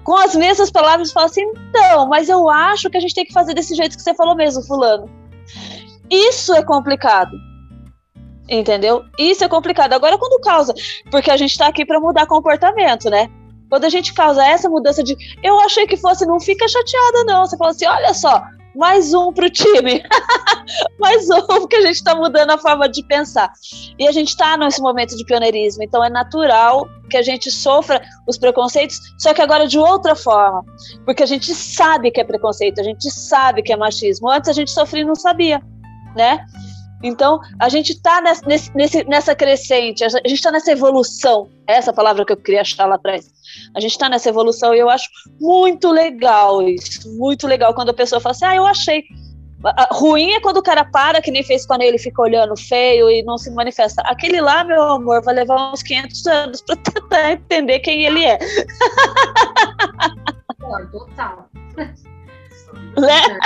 com 0.02 0.16
as 0.16 0.34
mesmas 0.34 0.70
palavras, 0.70 1.12
fala 1.12 1.26
assim: 1.26 1.42
então, 1.42 2.08
mas 2.08 2.28
eu 2.28 2.50
acho 2.50 2.90
que 2.90 2.96
a 2.96 3.00
gente 3.00 3.14
tem 3.14 3.24
que 3.24 3.32
fazer 3.32 3.54
desse 3.54 3.76
jeito 3.76 3.96
que 3.96 4.02
você 4.02 4.14
falou 4.14 4.34
mesmo, 4.34 4.62
Fulano. 4.64 5.08
Isso 6.10 6.52
é 6.52 6.62
complicado. 6.64 7.30
Entendeu? 8.48 9.04
Isso 9.16 9.44
é 9.44 9.48
complicado. 9.48 9.92
Agora, 9.92 10.18
quando 10.18 10.40
causa, 10.40 10.74
porque 11.10 11.30
a 11.30 11.36
gente 11.36 11.52
está 11.52 11.68
aqui 11.68 11.86
para 11.86 12.00
mudar 12.00 12.26
comportamento, 12.26 13.08
né? 13.08 13.30
Quando 13.72 13.86
a 13.86 13.88
gente 13.88 14.12
causa 14.12 14.44
essa 14.44 14.68
mudança 14.68 15.02
de 15.02 15.16
eu 15.42 15.58
achei 15.60 15.86
que 15.86 15.96
fosse, 15.96 16.26
não 16.26 16.38
fica 16.38 16.68
chateada, 16.68 17.24
não. 17.24 17.46
Você 17.46 17.56
fala 17.56 17.70
assim: 17.70 17.86
olha 17.86 18.12
só, 18.12 18.42
mais 18.76 19.14
um 19.14 19.32
para 19.32 19.46
o 19.46 19.50
time, 19.50 20.02
mais 21.00 21.30
um, 21.30 21.40
porque 21.46 21.76
a 21.76 21.80
gente 21.80 21.94
está 21.94 22.14
mudando 22.14 22.50
a 22.50 22.58
forma 22.58 22.86
de 22.86 23.02
pensar. 23.02 23.50
E 23.98 24.06
a 24.06 24.12
gente 24.12 24.28
está 24.28 24.58
nesse 24.58 24.82
momento 24.82 25.16
de 25.16 25.24
pioneirismo, 25.24 25.82
então 25.82 26.04
é 26.04 26.10
natural 26.10 26.86
que 27.08 27.16
a 27.16 27.22
gente 27.22 27.50
sofra 27.50 28.02
os 28.28 28.36
preconceitos, 28.36 29.00
só 29.18 29.32
que 29.32 29.40
agora 29.40 29.66
de 29.66 29.78
outra 29.78 30.14
forma, 30.14 30.62
porque 31.06 31.22
a 31.22 31.26
gente 31.26 31.54
sabe 31.54 32.10
que 32.10 32.20
é 32.20 32.24
preconceito, 32.24 32.78
a 32.78 32.84
gente 32.84 33.10
sabe 33.10 33.62
que 33.62 33.72
é 33.72 33.76
machismo. 33.76 34.28
Antes 34.28 34.50
a 34.50 34.52
gente 34.52 34.70
sofria 34.70 35.00
e 35.00 35.06
não 35.06 35.14
sabia, 35.14 35.62
né? 36.14 36.44
Então, 37.03 37.40
a 37.59 37.68
gente 37.68 37.92
está 37.92 38.22
nessa 39.09 39.34
crescente, 39.34 40.05
a 40.05 40.09
gente 40.09 40.34
está 40.34 40.53
nessa 40.53 40.72
evolução. 40.72 41.48
Essa 41.66 41.92
palavra 41.92 42.24
que 42.24 42.32
eu 42.32 42.36
queria 42.36 42.61
achar 42.61 42.86
lá 42.86 42.94
atrás. 42.94 43.30
A 43.74 43.80
gente 43.80 43.92
está 43.92 44.09
nessa 44.09 44.28
evolução 44.28 44.74
e 44.74 44.78
eu 44.78 44.88
acho 44.88 45.09
muito 45.40 45.90
legal 45.90 46.62
isso. 46.62 47.11
Muito 47.18 47.46
legal 47.46 47.74
quando 47.74 47.90
a 47.90 47.94
pessoa 47.94 48.20
fala 48.20 48.32
assim: 48.32 48.44
ah, 48.44 48.57
eu 48.57 48.66
achei. 48.66 49.03
Ruim 49.92 50.32
é 50.32 50.40
quando 50.40 50.57
o 50.57 50.62
cara 50.62 50.84
para, 50.84 51.22
que 51.22 51.30
nem 51.30 51.44
fez 51.44 51.64
quando 51.64 51.82
ele 51.82 51.96
fica 51.96 52.20
olhando 52.20 52.57
feio 52.57 53.09
e 53.09 53.22
não 53.22 53.38
se 53.38 53.50
manifesta. 53.53 54.03
Aquele 54.07 54.40
lá, 54.40 54.64
meu 54.64 54.82
amor, 54.82 55.22
vai 55.22 55.34
levar 55.34 55.72
uns 55.72 55.82
500 55.84 56.26
anos 56.26 56.62
para 56.62 56.76
tentar 56.82 57.32
entender 57.32 57.78
quem 57.78 58.05
ele 58.05 58.24
é. 58.24 58.38
Total. 60.90 61.48
Né? 62.98 63.38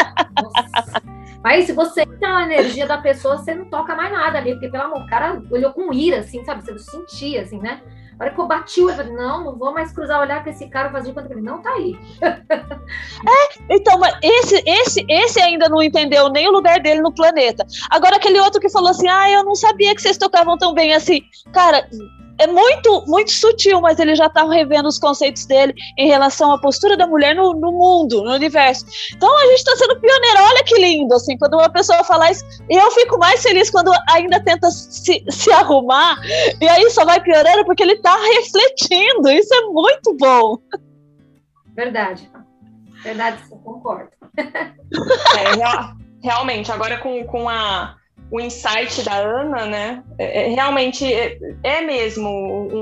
Mas 1.57 1.65
se 1.65 1.73
você 1.73 2.03
entra 2.03 2.35
na 2.35 2.43
energia 2.45 2.87
da 2.87 2.99
pessoa, 2.99 3.39
você 3.39 3.55
não 3.55 3.65
toca 3.65 3.95
mais 3.95 4.13
nada 4.13 4.37
ali, 4.37 4.53
porque 4.53 4.69
pelo 4.69 4.85
amor, 4.85 5.01
o 5.01 5.07
cara 5.07 5.43
olhou 5.51 5.73
com 5.73 5.91
ira, 5.91 6.19
assim, 6.19 6.45
sabe? 6.45 6.63
Você 6.63 6.79
sentia, 6.79 7.41
assim, 7.41 7.59
né? 7.59 7.81
A 8.21 8.25
hora 8.25 8.35
que 8.35 8.39
eu 8.39 8.47
bati 8.47 8.81
eu 8.81 8.91
falei, 8.91 9.15
não, 9.15 9.43
não 9.43 9.57
vou 9.57 9.73
mais 9.73 9.91
cruzar 9.91 10.21
olhar 10.21 10.45
com 10.45 10.51
esse 10.51 10.69
cara 10.69 10.91
fazer 10.91 11.15
conta 11.15 11.33
ele 11.33 11.41
não 11.41 11.63
tá 11.63 11.71
aí. 11.71 11.99
é, 12.21 13.75
então, 13.75 13.99
mas 13.99 14.19
esse, 14.23 14.63
esse, 14.67 15.07
esse 15.09 15.41
ainda 15.41 15.67
não 15.67 15.83
entendeu 15.83 16.29
nem 16.29 16.47
o 16.47 16.53
lugar 16.53 16.79
dele 16.79 17.01
no 17.01 17.15
planeta. 17.15 17.67
Agora, 17.91 18.17
aquele 18.17 18.39
outro 18.39 18.61
que 18.61 18.69
falou 18.69 18.91
assim, 18.91 19.09
ah, 19.09 19.31
eu 19.31 19.43
não 19.43 19.55
sabia 19.55 19.95
que 19.95 20.03
vocês 20.03 20.19
tocavam 20.19 20.59
tão 20.59 20.75
bem 20.75 20.93
assim. 20.93 21.23
Cara, 21.55 21.89
é 22.39 22.47
muito, 22.47 23.05
muito 23.07 23.31
sutil, 23.31 23.81
mas 23.81 23.99
ele 23.99 24.15
já 24.15 24.27
está 24.27 24.45
revendo 24.49 24.89
os 24.89 24.99
conceitos 24.99 25.47
dele 25.47 25.75
em 25.97 26.07
relação 26.07 26.53
à 26.53 26.61
postura 26.61 26.97
da 26.97 27.07
mulher 27.07 27.35
no, 27.35 27.53
no 27.55 27.73
mundo, 27.73 28.23
no 28.23 28.35
universo. 28.35 28.87
Então 29.15 29.35
a 29.39 29.47
gente 29.47 29.59
está 29.59 29.77
sendo 29.77 30.01
pioneiro. 30.01 30.39
Olha 30.41 30.65
que 30.65 30.79
lindo, 30.79 31.15
assim, 31.15 31.37
quando 31.39 31.55
uma 31.55 31.71
pessoa 31.71 32.05
fala 32.05 32.31
isso, 32.31 32.45
eu 32.69 32.91
fico 32.91 33.19
mais 33.19 33.43
feliz 33.43 33.71
quando 33.71 33.91
ainda 34.11 34.43
tenta 34.43 34.71
se, 34.71 35.25
se 35.29 35.53
arrumar, 35.53 36.19
e 36.61 36.69
aí 36.69 36.91
só 36.91 37.05
vai 37.05 37.21
piorando 37.21 37.65
porque 37.65 37.83
ele 37.83 37.95
está 37.95 38.15
refletindo. 38.17 39.31
Isso 39.31 39.55
é 39.55 39.61
muito 39.63 40.15
bom. 40.17 40.59
Verdade. 41.75 42.31
Verdade, 43.03 43.43
eu 43.51 43.59
concordo. 43.59 44.11
É, 45.37 46.23
realmente, 46.23 46.71
agora 46.71 46.99
com, 46.99 47.25
com 47.25 47.49
a 47.49 47.97
o 48.31 48.41
insight 48.41 49.03
da 49.05 49.17
Ana, 49.17 49.67
né, 49.67 50.03
é, 50.19 50.47
é, 50.47 50.49
realmente 50.49 51.05
é, 51.13 51.39
é, 51.63 51.81
mesmo 51.83 52.29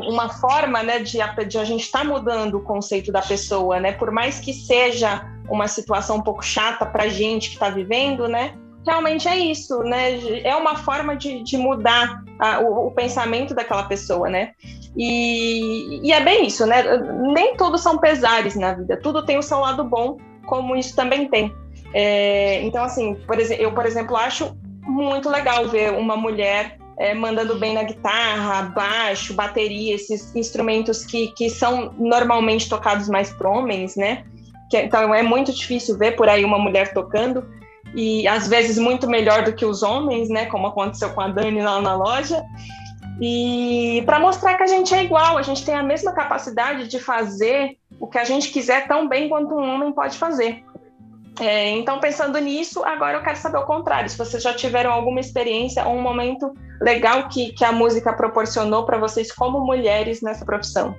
uma 0.09 0.31
forma, 0.31 0.83
né, 0.83 0.99
de, 1.01 1.19
de 1.49 1.59
a 1.59 1.65
gente 1.65 1.83
estar 1.85 2.01
tá 2.01 2.05
mudando 2.05 2.57
o 2.57 2.63
conceito 2.63 3.13
da 3.13 3.21
pessoa, 3.21 3.79
né, 3.79 3.93
por 3.93 4.11
mais 4.11 4.39
que 4.39 4.53
seja 4.53 5.23
uma 5.49 5.69
situação 5.69 6.17
um 6.17 6.23
pouco 6.23 6.43
chata 6.43 6.87
para 6.87 7.05
a 7.05 7.09
gente 7.09 7.49
que 7.49 7.55
está 7.55 7.69
vivendo, 7.69 8.27
né, 8.27 8.55
realmente 8.87 9.29
é 9.29 9.37
isso, 9.37 9.79
né, 9.81 10.19
é 10.43 10.57
uma 10.57 10.77
forma 10.77 11.15
de, 11.15 11.43
de 11.43 11.59
mudar 11.59 12.23
a, 12.39 12.61
o, 12.61 12.87
o, 12.87 12.91
pensamento 12.91 13.55
daquela 13.55 13.83
pessoa, 13.83 14.31
né, 14.31 14.53
e, 14.97 16.01
e 16.03 16.11
é 16.11 16.23
bem 16.23 16.47
isso, 16.47 16.65
né, 16.65 16.83
nem 17.35 17.55
todos 17.57 17.83
são 17.83 17.99
pesares 17.99 18.57
na 18.57 18.73
vida, 18.73 18.97
tudo 18.97 19.27
tem 19.27 19.37
o 19.37 19.43
seu 19.43 19.59
lado 19.59 19.85
bom, 19.85 20.17
como 20.47 20.75
isso 20.75 20.97
também 20.97 21.29
tem. 21.29 21.55
É, 21.93 22.61
então, 22.63 22.83
assim, 22.83 23.15
por 23.27 23.39
exemplo, 23.39 23.63
eu, 23.63 23.73
por 23.73 23.87
exemplo, 23.87 24.17
acho 24.17 24.57
muito 24.87 25.29
legal 25.29 25.69
ver 25.69 25.93
uma 25.93 26.17
mulher 26.17 26.79
é, 26.97 27.15
mandando 27.15 27.59
bem 27.59 27.75
na 27.75 27.83
guitarra, 27.83 28.63
baixo, 28.63 29.35
bateria, 29.35 29.95
esses 29.95 30.35
instrumentos 30.35 31.05
que, 31.05 31.29
que 31.29 31.51
são 31.51 31.93
normalmente 31.99 32.69
tocados 32.69 33.09
mais 33.09 33.33
por 33.33 33.47
homens, 33.47 33.97
né? 33.97 34.25
Que, 34.71 34.79
então 34.79 35.15
é 35.15 35.23
muito 35.23 35.53
difícil 35.53 35.99
ver 35.99 36.13
por 36.13 36.29
aí 36.29 36.45
uma 36.45 36.59
mulher 36.59 36.93
tocando 36.93 37.45
e 37.95 38.27
às 38.27 38.49
vezes 38.49 38.79
muito 38.79 39.09
melhor 39.09 39.45
do 39.45 39.53
que 39.53 39.65
os 39.65 39.83
homens, 39.83 40.29
né? 40.29 40.47
Como 40.47 40.67
aconteceu 40.67 41.11
com 41.11 41.21
a 41.21 41.29
Dani 41.29 41.63
lá 41.63 41.81
na 41.81 41.95
loja. 41.97 42.43
E 43.21 44.03
para 44.07 44.19
mostrar 44.19 44.55
que 44.55 44.63
a 44.63 44.67
gente 44.67 44.93
é 44.95 45.05
igual, 45.05 45.37
a 45.37 45.43
gente 45.43 45.65
tem 45.65 45.75
a 45.75 45.83
mesma 45.83 46.13
capacidade 46.13 46.89
de 46.89 46.99
fazer 46.99 47.77
o 48.01 48.07
que 48.07 48.19
a 48.19 48.25
gente 48.25 48.51
quiser 48.51 48.89
tão 48.89 49.09
bem 49.09 49.29
quanto 49.29 49.55
um 49.55 49.75
homem 49.75 49.93
pode 49.93 50.19
fazer. 50.19 50.65
É, 51.41 51.71
então, 51.71 51.99
pensando 51.99 52.39
nisso, 52.39 52.85
agora 52.85 53.19
eu 53.19 53.23
quero 53.23 53.37
saber 53.37 53.59
o 53.59 53.65
contrário. 53.65 54.09
Se 54.09 54.17
vocês 54.17 54.43
já 54.43 54.55
tiveram 54.55 54.93
alguma 54.93 55.19
experiência 55.19 55.85
ou 55.85 55.97
um 55.97 56.03
momento 56.03 56.55
legal 56.81 57.29
que, 57.29 57.53
que 57.53 57.65
a 57.65 57.73
música 57.73 58.13
proporcionou 58.13 58.85
para 58.85 58.99
vocês 58.99 59.33
como 59.33 59.61
mulheres 59.61 60.23
nessa 60.23 60.45
profissão. 60.45 60.95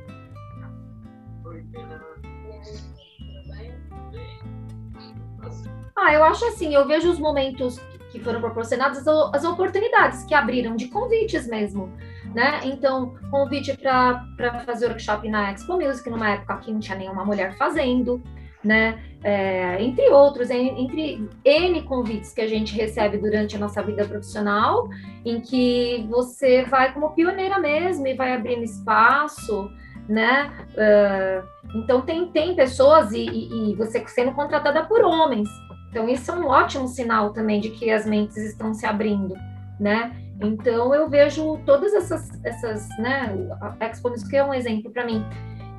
Ah, 5.96 6.14
eu 6.14 6.24
acho 6.26 6.46
assim, 6.46 6.76
eu 6.76 6.86
vejo 6.86 7.10
os 7.10 7.18
momentos 7.18 7.80
que 8.12 8.20
foram 8.20 8.42
proporcionados, 8.42 9.06
as 9.34 9.44
oportunidades 9.44 10.24
que 10.26 10.34
abriram 10.34 10.76
de 10.76 10.88
convites 10.88 11.48
mesmo, 11.48 11.92
né? 12.34 12.60
Então, 12.64 13.16
convite 13.32 13.76
para 13.78 14.64
fazer 14.66 14.88
workshop 14.88 15.28
na 15.30 15.52
Expo 15.52 15.78
Music, 15.78 16.10
numa 16.10 16.32
época 16.32 16.58
que 16.58 16.72
não 16.72 16.80
tinha 16.80 16.98
nenhuma 16.98 17.26
mulher 17.26 17.58
fazendo, 17.58 18.22
né? 18.66 19.00
É, 19.24 19.82
entre 19.82 20.10
outros, 20.10 20.50
entre 20.52 21.28
N 21.44 21.82
convites 21.84 22.34
que 22.34 22.42
a 22.42 22.48
gente 22.48 22.76
recebe 22.76 23.18
durante 23.18 23.56
a 23.56 23.60
nossa 23.60 23.82
vida 23.82 24.06
profissional, 24.06 24.88
em 25.24 25.40
que 25.40 26.06
você 26.10 26.64
vai 26.64 26.94
como 26.94 27.12
pioneira 27.12 27.60
mesmo 27.60 28.06
e 28.06 28.14
vai 28.14 28.34
abrindo 28.34 28.64
espaço, 28.64 29.70
né? 30.08 30.52
Uh, 30.72 31.78
então 31.80 32.02
tem, 32.02 32.28
tem 32.28 32.56
pessoas 32.56 33.12
e, 33.12 33.26
e, 33.26 33.72
e, 33.72 33.76
você 33.76 34.04
sendo 34.08 34.32
contratada 34.34 34.86
por 34.86 35.02
homens. 35.04 35.50
Então 35.90 36.08
isso 36.08 36.32
é 36.32 36.36
um 36.36 36.46
ótimo 36.46 36.88
sinal 36.88 37.34
também 37.34 37.60
de 37.60 37.70
que 37.70 37.90
as 37.90 38.06
mentes 38.06 38.38
estão 38.38 38.76
se 38.76 38.86
abrindo, 38.86 39.34
né? 39.80 40.16
Então 40.40 40.94
eu 40.94 41.10
vejo 41.10 41.58
todas 41.66 41.94
essas, 41.94 42.30
essas 42.44 42.88
né? 43.00 43.34
A 43.60 43.86
Expo 43.86 44.12
que 44.30 44.38
é 44.38 44.44
um 44.44 44.54
exemplo 44.54 44.92
para 44.92 45.04
mim. 45.04 45.26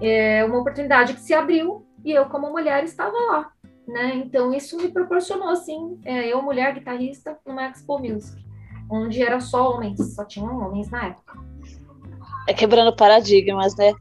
É 0.01 0.45
uma 0.45 0.59
oportunidade 0.59 1.14
que 1.14 1.20
se 1.20 1.32
abriu 1.32 1.86
e 2.07 2.12
eu, 2.12 2.26
como 2.26 2.50
mulher, 2.50 2.84
estava 2.84 3.18
lá. 3.18 3.50
Né? 3.86 4.14
Então, 4.14 4.54
isso 4.54 4.76
me 4.76 4.88
proporcionou, 4.88 5.48
assim, 5.48 6.00
é, 6.04 6.32
eu, 6.32 6.40
mulher 6.40 6.72
guitarrista, 6.72 7.36
numa 7.44 7.66
Expo 7.66 7.98
Music, 7.98 8.44
onde 8.88 9.20
era 9.20 9.40
só 9.40 9.72
homens, 9.72 10.14
só 10.14 10.24
tinham 10.24 10.57
homens 10.57 10.88
na 10.88 11.07
época. 11.07 11.36
É 12.46 12.54
quebrando 12.54 12.94
paradigmas, 12.94 13.76
né? 13.76 13.92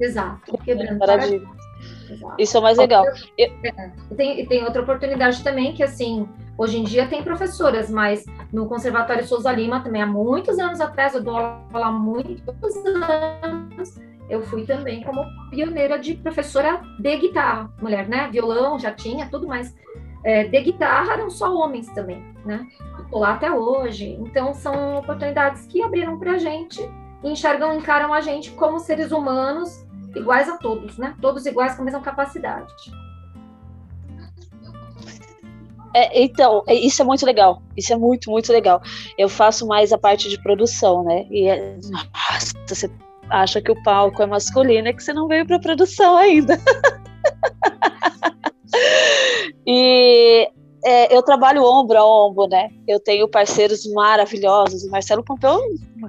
Exato, 0.00 0.56
quebrando 0.64 0.98
paradigmas. 0.98 1.46
paradigmas. 1.46 2.38
Isso 2.38 2.56
é 2.56 2.60
o 2.60 2.62
mais 2.62 2.78
legal. 2.78 3.04
Eu... 3.36 3.52
É, 3.64 3.92
tem, 4.16 4.46
tem 4.46 4.64
outra 4.64 4.80
oportunidade 4.80 5.44
também, 5.44 5.74
que 5.74 5.82
assim, 5.82 6.26
hoje 6.56 6.78
em 6.78 6.84
dia 6.84 7.06
tem 7.06 7.22
professoras, 7.22 7.90
mas 7.90 8.24
no 8.50 8.66
Conservatório 8.66 9.26
Souza 9.26 9.52
Lima 9.52 9.80
também 9.80 10.00
há 10.00 10.06
muitos 10.06 10.58
anos 10.58 10.80
atrás, 10.80 11.14
eu 11.14 11.22
dou 11.22 11.36
aula 11.36 11.86
há 11.86 11.92
muitos 11.92 12.76
anos, 12.86 13.98
eu 14.32 14.42
fui 14.42 14.64
também 14.64 15.02
como 15.02 15.22
pioneira 15.50 15.98
de 15.98 16.14
professora 16.14 16.80
de 16.98 17.16
guitarra, 17.18 17.70
mulher, 17.82 18.08
né? 18.08 18.30
Violão 18.30 18.78
já 18.78 18.90
tinha, 18.90 19.28
tudo 19.28 19.46
mais. 19.46 19.74
É, 20.24 20.44
de 20.44 20.60
guitarra 20.62 21.12
eram 21.12 21.28
só 21.28 21.54
homens 21.54 21.86
também, 21.88 22.24
né? 22.42 22.66
Estou 22.98 23.20
lá 23.20 23.34
até 23.34 23.52
hoje. 23.52 24.16
Então 24.20 24.54
são 24.54 24.96
oportunidades 24.96 25.66
que 25.66 25.82
abriram 25.82 26.18
para 26.18 26.32
a 26.32 26.38
gente 26.38 26.80
enxergam, 27.22 27.76
encaram 27.76 28.12
a 28.12 28.22
gente 28.22 28.50
como 28.52 28.80
seres 28.80 29.12
humanos 29.12 29.86
iguais 30.16 30.48
a 30.48 30.56
todos, 30.56 30.96
né? 30.96 31.14
Todos 31.20 31.44
iguais 31.44 31.74
com 31.74 31.82
a 31.82 31.84
mesma 31.84 32.00
capacidade. 32.00 32.72
É, 35.94 36.22
então, 36.22 36.64
é, 36.66 36.74
isso 36.74 37.02
é 37.02 37.04
muito 37.04 37.26
legal. 37.26 37.62
Isso 37.76 37.92
é 37.92 37.96
muito, 37.96 38.30
muito 38.30 38.50
legal. 38.50 38.80
Eu 39.18 39.28
faço 39.28 39.66
mais 39.66 39.92
a 39.92 39.98
parte 39.98 40.30
de 40.30 40.42
produção, 40.42 41.04
né? 41.04 41.26
E 41.30 41.46
é, 41.46 41.76
nossa, 41.90 42.54
você 42.66 42.90
acha 43.28 43.60
que 43.60 43.70
o 43.70 43.82
palco 43.82 44.22
é 44.22 44.26
masculino, 44.26 44.88
é 44.88 44.92
que 44.92 45.02
você 45.02 45.12
não 45.12 45.28
veio 45.28 45.46
para 45.46 45.58
produção 45.58 46.16
ainda. 46.16 46.58
e 49.66 50.48
é, 50.84 51.16
eu 51.16 51.22
trabalho 51.22 51.64
ombro 51.64 51.96
a 51.96 52.04
ombro, 52.04 52.48
né? 52.48 52.68
Eu 52.88 52.98
tenho 52.98 53.28
parceiros 53.28 53.86
maravilhosos, 53.92 54.82
o 54.82 54.90
Marcelo 54.90 55.22
Pompeu, 55.22 55.60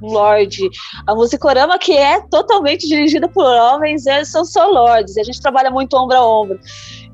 Lorde, 0.01 0.67
a 1.05 1.13
Musicorama, 1.13 1.77
que 1.77 1.93
é 1.93 2.19
totalmente 2.21 2.87
dirigida 2.87 3.29
por 3.29 3.45
homens, 3.45 4.07
eles 4.07 4.29
são 4.29 4.43
só 4.43 4.67
lords, 4.67 5.17
a 5.17 5.23
gente 5.23 5.41
trabalha 5.41 5.69
muito 5.69 5.95
ombro 5.95 6.17
a 6.17 6.27
ombro. 6.27 6.59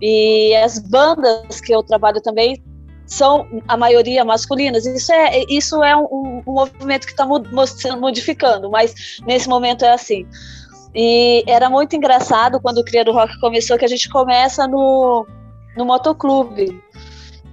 E 0.01 0.55
as 0.55 0.79
bandas 0.79 1.59
que 1.59 1.73
eu 1.73 1.83
trabalho 1.83 2.21
também 2.21 2.63
são 3.09 3.47
a 3.67 3.75
maioria 3.75 4.23
masculinas. 4.23 4.85
Isso 4.85 5.11
é, 5.11 5.43
isso 5.49 5.83
é 5.83 5.95
um, 5.97 6.43
um 6.47 6.53
movimento 6.53 7.05
que 7.05 7.11
está 7.11 7.25
modificando, 7.25 8.69
mas 8.69 8.93
nesse 9.25 9.49
momento 9.49 9.83
é 9.83 9.91
assim. 9.91 10.25
E 10.93 11.43
era 11.47 11.69
muito 11.69 11.95
engraçado 11.95 12.61
quando 12.61 12.77
o 12.77 12.83
Cria 12.83 13.03
do 13.03 13.11
Rock 13.11 13.39
começou, 13.39 13.77
que 13.77 13.85
a 13.85 13.89
gente 13.89 14.07
começa 14.09 14.67
no, 14.67 15.25
no 15.75 15.85
motoclube. 15.85 16.81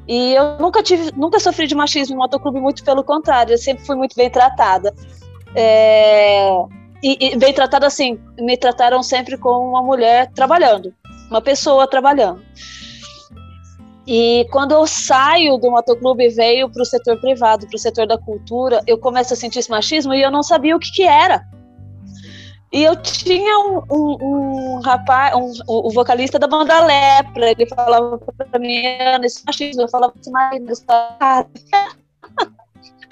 E 0.07 0.35
eu 0.35 0.59
nunca 0.59 0.83
tive, 0.83 1.11
nunca 1.17 1.41
sofri 1.41 1.67
de 1.67 1.75
machismo 1.75 2.15
no 2.15 2.23
motoclube, 2.23 2.61
muito 2.61 2.85
pelo 2.85 3.03
contrário, 3.03 3.55
eu 3.55 3.59
sempre 3.59 3.85
fui 3.85 3.97
muito 3.97 4.15
bem 4.15 4.31
tratada. 4.31 4.95
É, 5.55 6.49
e, 7.03 7.33
e 7.33 7.37
bem 7.37 7.53
tratada 7.53 7.87
assim, 7.87 8.19
me 8.39 8.57
trataram 8.57 9.03
sempre 9.03 9.37
como 9.39 9.71
uma 9.71 9.83
mulher 9.83 10.31
trabalhando, 10.33 10.95
uma 11.31 11.41
pessoa 11.41 11.89
trabalhando. 11.89 12.43
E 14.07 14.47
quando 14.53 14.73
eu 14.73 14.87
saio 14.87 15.59
do 15.59 15.71
motoclube 15.71 16.25
e 16.25 16.29
veio 16.29 16.71
para 16.71 16.83
o 16.83 16.87
setor 16.87 17.21
privado, 17.21 17.67
para 17.67 17.77
o 17.77 17.79
setor 17.79 18.07
da 18.07 18.17
cultura, 18.17 18.81
eu 18.87 18.99
começo 18.99 19.35
a 19.35 19.37
sentir 19.37 19.59
esse 19.59 19.71
machismo 19.71 20.15
e 20.15 20.23
eu 20.23 20.31
não 20.31 20.43
sabia 20.43 20.77
o 20.77 20.79
que, 20.79 20.93
que 20.93 21.03
era. 21.03 21.45
E 22.73 22.83
eu 22.83 22.95
tinha 22.97 23.59
um, 23.61 23.83
um, 23.91 24.17
um 24.21 24.81
rapaz, 24.81 25.35
um, 25.35 25.53
o 25.67 25.91
vocalista 25.91 26.39
da 26.39 26.47
banda 26.47 26.85
Lepra, 26.85 27.51
ele 27.51 27.67
falava 27.67 28.19
para 28.19 28.59
mim, 28.59 28.83
esse 29.25 29.45
machismo, 29.45 29.83
eu 29.83 29.89
falava 29.89 30.13
assim, 30.21 30.31
mas 30.31 30.85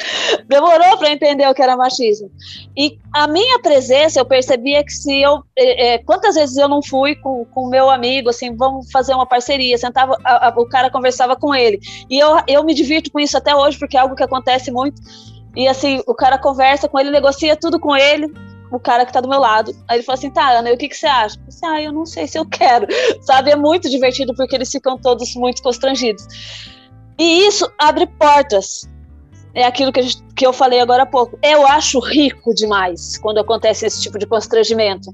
Demorou 0.48 0.98
para 0.98 1.10
entender 1.10 1.48
o 1.48 1.54
que 1.54 1.62
era 1.62 1.76
machismo. 1.76 2.30
E 2.76 2.98
a 3.12 3.26
minha 3.26 3.58
presença, 3.60 4.20
eu 4.20 4.24
percebia 4.24 4.84
que 4.84 4.92
se 4.92 5.20
eu. 5.20 5.42
É, 5.56 5.98
quantas 5.98 6.34
vezes 6.34 6.56
eu 6.56 6.68
não 6.68 6.82
fui 6.82 7.14
com 7.16 7.46
o 7.54 7.68
meu 7.68 7.90
amigo, 7.90 8.30
assim, 8.30 8.54
vamos 8.54 8.90
fazer 8.90 9.14
uma 9.14 9.26
parceria, 9.26 9.76
sentava, 9.78 10.16
a, 10.24 10.48
a, 10.48 10.54
o 10.56 10.66
cara 10.66 10.90
conversava 10.90 11.36
com 11.36 11.54
ele. 11.54 11.80
E 12.10 12.18
eu, 12.18 12.36
eu 12.46 12.64
me 12.64 12.74
divirto 12.74 13.10
com 13.10 13.20
isso 13.20 13.36
até 13.36 13.54
hoje, 13.54 13.78
porque 13.78 13.96
é 13.96 14.00
algo 14.00 14.16
que 14.16 14.22
acontece 14.22 14.70
muito. 14.70 15.00
E 15.56 15.68
assim, 15.68 16.02
o 16.06 16.14
cara 16.14 16.38
conversa 16.38 16.88
com 16.88 16.98
ele, 16.98 17.10
negocia 17.10 17.56
tudo 17.56 17.78
com 17.78 17.96
ele, 17.96 18.26
o 18.72 18.80
cara 18.80 19.06
que 19.06 19.12
tá 19.12 19.20
do 19.20 19.28
meu 19.28 19.38
lado. 19.38 19.70
Aí 19.88 19.98
ele 19.98 20.04
falou 20.04 20.18
assim: 20.18 20.30
tá, 20.30 20.50
Ana, 20.50 20.70
e 20.70 20.74
o 20.74 20.78
que, 20.78 20.88
que 20.88 20.96
você 20.96 21.06
acha? 21.06 21.38
Eu 21.38 21.46
disse, 21.46 21.64
ah, 21.64 21.82
eu 21.82 21.92
não 21.92 22.04
sei 22.04 22.26
se 22.26 22.38
eu 22.38 22.44
quero. 22.44 22.86
Sabe? 23.22 23.50
É 23.50 23.56
muito 23.56 23.88
divertido 23.88 24.34
porque 24.34 24.54
eles 24.54 24.70
ficam 24.70 24.98
todos 24.98 25.34
muito 25.36 25.62
constrangidos. 25.62 26.26
E 27.16 27.46
isso 27.46 27.70
abre 27.78 28.06
portas 28.06 28.88
é 29.54 29.64
aquilo 29.64 29.92
que, 29.92 30.02
gente, 30.02 30.22
que, 30.34 30.44
eu 30.44 30.52
falei 30.52 30.80
agora 30.80 31.04
há 31.04 31.06
pouco. 31.06 31.38
Eu 31.40 31.66
acho 31.66 32.00
rico 32.00 32.52
demais 32.52 33.16
quando 33.18 33.38
acontece 33.38 33.86
esse 33.86 34.02
tipo 34.02 34.18
de 34.18 34.26
constrangimento. 34.26 35.12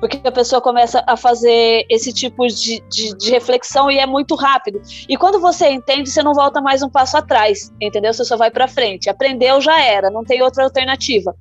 Porque 0.00 0.20
a 0.24 0.32
pessoa 0.32 0.62
começa 0.62 1.04
a 1.06 1.16
fazer 1.16 1.84
esse 1.90 2.12
tipo 2.12 2.46
de, 2.46 2.82
de, 2.88 3.16
de, 3.16 3.30
reflexão 3.30 3.90
e 3.90 3.98
é 3.98 4.06
muito 4.06 4.34
rápido. 4.34 4.80
E 5.08 5.16
quando 5.16 5.38
você 5.40 5.68
entende, 5.68 6.08
você 6.08 6.22
não 6.22 6.32
volta 6.32 6.60
mais 6.60 6.82
um 6.82 6.88
passo 6.88 7.18
atrás, 7.18 7.70
entendeu? 7.80 8.14
Você 8.14 8.24
só 8.24 8.36
vai 8.36 8.50
para 8.50 8.66
frente. 8.66 9.10
Aprendeu, 9.10 9.60
já 9.60 9.82
era, 9.82 10.10
não 10.10 10.24
tem 10.24 10.42
outra 10.42 10.64
alternativa. 10.64 11.34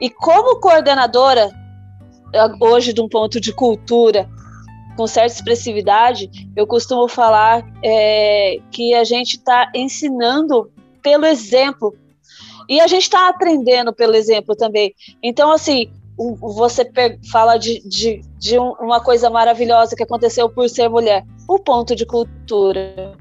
E 0.00 0.08
como 0.08 0.60
coordenadora, 0.60 1.50
hoje, 2.60 2.92
de 2.92 3.00
um 3.00 3.08
ponto 3.08 3.40
de 3.40 3.52
cultura, 3.52 4.28
com 4.96 5.06
certa 5.06 5.34
expressividade, 5.34 6.30
eu 6.56 6.66
costumo 6.66 7.08
falar 7.08 7.64
é, 7.84 8.58
que 8.70 8.94
a 8.94 9.04
gente 9.04 9.36
está 9.36 9.70
ensinando 9.74 10.70
pelo 11.02 11.26
exemplo. 11.26 11.94
E 12.68 12.80
a 12.80 12.86
gente 12.86 13.04
está 13.04 13.28
aprendendo 13.28 13.92
pelo 13.92 14.14
exemplo 14.14 14.54
também. 14.54 14.94
Então, 15.22 15.50
assim, 15.50 15.90
você 16.40 16.90
fala 17.30 17.56
de, 17.56 17.80
de, 17.88 18.20
de 18.38 18.58
uma 18.58 19.00
coisa 19.00 19.30
maravilhosa 19.30 19.96
que 19.96 20.02
aconteceu 20.02 20.48
por 20.50 20.68
ser 20.68 20.88
mulher 20.88 21.24
o 21.48 21.58
ponto 21.58 21.94
de 21.94 22.04
cultura. 22.04 23.16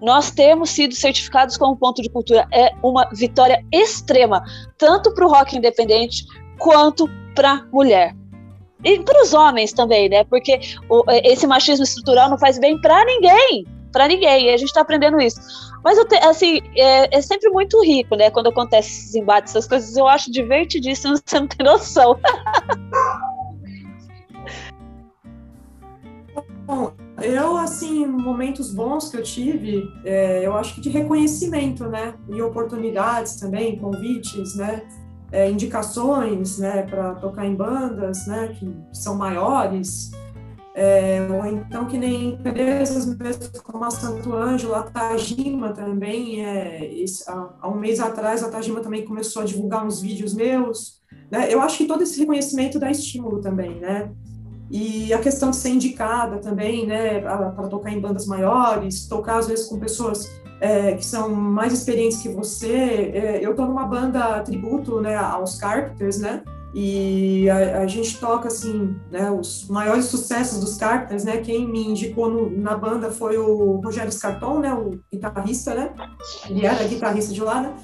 Nós 0.00 0.30
temos 0.30 0.70
sido 0.70 0.94
certificados 0.94 1.56
como 1.56 1.76
ponto 1.76 2.02
de 2.02 2.10
cultura. 2.10 2.46
É 2.52 2.72
uma 2.82 3.08
vitória 3.12 3.64
extrema, 3.72 4.44
tanto 4.76 5.12
para 5.14 5.26
o 5.26 5.30
rock 5.30 5.56
independente 5.56 6.24
quanto 6.58 7.08
para 7.34 7.66
mulher. 7.72 8.14
E 8.84 9.00
para 9.00 9.22
os 9.22 9.32
homens 9.32 9.72
também, 9.72 10.10
né? 10.10 10.24
Porque 10.24 10.60
esse 11.24 11.46
machismo 11.46 11.84
estrutural 11.84 12.28
não 12.28 12.38
faz 12.38 12.58
bem 12.58 12.78
para 12.78 13.02
ninguém 13.06 13.66
para 13.94 14.08
ninguém. 14.08 14.46
E 14.46 14.52
a 14.52 14.56
gente 14.56 14.68
está 14.68 14.80
aprendendo 14.80 15.20
isso. 15.20 15.40
Mas, 15.84 15.96
te, 16.06 16.16
assim, 16.16 16.60
é, 16.76 17.16
é, 17.16 17.22
sempre 17.22 17.48
muito 17.50 17.80
rico, 17.82 18.16
né? 18.16 18.28
Quando 18.30 18.48
acontece 18.48 18.90
esses 18.90 19.14
embates, 19.14 19.52
essas 19.52 19.68
coisas, 19.68 19.96
eu 19.96 20.08
acho 20.08 20.30
divertidíssimo, 20.32 21.16
você 21.24 21.38
não 21.38 21.46
tem 21.46 21.64
noção. 21.64 22.18
Bom, 26.66 26.92
eu, 27.22 27.56
assim, 27.56 28.04
momentos 28.06 28.72
bons 28.72 29.10
que 29.10 29.16
eu 29.16 29.22
tive, 29.22 29.88
é, 30.04 30.44
eu 30.44 30.56
acho 30.56 30.74
que 30.74 30.80
de 30.80 30.88
reconhecimento, 30.88 31.86
né? 31.88 32.14
E 32.28 32.42
oportunidades 32.42 33.36
também, 33.36 33.78
convites, 33.78 34.56
né? 34.56 34.82
É, 35.30 35.48
indicações, 35.48 36.58
né? 36.58 36.82
Para 36.82 37.14
tocar 37.14 37.46
em 37.46 37.54
bandas, 37.54 38.26
né? 38.26 38.56
Que 38.58 38.74
são 38.92 39.16
maiores. 39.16 40.10
É, 40.76 41.24
ou 41.30 41.46
então 41.46 41.86
que 41.86 41.96
nem 41.96 42.30
empresas 42.30 43.06
mesmo 43.06 43.62
como 43.62 43.84
a 43.84 43.92
Santo 43.92 44.34
Ângelo, 44.34 44.74
a 44.74 44.82
Tajima 44.82 45.72
também, 45.72 46.44
é, 46.44 46.92
esse, 46.92 47.30
há, 47.30 47.48
há, 47.60 47.68
um 47.68 47.76
mês 47.76 48.00
atrás 48.00 48.42
a 48.42 48.50
Tajima 48.50 48.80
também 48.80 49.04
começou 49.04 49.42
a 49.42 49.44
divulgar 49.44 49.86
uns 49.86 50.00
vídeos 50.00 50.34
meus, 50.34 51.00
né? 51.30 51.46
eu 51.48 51.60
acho 51.60 51.78
que 51.78 51.86
todo 51.86 52.02
esse 52.02 52.18
reconhecimento 52.18 52.80
dá 52.80 52.90
estímulo 52.90 53.40
também, 53.40 53.78
né, 53.78 54.10
e 54.68 55.14
a 55.14 55.20
questão 55.20 55.50
de 55.50 55.56
ser 55.56 55.68
indicada 55.68 56.38
também, 56.38 56.84
né, 56.84 57.20
para 57.20 57.68
tocar 57.68 57.92
em 57.92 58.00
bandas 58.00 58.26
maiores, 58.26 59.06
tocar 59.06 59.38
às 59.38 59.46
vezes 59.46 59.68
com 59.68 59.78
pessoas 59.78 60.28
é, 60.60 60.94
que 60.94 61.06
são 61.06 61.32
mais 61.32 61.72
experientes 61.72 62.20
que 62.20 62.28
você, 62.28 63.12
é, 63.14 63.40
eu 63.40 63.52
estou 63.52 63.66
numa 63.66 63.86
banda 63.86 64.40
tributo, 64.40 65.00
né, 65.00 65.14
aos 65.14 65.56
Carpenters, 65.56 66.18
né, 66.18 66.42
e 66.74 67.48
a, 67.48 67.82
a, 67.82 67.86
gente 67.86 68.18
toca 68.18 68.48
assim, 68.48 68.96
né, 69.08 69.30
os 69.30 69.68
maiores 69.68 70.06
sucessos 70.06 70.58
dos 70.58 70.76
Carpenters, 70.76 71.22
né? 71.22 71.36
Quem 71.36 71.68
me 71.68 71.86
indicou 71.86 72.28
no, 72.28 72.50
na 72.50 72.76
banda 72.76 73.12
foi 73.12 73.38
o 73.38 73.76
Rogério 73.76 74.10
Scarton, 74.10 74.58
né, 74.58 74.74
o 74.74 74.98
guitarrista, 75.12 75.72
né? 75.72 75.92
Ele 76.50 76.66
era 76.66 76.82
guitarrista 76.82 77.32
de 77.32 77.40
lá, 77.40 77.60
né? 77.60 77.74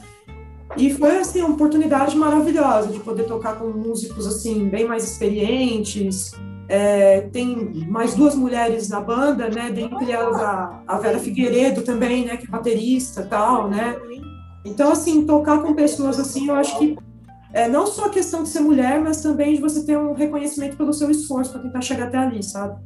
E 0.77 0.93
foi 0.93 1.19
assim 1.19 1.41
uma 1.41 1.55
oportunidade 1.55 2.17
maravilhosa 2.17 2.89
de 2.89 2.99
poder 2.99 3.25
tocar 3.25 3.61
com 3.61 3.69
músicos 3.69 4.27
assim 4.27 4.69
bem 4.69 4.89
mais 4.89 5.05
experientes. 5.05 6.33
É, 6.69 7.23
tem 7.33 7.87
mais 7.89 8.15
duas 8.15 8.35
mulheres 8.35 8.89
na 8.89 9.01
banda, 9.01 9.49
né? 9.49 9.71
Dentre 9.71 10.11
elas 10.11 10.37
a, 10.41 10.83
a 10.87 10.99
Vera 10.99 11.19
Figueiredo 11.21 11.83
também, 11.83 12.25
né? 12.25 12.37
Que 12.37 12.47
é 12.47 12.51
baterista, 12.51 13.23
tal, 13.23 13.69
né? 13.69 13.97
Então 14.65 14.91
assim 14.91 15.25
tocar 15.25 15.63
com 15.63 15.75
pessoas 15.75 16.19
assim, 16.19 16.49
eu 16.49 16.55
acho 16.55 16.77
que 16.77 16.97
é, 17.53 17.69
não 17.69 17.87
só 17.87 18.07
a 18.07 18.11
questão 18.11 18.43
de 18.43 18.49
ser 18.49 18.61
mulher, 18.61 19.01
mas 19.01 19.23
também 19.23 19.55
de 19.55 19.61
você 19.61 19.85
ter 19.85 19.99
um 19.99 20.13
reconhecimento 20.13 20.77
pelo 20.77 20.93
seu 20.93 21.11
esforço 21.11 21.53
para 21.53 21.63
tentar 21.63 21.81
chegar 21.81 22.07
até 22.07 22.19
ali, 22.19 22.43
sabe? 22.43 22.79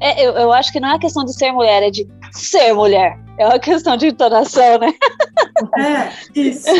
É, 0.00 0.26
eu, 0.26 0.32
eu 0.32 0.52
acho 0.52 0.72
que 0.72 0.80
não 0.80 0.94
é 0.94 0.98
questão 0.98 1.24
de 1.24 1.34
ser 1.34 1.52
mulher, 1.52 1.82
é 1.82 1.90
de 1.90 2.08
ser 2.32 2.72
mulher. 2.72 3.18
É 3.38 3.46
uma 3.46 3.58
questão 3.58 3.96
de 3.96 4.08
entonação, 4.08 4.78
né? 4.78 4.92
É, 5.78 6.10
isso. 6.34 6.68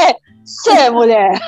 É, 0.00 0.16
ser 0.44 0.90
mulher. 0.90 1.32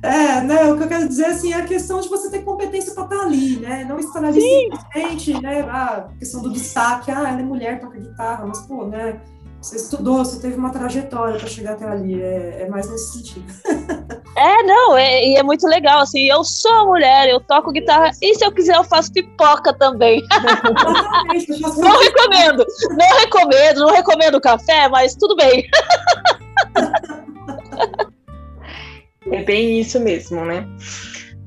É, 0.00 0.40
né, 0.42 0.70
o 0.70 0.76
que 0.76 0.84
eu 0.84 0.88
quero 0.88 1.08
dizer 1.08 1.26
assim, 1.26 1.52
é 1.52 1.56
a 1.56 1.64
questão 1.64 2.00
de 2.00 2.08
você 2.08 2.30
ter 2.30 2.44
competência 2.44 2.94
para 2.94 3.02
estar 3.02 3.20
ali, 3.20 3.56
né? 3.56 3.84
Não 3.84 3.98
estar 3.98 4.22
ali 4.22 4.40
Sim. 4.40 4.70
simplesmente, 4.70 5.42
né? 5.42 5.60
A 5.62 6.06
questão 6.16 6.40
do 6.40 6.52
destaque, 6.52 7.10
ah, 7.10 7.28
ela 7.28 7.40
é 7.40 7.42
mulher, 7.42 7.80
toca 7.80 7.98
guitarra, 7.98 8.46
mas, 8.46 8.60
pô, 8.60 8.86
né? 8.86 9.20
Você 9.60 9.76
estudou, 9.76 10.18
você 10.18 10.40
teve 10.40 10.56
uma 10.56 10.70
trajetória 10.70 11.38
para 11.38 11.48
chegar 11.48 11.72
até 11.72 11.86
ali. 11.86 12.22
É, 12.22 12.62
é 12.62 12.68
mais 12.68 12.90
nesse 12.90 13.12
sentido. 13.12 13.46
É, 14.36 14.62
não, 14.62 14.96
é, 14.96 15.26
e 15.26 15.36
é 15.36 15.42
muito 15.42 15.66
legal, 15.66 15.98
assim, 15.98 16.28
eu 16.28 16.44
sou 16.44 16.86
mulher, 16.86 17.28
eu 17.28 17.40
toco 17.40 17.72
guitarra, 17.72 18.12
e 18.22 18.36
se 18.36 18.44
eu 18.44 18.52
quiser 18.52 18.76
eu 18.76 18.84
faço 18.84 19.12
pipoca 19.12 19.72
também. 19.72 20.22
não 21.76 21.98
recomendo, 21.98 22.64
não 22.96 23.18
recomendo, 23.18 23.80
não 23.80 23.92
recomendo 23.92 24.40
café, 24.40 24.88
mas 24.88 25.16
tudo 25.16 25.34
bem. 25.34 25.68
É 29.30 29.42
bem 29.42 29.80
isso 29.80 30.00
mesmo, 30.00 30.44
né? 30.44 30.66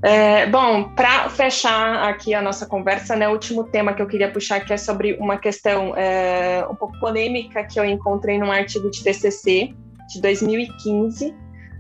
É, 0.04 0.48
bom, 0.48 0.90
para 0.96 1.30
fechar 1.30 2.10
aqui 2.10 2.34
a 2.34 2.42
nossa 2.42 2.66
conversa, 2.66 3.16
né, 3.16 3.28
o 3.30 3.34
último 3.34 3.66
tema 3.66 3.94
que 3.94 4.02
eu 4.02 4.08
queria 4.08 4.32
puxar 4.32 4.56
aqui 4.56 4.74
é 4.74 4.78
sobre 4.78 5.14
uma 5.20 5.38
questão 5.38 5.96
é, 5.96 6.66
um 6.68 6.74
pouco 6.74 7.00
polêmica 7.00 7.64
que 7.64 7.80
eu 7.80 7.86
encontrei 7.86 8.40
num 8.40 8.52
artigo 8.52 8.90
de 8.90 9.04
TCC 9.04 9.76
de 10.12 10.22
2015 10.22 11.36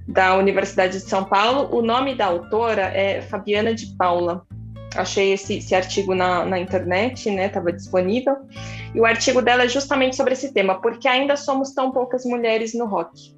da 0.07 0.35
Universidade 0.35 0.93
de 0.93 0.99
São 0.99 1.23
Paulo. 1.23 1.75
O 1.75 1.81
nome 1.81 2.13
da 2.13 2.27
autora 2.27 2.83
é 2.93 3.21
Fabiana 3.23 3.73
de 3.73 3.87
Paula. 3.97 4.45
Achei 4.95 5.33
esse, 5.33 5.57
esse 5.57 5.73
artigo 5.73 6.13
na, 6.13 6.45
na 6.45 6.59
internet, 6.59 7.31
né? 7.31 7.47
Estava 7.47 7.71
disponível. 7.71 8.35
E 8.93 8.99
o 8.99 9.05
artigo 9.05 9.41
dela 9.41 9.63
é 9.63 9.67
justamente 9.69 10.15
sobre 10.15 10.33
esse 10.33 10.53
tema, 10.53 10.81
porque 10.81 11.07
ainda 11.07 11.35
somos 11.37 11.73
tão 11.73 11.91
poucas 11.91 12.25
mulheres 12.25 12.73
no 12.73 12.85
rock. 12.85 13.33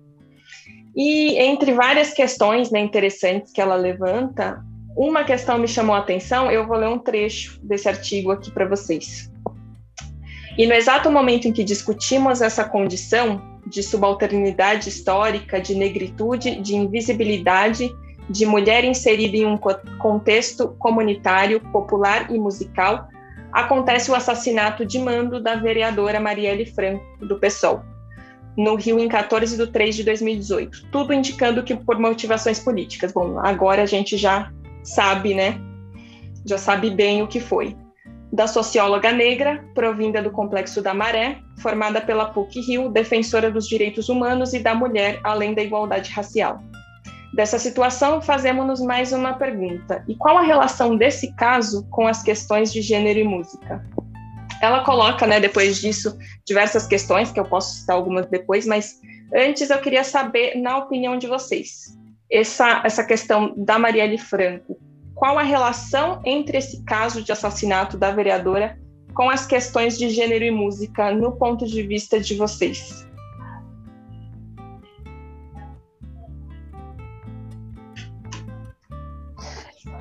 E 0.96 1.38
entre 1.38 1.74
várias 1.74 2.14
questões 2.14 2.72
né, 2.72 2.80
interessantes 2.80 3.52
que 3.52 3.62
ela 3.62 3.76
levanta, 3.76 4.64
uma 4.96 5.24
questão 5.24 5.58
me 5.58 5.68
chamou 5.68 5.96
a 5.96 6.00
atenção, 6.00 6.52
eu 6.52 6.68
vou 6.68 6.78
ler 6.78 6.90
um 6.90 7.00
trecho 7.00 7.60
desse 7.64 7.88
artigo 7.90 8.32
aqui 8.32 8.52
para 8.52 8.66
vocês. 8.66 9.32
E 10.58 10.68
no 10.68 10.74
exato 10.74 11.12
momento 11.12 11.48
em 11.48 11.52
que 11.52 11.64
discutimos 11.64 12.42
essa 12.42 12.64
condição 12.64 13.42
de 13.66 13.82
subalternidade 13.82 14.90
histórica, 14.90 15.60
de 15.60 15.74
negritude, 15.74 16.62
de 16.62 16.76
invisibilidade, 16.76 17.92
de 18.30 18.46
mulher 18.46 18.84
inserida 18.84 19.38
em 19.38 19.46
um 19.46 19.58
contexto 19.58 20.76
comunitário, 20.78 21.60
popular 21.60 22.30
e 22.32 22.38
musical, 22.38 23.08
acontece 23.52 24.12
o 24.12 24.16
assassinato 24.16 24.86
de 24.86 25.00
mando 25.00 25.42
da 25.42 25.56
vereadora 25.56 26.20
Marielle 26.20 26.66
Franco, 26.66 27.04
do 27.26 27.40
PSOL, 27.40 27.82
no 28.56 28.76
Rio 28.76 29.00
em 29.00 29.08
14 29.08 29.58
de 29.58 29.72
3 29.72 29.96
de 29.96 30.04
2018. 30.04 30.88
Tudo 30.92 31.14
indicando 31.14 31.64
que 31.64 31.76
por 31.76 31.98
motivações 31.98 32.60
políticas. 32.60 33.12
Bom, 33.12 33.40
agora 33.40 33.84
a 33.84 33.88
gente 33.88 34.18
já 34.18 34.52
sabe, 34.84 35.34
né? 35.34 35.60
Já 36.46 36.58
sabe 36.58 36.90
bem 36.90 37.22
o 37.22 37.28
que 37.28 37.40
foi. 37.40 37.76
Da 38.32 38.48
socióloga 38.48 39.12
negra, 39.12 39.64
provinda 39.76 40.22
do 40.22 40.32
Complexo 40.32 40.82
da 40.82 40.94
Maré, 40.94 41.38
formada 41.60 42.02
pela 42.02 42.26
PUC-Rio, 42.26 42.90
defensora 42.90 43.52
dos 43.52 43.68
direitos 43.68 44.10
humanos 44.10 44.54
e 44.54 44.60
da 44.60 44.74
mulher, 44.74 45.20
além 45.24 45.54
da 45.54 45.62
igualdade 45.62 46.12
racial. 46.12 46.62
Dessa 47.34 47.58
situação, 47.58 48.22
fazemos-nos 48.22 48.82
mais 48.82 49.12
uma 49.14 49.34
pergunta: 49.34 50.04
e 50.08 50.16
qual 50.16 50.38
a 50.38 50.42
relação 50.42 50.96
desse 50.98 51.34
caso 51.36 51.88
com 51.90 52.08
as 52.08 52.22
questões 52.22 52.74
de 52.74 52.82
gênero 52.82 53.20
e 53.20 53.24
música? 53.24 53.84
Ela 54.62 54.84
coloca, 54.84 55.28
né, 55.28 55.40
depois 55.40 55.80
disso, 55.80 56.18
diversas 56.46 56.88
questões, 56.88 57.32
que 57.32 57.40
eu 57.40 57.46
posso 57.46 57.76
citar 57.76 57.96
algumas 57.96 58.26
depois, 58.28 58.66
mas 58.66 59.00
antes 59.36 59.70
eu 59.70 59.80
queria 59.80 60.04
saber, 60.04 60.56
na 60.56 60.78
opinião 60.78 61.18
de 61.18 61.28
vocês, 61.28 61.98
essa, 62.32 62.82
essa 62.84 63.04
questão 63.04 63.54
da 63.56 63.78
Marielle 63.78 64.18
Franco. 64.18 64.78
Qual 65.14 65.38
a 65.38 65.44
relação 65.44 66.22
entre 66.26 66.58
esse 66.58 66.84
caso 66.84 67.22
de 67.22 67.32
assassinato 67.32 67.98
da 67.98 68.12
vereadora 68.12 68.78
com 69.14 69.30
as 69.30 69.46
questões 69.46 69.98
de 69.98 70.10
gênero 70.10 70.44
e 70.44 70.52
música 70.52 71.12
no 71.12 71.34
ponto 71.34 71.66
de 71.66 71.84
vista 71.84 72.20
de 72.20 72.36
vocês? 72.36 73.08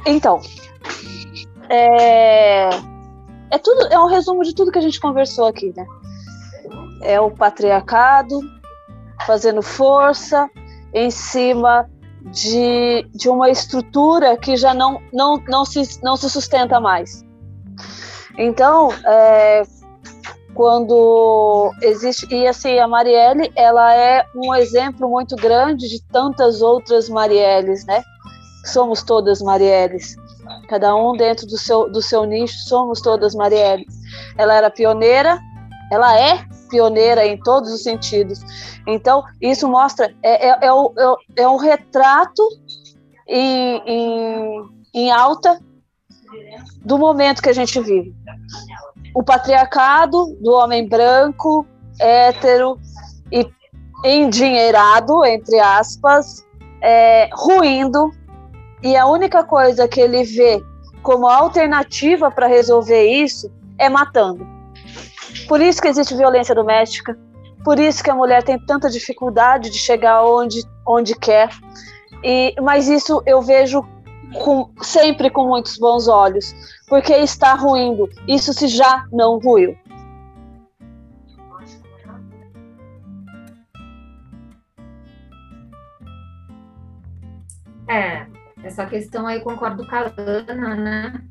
Então, 0.06 0.40
é, 1.68 2.70
é 3.50 3.58
tudo, 3.58 3.86
é 3.92 3.98
um 3.98 4.06
resumo 4.06 4.42
de 4.42 4.54
tudo 4.54 4.72
que 4.72 4.78
a 4.78 4.82
gente 4.82 5.00
conversou 5.00 5.46
aqui, 5.46 5.72
né? 5.76 5.86
É 7.02 7.20
o 7.20 7.30
patriarcado 7.30 8.40
fazendo 9.26 9.62
força 9.62 10.50
em 10.92 11.10
cima 11.10 11.88
de, 12.30 13.06
de 13.14 13.28
uma 13.28 13.50
estrutura 13.50 14.36
que 14.36 14.56
já 14.56 14.72
não, 14.72 15.00
não, 15.12 15.42
não, 15.48 15.64
se, 15.64 16.02
não 16.02 16.16
se 16.16 16.28
sustenta 16.30 16.80
mais. 16.80 17.24
Então, 18.38 18.90
é, 19.06 19.62
quando 20.54 21.72
existe 21.82 22.26
e 22.34 22.46
assim 22.46 22.78
a 22.78 22.86
Marielle 22.86 23.50
ela 23.56 23.94
é 23.94 24.24
um 24.34 24.54
exemplo 24.54 25.08
muito 25.08 25.36
grande 25.36 25.88
de 25.88 26.02
tantas 26.08 26.62
outras 26.62 27.08
Marielles 27.08 27.84
né? 27.86 28.02
Somos 28.66 29.02
todas 29.02 29.42
Marielles. 29.42 30.16
Cada 30.68 30.94
um 30.94 31.16
dentro 31.16 31.46
do 31.46 31.58
seu 31.58 31.90
do 31.90 32.00
seu 32.00 32.24
nicho 32.24 32.56
somos 32.68 33.00
todas 33.00 33.34
Marielles. 33.34 33.94
Ela 34.38 34.54
era 34.54 34.70
pioneira 34.70 35.38
ela 35.92 36.18
é 36.18 36.42
pioneira 36.72 37.26
em 37.26 37.36
todos 37.36 37.70
os 37.70 37.82
sentidos. 37.82 38.40
Então, 38.86 39.22
isso 39.40 39.68
mostra, 39.68 40.12
é, 40.22 40.48
é, 40.48 40.58
é, 40.62 40.72
o, 40.72 40.92
é, 41.36 41.42
é 41.42 41.48
um 41.48 41.56
retrato 41.56 42.42
em, 43.28 43.82
em, 43.86 44.62
em 44.94 45.10
alta 45.10 45.60
do 46.82 46.96
momento 46.98 47.42
que 47.42 47.50
a 47.50 47.52
gente 47.52 47.78
vive. 47.78 48.14
O 49.14 49.22
patriarcado 49.22 50.34
do 50.40 50.52
homem 50.52 50.88
branco, 50.88 51.66
hétero 52.00 52.78
e 53.30 53.46
endinheirado, 54.02 55.24
entre 55.26 55.60
aspas, 55.60 56.42
é, 56.80 57.28
ruindo, 57.34 58.10
e 58.82 58.96
a 58.96 59.06
única 59.06 59.44
coisa 59.44 59.86
que 59.86 60.00
ele 60.00 60.24
vê 60.24 60.64
como 61.02 61.28
alternativa 61.28 62.30
para 62.30 62.46
resolver 62.46 63.04
isso 63.04 63.52
é 63.78 63.90
matando. 63.90 64.51
Por 65.48 65.60
isso 65.60 65.80
que 65.80 65.88
existe 65.88 66.14
violência 66.14 66.54
doméstica, 66.54 67.18
por 67.64 67.78
isso 67.78 68.02
que 68.02 68.10
a 68.10 68.14
mulher 68.14 68.42
tem 68.42 68.58
tanta 68.58 68.90
dificuldade 68.90 69.70
de 69.70 69.78
chegar 69.78 70.24
onde, 70.24 70.62
onde 70.86 71.14
quer. 71.14 71.48
E, 72.24 72.54
mas 72.60 72.88
isso 72.88 73.22
eu 73.24 73.40
vejo 73.40 73.84
com, 74.32 74.70
sempre 74.82 75.30
com 75.30 75.46
muitos 75.46 75.78
bons 75.78 76.08
olhos, 76.08 76.54
porque 76.88 77.12
está 77.12 77.54
ruindo. 77.54 78.08
Isso 78.26 78.52
se 78.52 78.66
já 78.66 79.04
não 79.12 79.38
ruiu. 79.38 79.76
É, 87.88 88.26
essa 88.64 88.86
questão 88.86 89.26
aí 89.26 89.40
concordo 89.40 89.86
com 89.86 89.94
a 89.94 90.12
Ana, 90.16 90.74
né? 90.74 91.24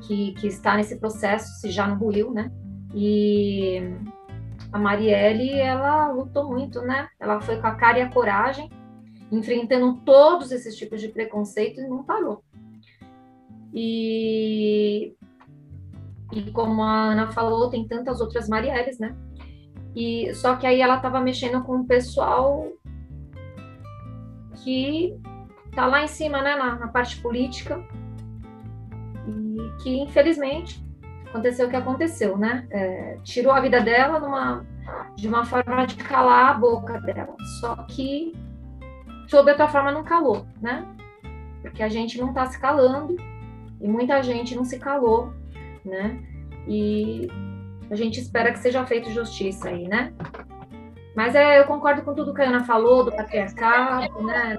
Que, 0.00 0.32
que 0.32 0.46
está 0.46 0.76
nesse 0.76 0.96
processo, 0.96 1.60
se 1.60 1.70
já 1.70 1.86
não 1.86 1.96
ruiu, 1.96 2.32
né? 2.32 2.50
E 2.94 3.80
a 4.72 4.78
Marielle, 4.78 5.50
ela 5.58 6.12
lutou 6.12 6.48
muito, 6.48 6.80
né? 6.80 7.08
Ela 7.18 7.40
foi 7.40 7.60
com 7.60 7.66
a 7.66 7.74
cara 7.74 7.98
e 7.98 8.02
a 8.02 8.10
coragem, 8.10 8.70
enfrentando 9.30 10.00
todos 10.04 10.52
esses 10.52 10.76
tipos 10.76 11.00
de 11.00 11.08
preconceito 11.08 11.80
e 11.80 11.88
não 11.88 12.04
parou. 12.04 12.44
E, 13.72 15.14
e 16.32 16.50
como 16.52 16.82
a 16.82 17.10
Ana 17.10 17.32
falou, 17.32 17.68
tem 17.68 17.86
tantas 17.86 18.20
outras 18.20 18.48
Marielles, 18.48 18.98
né? 19.00 19.16
E 19.96 20.32
só 20.34 20.54
que 20.56 20.66
aí 20.66 20.80
ela 20.80 20.96
estava 20.96 21.20
mexendo 21.20 21.62
com 21.64 21.80
o 21.80 21.86
pessoal 21.86 22.68
que 24.62 25.16
tá 25.74 25.86
lá 25.86 26.04
em 26.04 26.08
cima, 26.08 26.40
né, 26.40 26.56
na, 26.56 26.76
na 26.76 26.88
parte 26.88 27.20
política, 27.20 27.84
e 29.28 29.82
que 29.82 30.00
infelizmente 30.00 30.83
aconteceu 31.34 31.66
o 31.66 31.70
que 31.70 31.76
aconteceu, 31.76 32.38
né? 32.38 32.66
É, 32.70 33.18
tirou 33.24 33.52
a 33.52 33.60
vida 33.60 33.80
dela 33.80 34.20
numa, 34.20 34.64
de 35.16 35.26
uma 35.26 35.44
forma 35.44 35.84
de 35.84 35.96
calar 35.96 36.50
a 36.50 36.54
boca 36.54 37.00
dela. 37.00 37.34
Só 37.60 37.74
que, 37.88 38.32
sob 39.28 39.50
outra 39.50 39.66
forma, 39.66 39.90
não 39.90 40.04
calou, 40.04 40.46
né? 40.62 40.86
Porque 41.60 41.82
a 41.82 41.88
gente 41.88 42.20
não 42.20 42.28
está 42.28 42.46
se 42.46 42.58
calando 42.58 43.16
e 43.80 43.88
muita 43.88 44.22
gente 44.22 44.54
não 44.54 44.64
se 44.64 44.78
calou, 44.78 45.32
né? 45.84 46.22
E 46.68 47.26
a 47.90 47.96
gente 47.96 48.20
espera 48.20 48.52
que 48.52 48.58
seja 48.60 48.86
feita 48.86 49.10
justiça 49.10 49.68
aí, 49.68 49.88
né? 49.88 50.12
Mas 51.16 51.34
é, 51.34 51.60
eu 51.60 51.64
concordo 51.64 52.02
com 52.02 52.14
tudo 52.14 52.34
que 52.34 52.42
a 52.42 52.48
Ana 52.48 52.64
falou 52.64 53.04
do 53.04 53.12
patriarcado, 53.12 54.22
né? 54.22 54.56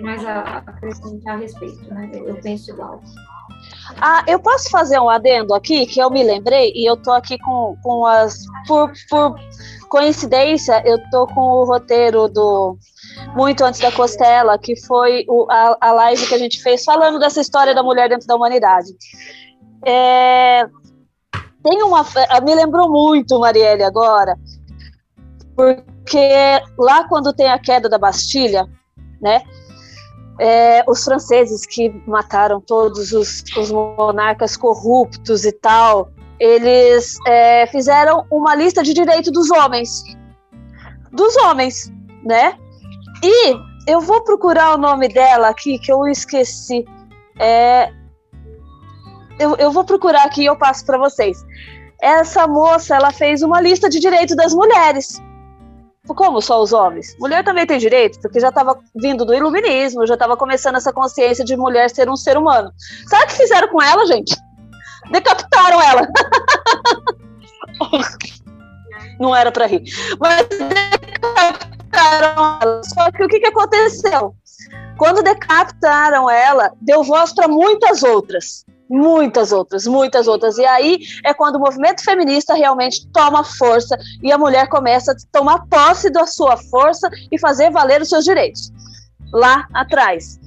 Mas 0.00 0.24
a, 0.24 0.58
acrescentar 0.58 1.34
a 1.34 1.38
respeito, 1.38 1.92
né? 1.92 2.10
Eu, 2.12 2.28
eu 2.28 2.36
penso 2.36 2.70
igual. 2.70 3.00
Ah, 4.00 4.24
eu 4.26 4.38
posso 4.38 4.70
fazer 4.70 4.98
um 5.00 5.08
adendo 5.08 5.54
aqui 5.54 5.86
que 5.86 6.00
eu 6.00 6.10
me 6.10 6.22
lembrei 6.22 6.72
e 6.74 6.88
eu 6.88 6.96
tô 6.96 7.10
aqui 7.10 7.38
com, 7.38 7.76
com 7.82 8.06
as 8.06 8.38
por, 8.66 8.92
por 9.08 9.34
coincidência 9.88 10.82
eu 10.86 10.98
tô 11.10 11.26
com 11.26 11.40
o 11.40 11.64
roteiro 11.64 12.28
do 12.28 12.76
muito 13.34 13.64
antes 13.64 13.80
da 13.80 13.90
Costela 13.90 14.58
que 14.58 14.76
foi 14.86 15.24
o, 15.28 15.46
a, 15.50 15.76
a 15.80 15.92
live 15.92 16.26
que 16.26 16.34
a 16.34 16.38
gente 16.38 16.62
fez 16.62 16.84
falando 16.84 17.18
dessa 17.18 17.40
história 17.40 17.74
da 17.74 17.82
mulher 17.82 18.08
dentro 18.08 18.26
da 18.26 18.36
humanidade. 18.36 18.90
É, 19.84 20.64
tem 21.62 21.82
uma 21.82 22.04
me 22.42 22.54
lembrou 22.54 22.88
muito 22.88 23.38
Marielle 23.38 23.82
agora 23.82 24.36
porque 25.56 26.62
lá 26.78 27.06
quando 27.06 27.34
tem 27.34 27.48
a 27.48 27.58
queda 27.58 27.88
da 27.88 27.98
Bastilha, 27.98 28.66
né? 29.20 29.42
É, 30.40 30.82
os 30.88 31.04
franceses 31.04 31.66
que 31.66 31.90
mataram 32.06 32.62
todos 32.62 33.12
os, 33.12 33.44
os 33.58 33.70
monarcas 33.70 34.56
corruptos 34.56 35.44
e 35.44 35.52
tal, 35.52 36.10
eles 36.38 37.18
é, 37.26 37.66
fizeram 37.66 38.24
uma 38.30 38.54
lista 38.54 38.82
de 38.82 38.94
direito 38.94 39.30
dos 39.30 39.50
homens. 39.50 40.02
Dos 41.12 41.36
homens, 41.36 41.92
né? 42.24 42.56
E 43.22 43.54
eu 43.86 44.00
vou 44.00 44.24
procurar 44.24 44.74
o 44.74 44.78
nome 44.78 45.08
dela 45.08 45.48
aqui, 45.48 45.78
que 45.78 45.92
eu 45.92 46.08
esqueci. 46.08 46.86
É, 47.38 47.92
eu, 49.38 49.56
eu 49.56 49.70
vou 49.70 49.84
procurar 49.84 50.24
aqui 50.24 50.42
e 50.42 50.46
eu 50.46 50.56
passo 50.56 50.86
para 50.86 50.96
vocês. 50.96 51.44
Essa 52.00 52.46
moça, 52.46 52.96
ela 52.96 53.12
fez 53.12 53.42
uma 53.42 53.60
lista 53.60 53.90
de 53.90 54.00
direitos 54.00 54.34
das 54.34 54.54
mulheres. 54.54 55.20
Como 56.14 56.40
só 56.40 56.60
os 56.60 56.72
homens? 56.72 57.16
Mulher 57.18 57.44
também 57.44 57.66
tem 57.66 57.78
direito, 57.78 58.20
porque 58.20 58.40
já 58.40 58.48
estava 58.48 58.78
vindo 58.94 59.24
do 59.24 59.34
iluminismo, 59.34 60.06
já 60.06 60.14
estava 60.14 60.36
começando 60.36 60.76
essa 60.76 60.92
consciência 60.92 61.44
de 61.44 61.56
mulher 61.56 61.90
ser 61.90 62.08
um 62.08 62.16
ser 62.16 62.36
humano. 62.36 62.72
Sabe 63.08 63.24
o 63.24 63.26
que 63.28 63.34
fizeram 63.34 63.68
com 63.68 63.82
ela, 63.82 64.06
gente? 64.06 64.36
Decapitaram 65.10 65.80
ela. 65.80 66.08
Não 69.18 69.34
era 69.34 69.52
para 69.52 69.66
rir. 69.66 69.84
Mas 70.18 70.46
decapitaram 70.48 72.58
ela. 72.60 72.80
Só 72.84 73.10
que 73.10 73.24
o 73.24 73.28
que, 73.28 73.40
que 73.40 73.46
aconteceu? 73.46 74.34
Quando 74.98 75.22
decapitaram 75.22 76.28
ela, 76.28 76.72
deu 76.80 77.02
voz 77.02 77.32
para 77.32 77.48
muitas 77.48 78.02
outras 78.02 78.64
muitas 78.90 79.52
outras, 79.52 79.86
muitas 79.86 80.26
outras. 80.26 80.58
E 80.58 80.66
aí 80.66 80.98
é 81.24 81.32
quando 81.32 81.56
o 81.56 81.60
movimento 81.60 82.02
feminista 82.02 82.54
realmente 82.54 83.06
toma 83.12 83.44
força 83.44 83.96
e 84.20 84.32
a 84.32 84.36
mulher 84.36 84.68
começa 84.68 85.12
a 85.12 85.16
tomar 85.30 85.64
posse 85.68 86.10
da 86.10 86.26
sua 86.26 86.56
força 86.56 87.08
e 87.30 87.38
fazer 87.38 87.70
valer 87.70 88.02
os 88.02 88.08
seus 88.08 88.24
direitos. 88.24 88.72
Lá 89.32 89.68
atrás. 89.72 90.40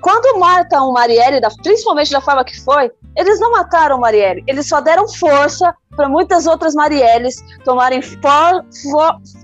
Quando 0.00 0.40
matam 0.40 0.90
Marielle, 0.90 1.40
principalmente 1.62 2.10
da 2.10 2.20
forma 2.20 2.44
que 2.44 2.58
foi, 2.64 2.90
eles 3.14 3.38
não 3.38 3.52
mataram 3.52 3.98
Marielle, 3.98 4.42
eles 4.48 4.66
só 4.66 4.80
deram 4.80 5.06
força 5.06 5.72
para 5.94 6.08
muitas 6.08 6.46
outras 6.46 6.74
Marielles 6.74 7.36
tomarem, 7.64 8.00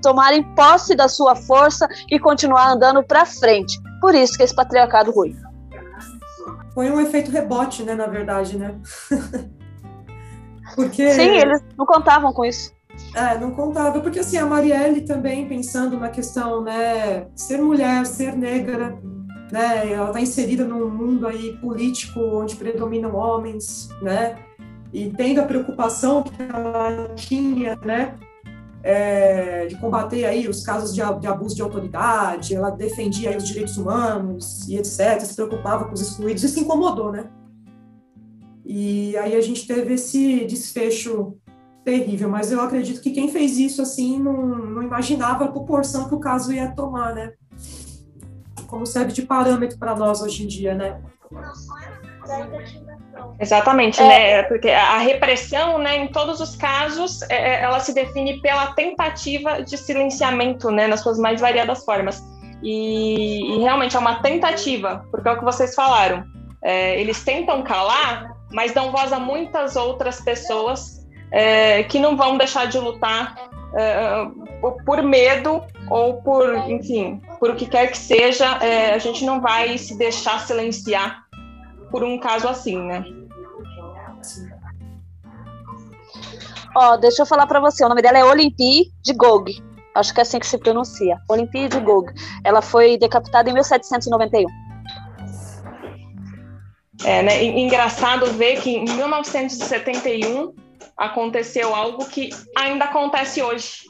tomarem 0.03 0.43
posse 0.55 0.97
da 0.97 1.07
sua 1.07 1.37
força 1.37 1.87
e 2.11 2.19
continuar 2.19 2.73
andando 2.73 3.05
para 3.05 3.27
frente. 3.27 3.79
Por 4.01 4.15
isso 4.15 4.37
que 4.37 4.43
esse 4.43 4.55
patriarcado 4.55 5.13
ruim. 5.13 5.37
Foi 6.79 6.89
um 6.93 7.01
efeito 7.01 7.33
rebote, 7.33 7.83
né, 7.83 7.93
na 7.93 8.07
verdade, 8.07 8.57
né? 8.57 8.77
porque 10.77 11.11
Sim, 11.11 11.31
eles 11.31 11.61
não 11.77 11.85
contavam 11.85 12.33
com 12.33 12.45
isso. 12.45 12.73
É, 13.17 13.37
não 13.37 13.51
contava, 13.51 14.01
porque 14.01 14.21
assim, 14.21 14.37
a 14.37 14.47
Marielle 14.47 15.01
também 15.01 15.49
pensando 15.49 15.99
na 15.99 16.09
questão, 16.09 16.63
né, 16.63 17.27
ser 17.35 17.61
mulher, 17.61 18.07
ser 18.07 18.37
negra, 18.37 18.97
né, 19.51 19.93
ela 19.93 20.07
está 20.07 20.21
inserida 20.21 20.65
num 20.65 20.89
mundo 20.89 21.27
aí 21.27 21.57
político 21.57 22.21
onde 22.21 22.55
predominam 22.55 23.13
homens, 23.13 23.89
né, 24.01 24.39
e 24.93 25.11
tendo 25.11 25.41
a 25.41 25.47
preocupação 25.47 26.23
que 26.23 26.31
ela 26.41 27.09
tinha, 27.17 27.75
né, 27.85 28.15
é, 28.83 29.67
de 29.67 29.77
combater 29.77 30.25
aí 30.25 30.49
os 30.49 30.63
casos 30.63 30.95
de, 30.95 31.01
de, 31.21 31.27
abuso 31.27 31.55
de 31.55 31.63
autoridade, 31.63 32.55
ela 32.55 32.71
defendia 32.71 33.37
os 33.37 33.47
direitos 33.47 33.77
humanos 33.77 34.69
e 34.69 34.77
etc, 34.77 35.21
se 35.21 35.35
preocupava 35.35 35.85
com 35.87 35.93
os 35.93 36.01
excluídos, 36.01 36.43
isso 36.43 36.61
incomodou, 36.61 37.13
né? 37.13 37.29
E 38.65 39.17
aí 39.17 39.35
a 39.35 39.41
gente 39.41 39.67
teve 39.67 39.95
esse 39.95 40.45
desfecho 40.45 41.37
terrível, 41.85 42.29
mas 42.29 42.53
eu 42.53 42.61
acredito 42.61 43.01
que 43.01 43.13
quem 43.13 43.29
fez 43.29 43.57
isso, 43.59 43.81
assim, 43.81 44.19
não, 44.19 44.47
não 44.47 44.83
imaginava 44.83 45.45
a 45.45 45.49
proporção 45.49 46.07
que 46.07 46.15
o 46.15 46.21
caso 46.21 46.53
ia 46.53 46.71
tomar, 46.73 47.15
né? 47.15 47.33
Como 48.67 48.85
serve 48.85 49.13
de 49.13 49.23
parâmetro 49.23 49.79
para 49.79 49.97
nós 49.97 50.21
hoje 50.21 50.45
em 50.45 50.47
dia, 50.47 50.75
né? 50.75 51.01
Exatamente, 53.41 54.01
é. 54.01 54.09
né? 54.09 54.43
Porque 54.45 54.69
a 54.69 54.99
repressão, 54.99 55.79
né, 55.79 55.97
em 55.97 56.09
todos 56.09 56.41
os 56.41 56.57
casos, 56.57 57.23
é, 57.23 57.35
é, 57.37 57.63
ela 57.63 57.79
se 57.81 57.95
define 57.95 58.41
pela 58.41 58.73
tentativa 58.73 59.63
de 59.63 59.77
silenciamento, 59.77 60.71
né, 60.71 60.87
nas 60.87 61.01
suas 61.01 61.19
mais 61.19 61.41
variadas 61.41 61.85
formas. 61.85 62.23
E, 62.63 63.55
e 63.55 63.59
realmente 63.61 63.97
é 63.97 63.99
uma 63.99 64.21
tentativa, 64.21 65.05
porque 65.11 65.29
é 65.29 65.33
o 65.33 65.39
que 65.39 65.45
vocês 65.45 65.75
falaram. 65.75 66.25
É, 66.63 67.01
eles 67.01 67.23
tentam 67.23 67.63
calar, 67.63 68.33
mas 68.53 68.73
dão 68.73 68.91
voz 68.91 69.13
a 69.13 69.21
muitas 69.21 69.77
outras 69.77 70.21
pessoas 70.21 71.07
é, 71.31 71.85
que 71.85 72.01
não 72.01 72.17
vão 72.17 72.37
deixar 72.37 72.67
de 72.67 72.79
lutar 72.79 73.37
é, 73.77 74.27
por 74.85 75.01
medo 75.03 75.63
ou 75.89 76.15
por, 76.23 76.53
enfim, 76.69 77.23
por 77.39 77.51
o 77.51 77.55
que 77.55 77.67
quer 77.67 77.93
que 77.93 77.99
seja. 77.99 78.59
a 78.93 78.99
gente 78.99 79.25
não 79.25 79.41
vai 79.41 79.79
se 79.79 79.97
deixar 79.97 80.41
silenciar 80.41 81.28
por 81.91 82.05
um 82.05 82.19
caso 82.19 82.49
assim, 82.49 82.79
né? 82.79 83.05
Ó, 86.77 86.97
deixa 86.97 87.23
eu 87.23 87.27
falar 87.27 87.47
para 87.47 87.61
você, 87.61 87.85
o 87.85 87.89
nome 87.89 88.03
dela 88.03 88.19
é 88.19 88.25
Olympie 88.25 88.93
de 89.03 89.13
Gog. 89.15 89.53
Acho 89.95 90.15
que 90.15 90.21
é 90.21 90.23
assim 90.23 90.39
que 90.39 90.47
se 90.47 90.59
pronuncia. 90.59 91.19
Olympie 91.29 91.69
de 91.69 91.81
Gog. 91.81 92.13
Ela 92.45 92.63
foi 92.63 92.97
decapitada 92.99 93.51
em 93.51 93.53
1791. 93.53 94.47
É, 97.05 97.23
né? 97.23 97.45
Engraçado 97.45 98.27
ver 98.33 98.61
que 98.61 98.71
em 98.71 98.85
1971 98.85 100.55
aconteceu 100.97 101.75
algo 101.75 102.05
que 102.07 102.31
ainda 102.57 102.85
acontece 102.87 103.43
hoje. 103.43 103.87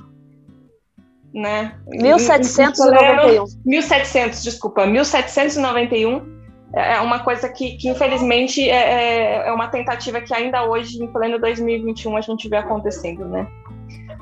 Né? 1.34 1.78
1791. 1.88 3.44
1700, 3.66 4.42
desculpa, 4.42 4.86
1791 4.86 6.37
é, 6.72 6.94
é 6.94 7.00
uma 7.00 7.20
coisa 7.20 7.48
que, 7.48 7.76
que 7.76 7.88
infelizmente, 7.88 8.68
é, 8.68 8.74
é, 8.74 9.48
é 9.48 9.52
uma 9.52 9.68
tentativa 9.68 10.20
que 10.20 10.34
ainda 10.34 10.64
hoje, 10.64 11.02
em 11.02 11.06
pleno 11.06 11.38
2021, 11.38 12.16
a 12.16 12.20
gente 12.20 12.48
vê 12.48 12.56
acontecendo, 12.56 13.24
né? 13.24 13.46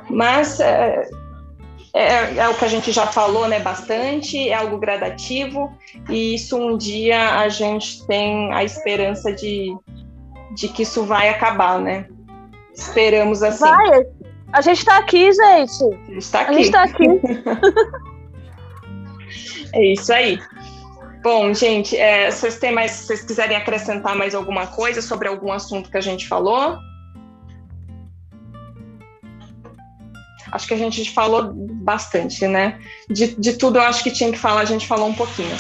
Mas 0.09 0.61
é, 0.61 1.09
é, 1.93 2.37
é, 2.37 2.49
o 2.49 2.55
que 2.55 2.65
a 2.65 2.69
gente 2.69 2.93
já 2.93 3.07
falou, 3.07 3.49
né, 3.49 3.59
bastante, 3.59 4.49
é 4.49 4.55
algo 4.55 4.79
gradativo, 4.79 5.73
e 6.09 6.35
isso 6.35 6.57
um 6.57 6.77
dia 6.77 7.39
a 7.39 7.49
gente 7.49 8.07
tem 8.07 8.53
a 8.53 8.63
esperança 8.63 9.33
de, 9.33 9.77
de 10.55 10.69
que 10.69 10.83
isso 10.83 11.05
vai 11.05 11.29
acabar, 11.29 11.81
né? 11.81 12.07
Esperamos 12.75 13.43
assim. 13.43 13.65
Vai! 13.65 14.07
A 14.53 14.61
gente 14.61 14.79
está 14.79 14.99
aqui, 14.99 15.33
gente! 15.33 15.85
A 15.85 16.13
gente 16.13 16.19
está 16.19 16.41
aqui. 16.43 16.51
A 16.51 16.59
gente 16.59 16.71
tá 16.71 16.83
aqui. 16.85 17.05
é 19.73 19.93
isso 19.93 20.13
aí. 20.13 20.39
Bom, 21.27 21.53
gente, 21.53 21.97
é, 21.97 22.31
vocês 22.31 22.57
têm 22.57 22.71
mais, 22.71 22.93
vocês 22.93 23.21
quiserem 23.21 23.57
acrescentar 23.57 24.15
mais 24.15 24.33
alguma 24.33 24.69
coisa 24.69 25.03
sobre 25.03 25.27
algum 25.27 25.51
assunto 25.51 25.91
que 25.91 25.97
a 25.97 26.01
gente 26.01 26.29
falou? 26.29 26.79
Acho 30.53 30.69
que 30.69 30.75
a 30.75 30.77
gente 30.77 31.13
falou 31.13 31.53
bastante, 31.53 32.47
né? 32.47 32.79
De, 33.11 33.35
de 33.35 33.55
tudo 33.55 33.77
eu 33.77 33.83
acho 33.83 34.05
que 34.05 34.11
tinha 34.13 34.31
que 34.31 34.39
falar, 34.39 34.61
a 34.61 34.65
gente 34.65 34.87
falou 34.87 35.09
um 35.09 35.15
pouquinho. 35.15 35.57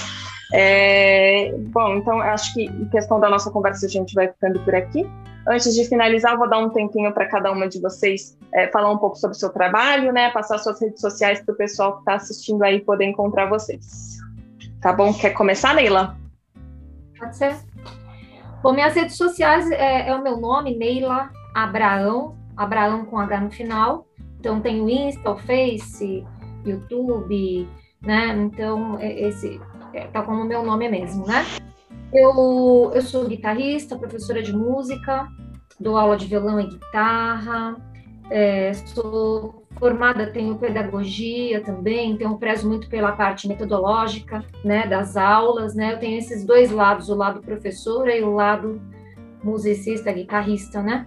É, 0.55 1.53
bom, 1.73 1.97
então 1.97 2.21
acho 2.21 2.55
que 2.55 2.67
em 2.67 2.89
questão 2.89 3.19
da 3.19 3.29
nossa 3.29 3.51
conversa 3.51 3.87
a 3.87 3.89
gente 3.89 4.15
vai 4.15 4.29
ficando 4.29 4.61
por 4.61 4.73
aqui. 4.73 5.05
Antes 5.49 5.75
de 5.75 5.85
finalizar, 5.85 6.39
vou 6.39 6.49
dar 6.49 6.59
um 6.59 6.71
tempinho 6.71 7.13
para 7.13 7.27
cada 7.27 7.51
uma 7.51 7.69
de 7.69 7.81
vocês 7.81 8.39
é, 8.55 8.69
falar 8.69 8.93
um 8.93 8.99
pouco 8.99 9.17
sobre 9.17 9.37
o 9.37 9.41
seu 9.41 9.51
trabalho, 9.51 10.13
né? 10.13 10.31
Passar 10.31 10.59
suas 10.59 10.81
redes 10.81 11.01
sociais 11.01 11.43
para 11.45 11.53
o 11.53 11.59
pessoal 11.59 11.95
que 11.95 11.99
está 12.03 12.15
assistindo 12.15 12.63
aí 12.63 12.79
poder 12.79 13.07
encontrar 13.07 13.47
vocês. 13.47 14.25
Tá 14.87 14.93
bom? 14.93 15.13
Quer 15.13 15.31
começar, 15.31 15.75
Neila? 15.75 16.17
Pode 17.19 17.37
ser. 17.37 17.57
Bom, 18.63 18.73
minhas 18.73 18.95
redes 18.95 19.17
sociais 19.17 19.69
é, 19.73 20.09
é, 20.09 20.15
o 20.15 20.23
meu 20.23 20.37
nome, 20.37 20.77
Neila 20.77 21.29
Abraão, 21.53 22.37
Abraão 22.57 23.05
com 23.05 23.19
H 23.19 23.41
no 23.41 23.51
final. 23.51 24.07
Então 24.39 24.61
tem 24.61 24.81
o 24.81 24.89
Insta, 24.89 25.33
o 25.33 25.39
Face, 25.39 26.25
YouTube, 26.65 27.69
né? 28.01 28.29
Então 28.37 28.97
é, 29.01 29.23
esse 29.23 29.61
é, 29.93 30.07
tá 30.07 30.23
como 30.23 30.45
meu 30.45 30.63
nome 30.63 30.89
mesmo, 30.89 31.27
né? 31.27 31.45
Eu, 32.15 32.93
eu 32.95 33.03
sou 33.03 33.27
guitarrista, 33.27 33.99
professora 33.99 34.41
de 34.41 34.57
música, 34.57 35.27
dou 35.81 35.97
aula 35.97 36.17
de 36.17 36.29
violão 36.29 36.61
e 36.61 36.69
guitarra, 36.69 37.75
é, 38.31 38.73
sou 38.73 39.66
formada, 39.79 40.27
tenho 40.27 40.57
pedagogia 40.57 41.61
também, 41.63 42.13
então 42.13 42.37
prezo 42.37 42.69
muito 42.69 42.89
pela 42.89 43.13
parte 43.13 43.47
metodológica, 43.47 44.45
né, 44.65 44.87
das 44.87 45.17
aulas, 45.17 45.75
né, 45.75 45.95
eu 45.95 45.99
tenho 45.99 46.19
esses 46.19 46.45
dois 46.45 46.71
lados, 46.71 47.09
o 47.09 47.15
lado 47.15 47.41
professora 47.41 48.15
e 48.15 48.23
o 48.23 48.35
lado 48.35 48.81
musicista, 49.43 50.13
guitarrista, 50.13 50.83
né, 50.83 51.07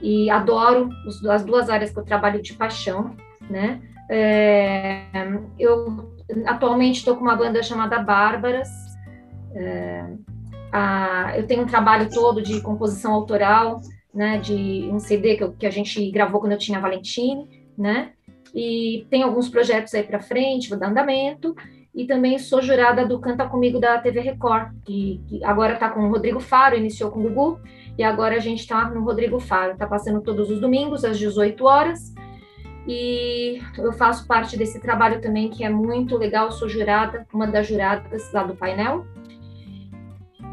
e 0.00 0.30
adoro 0.30 0.88
os, 1.06 1.24
as 1.26 1.44
duas 1.44 1.68
áreas 1.68 1.90
que 1.90 1.98
eu 1.98 2.04
trabalho 2.04 2.40
de 2.40 2.54
paixão, 2.54 3.16
né, 3.50 3.80
é, 4.08 5.04
eu 5.58 6.14
atualmente 6.46 6.98
estou 6.98 7.16
com 7.16 7.22
uma 7.22 7.36
banda 7.36 7.62
chamada 7.62 7.98
Bárbaras, 7.98 8.68
é, 9.54 10.04
a, 10.72 11.32
eu 11.36 11.46
tenho 11.46 11.62
um 11.62 11.66
trabalho 11.66 12.08
todo 12.10 12.40
de 12.40 12.60
composição 12.60 13.12
autoral, 13.12 13.80
né, 14.14 14.38
de 14.38 14.88
um 14.90 14.98
CD 14.98 15.36
que, 15.36 15.44
eu, 15.44 15.52
que 15.52 15.66
a 15.66 15.70
gente 15.70 16.10
gravou 16.10 16.40
quando 16.40 16.52
eu 16.52 16.58
tinha 16.58 16.78
a 16.78 16.80
Valentine, 16.80 17.57
né? 17.78 18.12
E 18.54 19.06
tem 19.10 19.22
alguns 19.22 19.48
projetos 19.48 19.94
aí 19.94 20.02
para 20.02 20.20
frente, 20.20 20.68
vou 20.68 20.78
dar 20.78 20.88
andamento. 20.88 21.54
e 21.94 22.06
também 22.06 22.38
sou 22.38 22.62
jurada 22.62 23.04
do 23.06 23.18
Canta 23.18 23.48
Comigo 23.48 23.80
da 23.80 23.98
TV 23.98 24.20
Record, 24.20 24.72
que, 24.84 25.20
que 25.26 25.44
agora 25.44 25.74
está 25.74 25.88
com 25.88 26.00
o 26.00 26.10
Rodrigo 26.10 26.38
Faro, 26.38 26.76
iniciou 26.76 27.10
com 27.10 27.20
o 27.20 27.22
Gugu, 27.24 27.60
e 27.96 28.04
agora 28.04 28.36
a 28.36 28.38
gente 28.38 28.60
está 28.60 28.88
no 28.88 29.02
Rodrigo 29.02 29.40
Faro. 29.40 29.72
Está 29.72 29.86
passando 29.86 30.20
todos 30.22 30.50
os 30.50 30.60
domingos, 30.60 31.04
às 31.04 31.18
18 31.18 31.64
horas. 31.64 32.14
E 32.86 33.60
eu 33.76 33.92
faço 33.92 34.26
parte 34.26 34.56
desse 34.56 34.80
trabalho 34.80 35.20
também, 35.20 35.50
que 35.50 35.64
é 35.64 35.68
muito 35.68 36.16
legal. 36.16 36.52
Sou 36.52 36.68
jurada, 36.68 37.26
uma 37.34 37.46
das 37.46 37.66
juradas 37.66 38.32
lá 38.32 38.44
do 38.44 38.54
painel. 38.54 39.04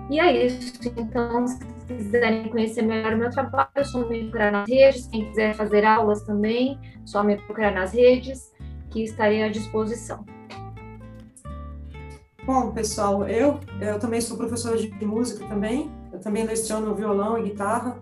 E 0.10 0.20
é 0.20 0.46
isso. 0.46 0.74
Então, 0.98 1.46
quiserem 1.88 2.50
conhecer 2.50 2.82
melhor 2.82 3.14
o 3.14 3.18
meu 3.18 3.30
trabalho, 3.30 3.70
é 3.76 3.84
só 3.84 4.00
me 4.08 4.22
procurar 4.22 4.52
nas 4.52 4.70
redes. 4.70 5.08
Quem 5.08 5.26
quiser 5.26 5.54
fazer 5.56 5.86
aulas 5.86 6.22
também, 6.24 6.80
só 7.06 7.24
me 7.24 7.38
procurar 7.38 7.72
nas 7.72 7.94
redes, 7.94 8.52
que 8.90 9.04
estarei 9.04 9.44
à 9.44 9.50
disposição. 9.50 10.26
Bom, 12.46 12.72
pessoal, 12.72 13.28
eu, 13.28 13.60
eu 13.82 14.00
também 14.00 14.22
sou 14.22 14.38
professora 14.38 14.78
de 14.78 15.06
música 15.06 15.46
também. 15.48 15.92
Eu 16.14 16.20
também 16.20 16.44
leciono 16.44 16.94
violão 16.94 17.38
e 17.38 17.50
guitarra. 17.50 17.98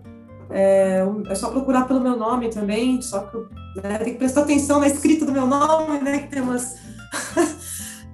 É, 0.50 1.02
é 1.28 1.34
só 1.34 1.50
procurar 1.50 1.86
pelo 1.86 2.00
meu 2.00 2.16
nome 2.16 2.50
também, 2.50 3.00
só 3.00 3.20
que 3.20 3.36
né, 3.82 3.98
tem 3.98 4.12
que 4.12 4.18
prestar 4.18 4.42
atenção 4.42 4.78
na 4.78 4.86
escrita 4.86 5.24
do 5.24 5.32
meu 5.32 5.46
nome, 5.46 5.98
né? 6.00 6.18
Que 6.18 6.28
tem 6.28 6.42
umas 6.42 6.78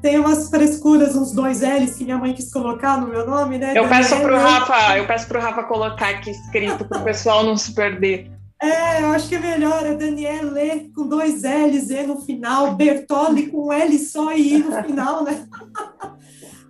tem 0.01 0.19
umas 0.19 0.49
frescuras, 0.49 1.15
uns 1.15 1.33
dois 1.33 1.61
L's 1.61 1.95
que 1.95 2.05
minha 2.05 2.19
mãe 2.19 2.33
quis 2.33 2.51
colocar 2.53 3.01
no 3.01 3.09
meu 3.09 3.27
nome, 3.27 3.59
né? 3.59 3.73
Eu 3.77 3.89
peço 3.89 4.17
pro 4.21 4.37
Rafa, 4.37 4.97
eu 4.99 5.07
peço 5.07 5.27
pro 5.29 5.41
Rafa 5.41 5.63
colocar 5.65 6.09
aqui 6.11 6.31
escrito 6.31 6.85
para 6.85 6.99
o 6.99 7.05
pessoal 7.05 7.45
não 7.45 7.57
se 7.57 7.73
perder. 7.75 8.31
É, 8.63 9.03
eu 9.03 9.07
acho 9.13 9.29
que 9.29 9.37
é 9.37 9.39
melhor, 9.39 9.87
é 9.87 9.95
Daniele 9.95 10.93
com 10.95 11.09
dois 11.09 11.43
L's 11.43 11.91
E 11.91 12.03
no 12.03 12.21
final, 12.21 12.75
Bertoli 12.75 13.47
com 13.47 13.73
L 13.73 13.99
só 13.99 14.33
e 14.33 14.55
I 14.55 14.59
no 14.59 14.83
final, 14.83 15.25
né? 15.25 15.47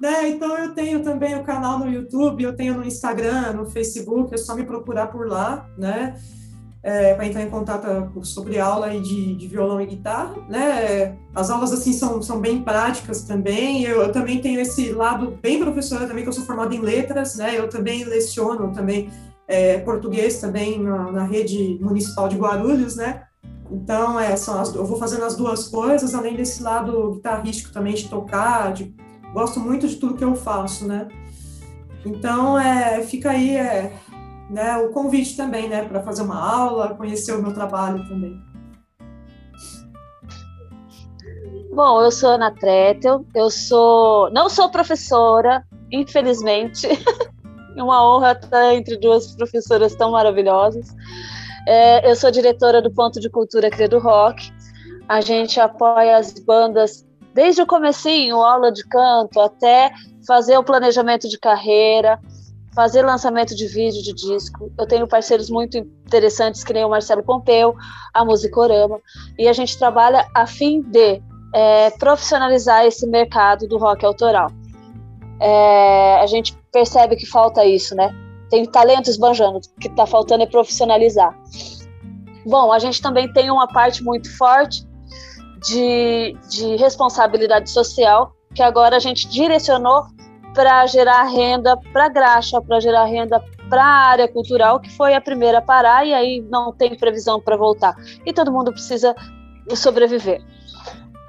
Né? 0.01 0.31
Então 0.31 0.57
eu 0.57 0.73
tenho 0.73 1.03
também 1.03 1.35
o 1.35 1.45
canal 1.45 1.79
no 1.79 1.87
YouTube, 1.87 2.43
eu 2.43 2.57
tenho 2.57 2.73
no 2.73 2.87
Instagram, 2.87 3.53
no 3.53 3.67
Facebook, 3.67 4.33
é 4.33 4.39
só 4.39 4.55
me 4.55 4.65
procurar 4.65 5.09
por 5.09 5.29
lá, 5.29 5.69
né? 5.77 6.19
É, 6.83 7.13
para 7.13 7.27
entrar 7.27 7.43
em 7.43 7.51
contato 7.51 7.87
sobre 8.25 8.59
aula 8.59 8.89
de, 8.89 9.35
de, 9.35 9.47
violão 9.47 9.83
e 9.83 9.87
guitarra, 9.87 10.35
né? 10.49 11.15
As 11.35 11.51
aulas 11.51 11.75
assim 11.75 11.93
são, 11.93 12.23
são 12.23 12.41
bem 12.41 12.63
práticas 12.63 13.23
também. 13.23 13.85
Eu, 13.85 14.01
eu, 14.01 14.13
também 14.13 14.41
tenho 14.41 14.59
esse 14.59 14.91
lado 14.91 15.39
bem 15.43 15.59
professora 15.59 16.07
também, 16.07 16.23
que 16.23 16.31
eu 16.31 16.33
sou 16.33 16.45
formada 16.45 16.75
em 16.75 16.81
letras, 16.81 17.37
né? 17.37 17.59
Eu 17.59 17.69
também 17.69 18.05
leciono 18.05 18.73
também 18.73 19.11
é, 19.51 19.79
português 19.79 20.41
também 20.41 20.81
na, 20.81 21.11
na, 21.11 21.25
rede 21.25 21.77
municipal 21.83 22.29
de 22.29 22.37
Guarulhos, 22.37 22.95
né? 22.95 23.25
Então, 23.69 24.19
é, 24.19 24.37
são 24.37 24.59
as, 24.59 24.73
eu 24.75 24.85
vou 24.85 24.97
fazendo 24.97 25.25
as 25.25 25.37
duas 25.37 25.67
coisas, 25.67 26.15
além 26.15 26.37
desse 26.37 26.63
lado 26.63 27.15
guitarrístico 27.15 27.73
também 27.73 27.95
de 27.95 28.09
tocar, 28.09 28.73
de 28.73 28.95
gosto 29.35 29.59
muito 29.59 29.89
de 29.89 29.97
tudo 29.97 30.15
que 30.15 30.25
eu 30.25 30.37
faço, 30.37 30.87
né? 30.87 31.09
Então, 32.05 32.59
é, 32.59 33.03
fica 33.03 33.31
aí 33.31 33.57
é, 33.57 33.93
né, 34.51 34.77
o 34.77 34.91
convite 34.91 35.37
também, 35.37 35.69
né, 35.69 35.85
para 35.85 36.03
fazer 36.03 36.23
uma 36.23 36.39
aula, 36.39 36.95
conhecer 36.95 37.33
o 37.33 37.41
meu 37.41 37.55
trabalho 37.55 38.07
também. 38.09 38.39
Bom, 41.73 42.03
eu 42.03 42.11
sou 42.11 42.31
Ana 42.31 42.51
Tretel, 42.51 43.25
eu 43.33 43.49
sou, 43.49 44.29
não 44.33 44.49
sou 44.49 44.69
professora, 44.69 45.65
infelizmente. 45.93 46.89
uma 47.77 48.05
honra 48.05 48.33
estar 48.33 48.75
entre 48.75 48.97
duas 48.97 49.35
professoras 49.37 49.95
tão 49.95 50.11
maravilhosas. 50.11 50.89
É, 51.67 52.11
eu 52.11 52.17
sou 52.17 52.31
diretora 52.31 52.83
do 52.83 52.91
Ponto 52.91 53.21
de 53.21 53.31
Cultura 53.31 53.71
Credo 53.71 53.99
Rock. 53.99 54.53
A 55.09 55.21
gente 55.21 55.61
apoia 55.61 56.17
as 56.17 56.33
bandas 56.33 57.07
desde 57.35 57.63
o 57.63 57.67
comecinho, 57.67 58.37
aula 58.37 58.73
de 58.73 58.85
canto, 58.89 59.41
até 59.41 59.93
fazer 60.27 60.59
o 60.59 60.65
planejamento 60.65 61.29
de 61.29 61.39
carreira, 61.39 62.21
fazer 62.75 63.03
lançamento 63.03 63.55
de 63.55 63.67
vídeo, 63.67 64.03
de 64.03 64.13
disco. 64.13 64.71
Eu 64.79 64.87
tenho 64.87 65.07
parceiros 65.07 65.51
muito 65.51 65.77
interessantes, 65.79 66.63
que 66.63 66.73
nem 66.73 66.85
o 66.85 66.91
Marcelo 66.91 67.23
Pompeu, 67.23 67.75
a 68.15 68.25
Musicorama, 68.25 69.01
e 69.39 69.49
a 69.49 69.53
gente 69.53 69.79
trabalha 69.79 70.29
a 70.35 70.47
fim 70.47 70.83
de 70.83 71.21
é, 71.55 71.91
profissionalizar 71.91 72.85
esse 72.85 73.07
mercado 73.07 73.67
do 73.67 73.79
rock 73.79 74.05
autoral. 74.05 74.51
É, 75.41 76.21
a 76.21 76.27
gente 76.27 76.57
percebe 76.71 77.17
que 77.17 77.27
falta 77.27 77.65
isso, 77.65 77.95
né? 77.95 78.15
Tem 78.51 78.65
talento 78.65 79.09
esbanjando, 79.09 79.59
o 79.59 79.81
que 79.81 79.89
está 79.89 80.07
faltando 80.07 80.43
é 80.43 80.47
profissionalizar. 80.47 81.37
Bom, 82.47 82.73
a 82.73 82.79
gente 82.79 83.01
também 83.01 83.33
tem 83.33 83.51
uma 83.51 83.67
parte 83.67 84.03
muito 84.03 84.35
forte 84.37 84.87
de, 85.67 86.37
de 86.49 86.77
responsabilidade 86.77 87.71
social, 87.71 88.33
que 88.55 88.63
agora 88.63 88.97
a 88.97 88.99
gente 88.99 89.29
direcionou 89.29 90.05
para 90.55 90.87
gerar 90.87 91.23
renda 91.25 91.77
para 91.93 92.09
graxa, 92.09 92.61
para 92.61 92.81
gerar 92.81 93.05
renda 93.05 93.43
para 93.69 93.85
a 93.85 94.09
área 94.09 94.29
cultural, 94.29 94.81
que 94.81 94.91
foi 94.91 95.15
a 95.15 95.21
primeira 95.21 95.59
a 95.59 95.63
parar 95.63 96.05
e 96.05 96.13
aí 96.13 96.41
não 96.51 96.73
tem 96.73 96.97
previsão 96.97 97.41
para 97.41 97.57
voltar. 97.57 97.95
E 98.27 98.33
todo 98.33 98.53
mundo 98.53 98.73
precisa 98.73 99.15
sobreviver. 99.75 100.43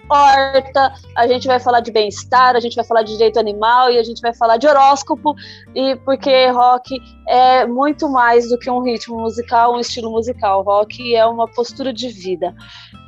horta, 0.08 0.92
a 1.16 1.26
gente 1.26 1.46
vai 1.46 1.58
falar 1.58 1.80
de 1.80 1.90
bem-estar, 1.90 2.56
a 2.56 2.60
gente 2.60 2.74
vai 2.74 2.84
falar 2.84 3.02
de 3.02 3.12
direito 3.12 3.38
animal 3.38 3.90
e 3.90 3.98
a 3.98 4.02
gente 4.02 4.20
vai 4.20 4.34
falar 4.34 4.56
de 4.56 4.66
horóscopo, 4.66 5.34
e 5.74 5.96
porque 5.96 6.48
rock 6.48 7.00
é 7.28 7.66
muito 7.66 8.08
mais 8.08 8.48
do 8.48 8.58
que 8.58 8.70
um 8.70 8.82
ritmo 8.82 9.20
musical, 9.20 9.74
um 9.74 9.80
estilo 9.80 10.10
musical. 10.10 10.62
Rock 10.62 11.14
é 11.14 11.24
uma 11.24 11.48
postura 11.48 11.92
de 11.92 12.08
vida. 12.08 12.54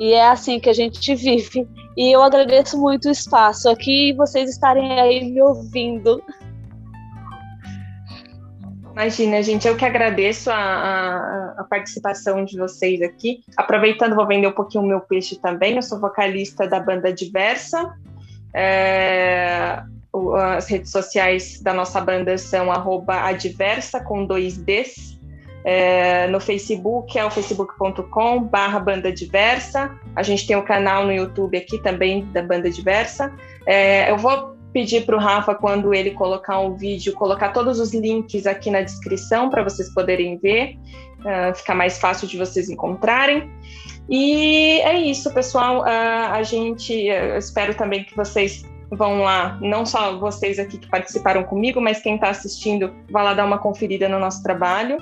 E 0.01 0.13
é 0.13 0.29
assim 0.29 0.61
que 0.61 0.69
a 0.69 0.73
gente 0.73 1.15
vive. 1.15 1.69
E 1.97 2.15
eu 2.15 2.23
agradeço 2.23 2.79
muito 2.79 3.09
o 3.09 3.11
espaço 3.11 3.69
aqui 3.69 4.11
e 4.11 4.13
vocês 4.13 4.51
estarem 4.51 5.01
aí 5.01 5.25
me 5.25 5.43
ouvindo. 5.43 6.23
Imagina, 8.97 9.43
gente, 9.43 9.69
eu 9.69 9.77
que 9.77 9.85
agradeço 9.85 10.51
a, 10.51 10.57
a, 10.57 11.55
a, 11.59 11.65
participação 11.65 12.47
de 12.47 12.57
vocês 12.57 13.03
aqui. 13.03 13.45
Aproveitando, 13.55 14.17
vou 14.17 14.27
vender 14.27 14.47
um 14.47 14.53
pouquinho 14.53 14.85
o 14.85 14.87
meu 14.87 15.01
peixe 15.01 15.37
também. 15.39 15.77
Eu 15.77 15.83
sou 15.83 16.01
vocalista 16.01 16.67
da 16.67 16.81
banda 16.81 17.13
Diversa. 17.13 17.95
É, 18.55 19.83
as 20.57 20.67
redes 20.67 20.91
sociais 20.91 21.61
da 21.61 21.75
nossa 21.75 22.01
banda 22.01 22.39
são 22.39 22.69
adversa 22.73 24.01
com 24.01 24.25
dois 24.25 24.57
Ds. 24.57 25.21
É, 25.63 26.27
no 26.29 26.41
Facebook 26.41 27.19
é 27.19 27.25
o 27.27 27.31
facebook.com 27.31 28.45
barra 28.45 28.81
banda 28.81 29.13
diversa. 29.13 29.95
A 30.15 30.23
gente 30.23 30.47
tem 30.47 30.57
o 30.57 30.61
um 30.61 30.65
canal 30.65 31.05
no 31.05 31.13
YouTube 31.13 31.59
aqui 31.59 31.83
também 31.83 32.25
da 32.33 32.43
banda 32.43 32.71
diversa. 32.71 33.31
É, 33.67 34.11
eu 34.11 34.17
vou 34.17 34.56
pedir 34.77 35.07
para 35.07 35.17
o 35.17 35.19
Rafa, 35.19 35.55
quando 35.55 35.95
ele 35.95 36.11
colocar 36.11 36.61
um 36.61 36.77
vídeo, 36.77 37.15
colocar 37.15 37.49
todos 37.49 37.81
os 37.81 37.95
links 37.95 38.47
aqui 38.47 38.71
na 38.71 38.83
descrição 38.83 39.49
para 39.49 39.65
vocês 39.65 39.89
poderem 39.95 40.37
ver, 40.37 40.77
uh, 41.21 41.55
ficar 41.57 41.75
mais 41.75 41.99
fácil 41.99 42.29
de 42.29 42.37
vocês 42.37 42.69
encontrarem. 42.69 43.51
E 44.07 44.79
é 44.83 45.01
isso, 45.01 45.33
pessoal. 45.33 45.81
Uh, 45.81 46.31
a 46.31 46.43
gente, 46.43 46.93
eu 46.93 47.39
espero 47.39 47.75
também 47.75 48.05
que 48.05 48.15
vocês 48.15 48.67
vão 48.91 49.23
lá, 49.23 49.59
não 49.63 49.87
só 49.87 50.19
vocês 50.19 50.59
aqui 50.59 50.77
que 50.77 50.89
participaram 50.91 51.43
comigo, 51.43 51.81
mas 51.81 52.03
quem 52.03 52.17
está 52.17 52.29
assistindo, 52.29 52.93
vá 53.11 53.23
lá 53.23 53.33
dar 53.33 53.47
uma 53.47 53.57
conferida 53.57 54.11
no 54.11 54.19
nosso 54.19 54.43
trabalho. 54.43 54.99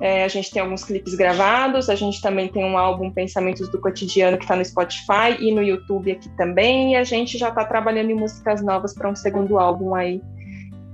É, 0.00 0.24
a 0.24 0.28
gente 0.28 0.50
tem 0.50 0.60
alguns 0.60 0.84
clipes 0.84 1.14
gravados, 1.14 1.88
a 1.88 1.94
gente 1.94 2.20
também 2.20 2.48
tem 2.48 2.62
um 2.64 2.76
álbum 2.76 3.10
Pensamentos 3.10 3.70
do 3.70 3.80
Cotidiano 3.80 4.36
que 4.36 4.44
está 4.44 4.54
no 4.54 4.64
Spotify 4.64 5.36
e 5.40 5.50
no 5.52 5.62
YouTube 5.62 6.12
aqui 6.12 6.28
também, 6.36 6.92
e 6.92 6.96
a 6.96 7.04
gente 7.04 7.38
já 7.38 7.48
está 7.48 7.64
trabalhando 7.64 8.10
em 8.10 8.14
músicas 8.14 8.62
novas 8.62 8.92
para 8.92 9.08
um 9.08 9.16
segundo 9.16 9.58
álbum 9.58 9.94
aí, 9.94 10.20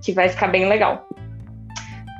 que 0.00 0.12
vai 0.12 0.28
ficar 0.28 0.48
bem 0.48 0.68
legal. 0.68 1.08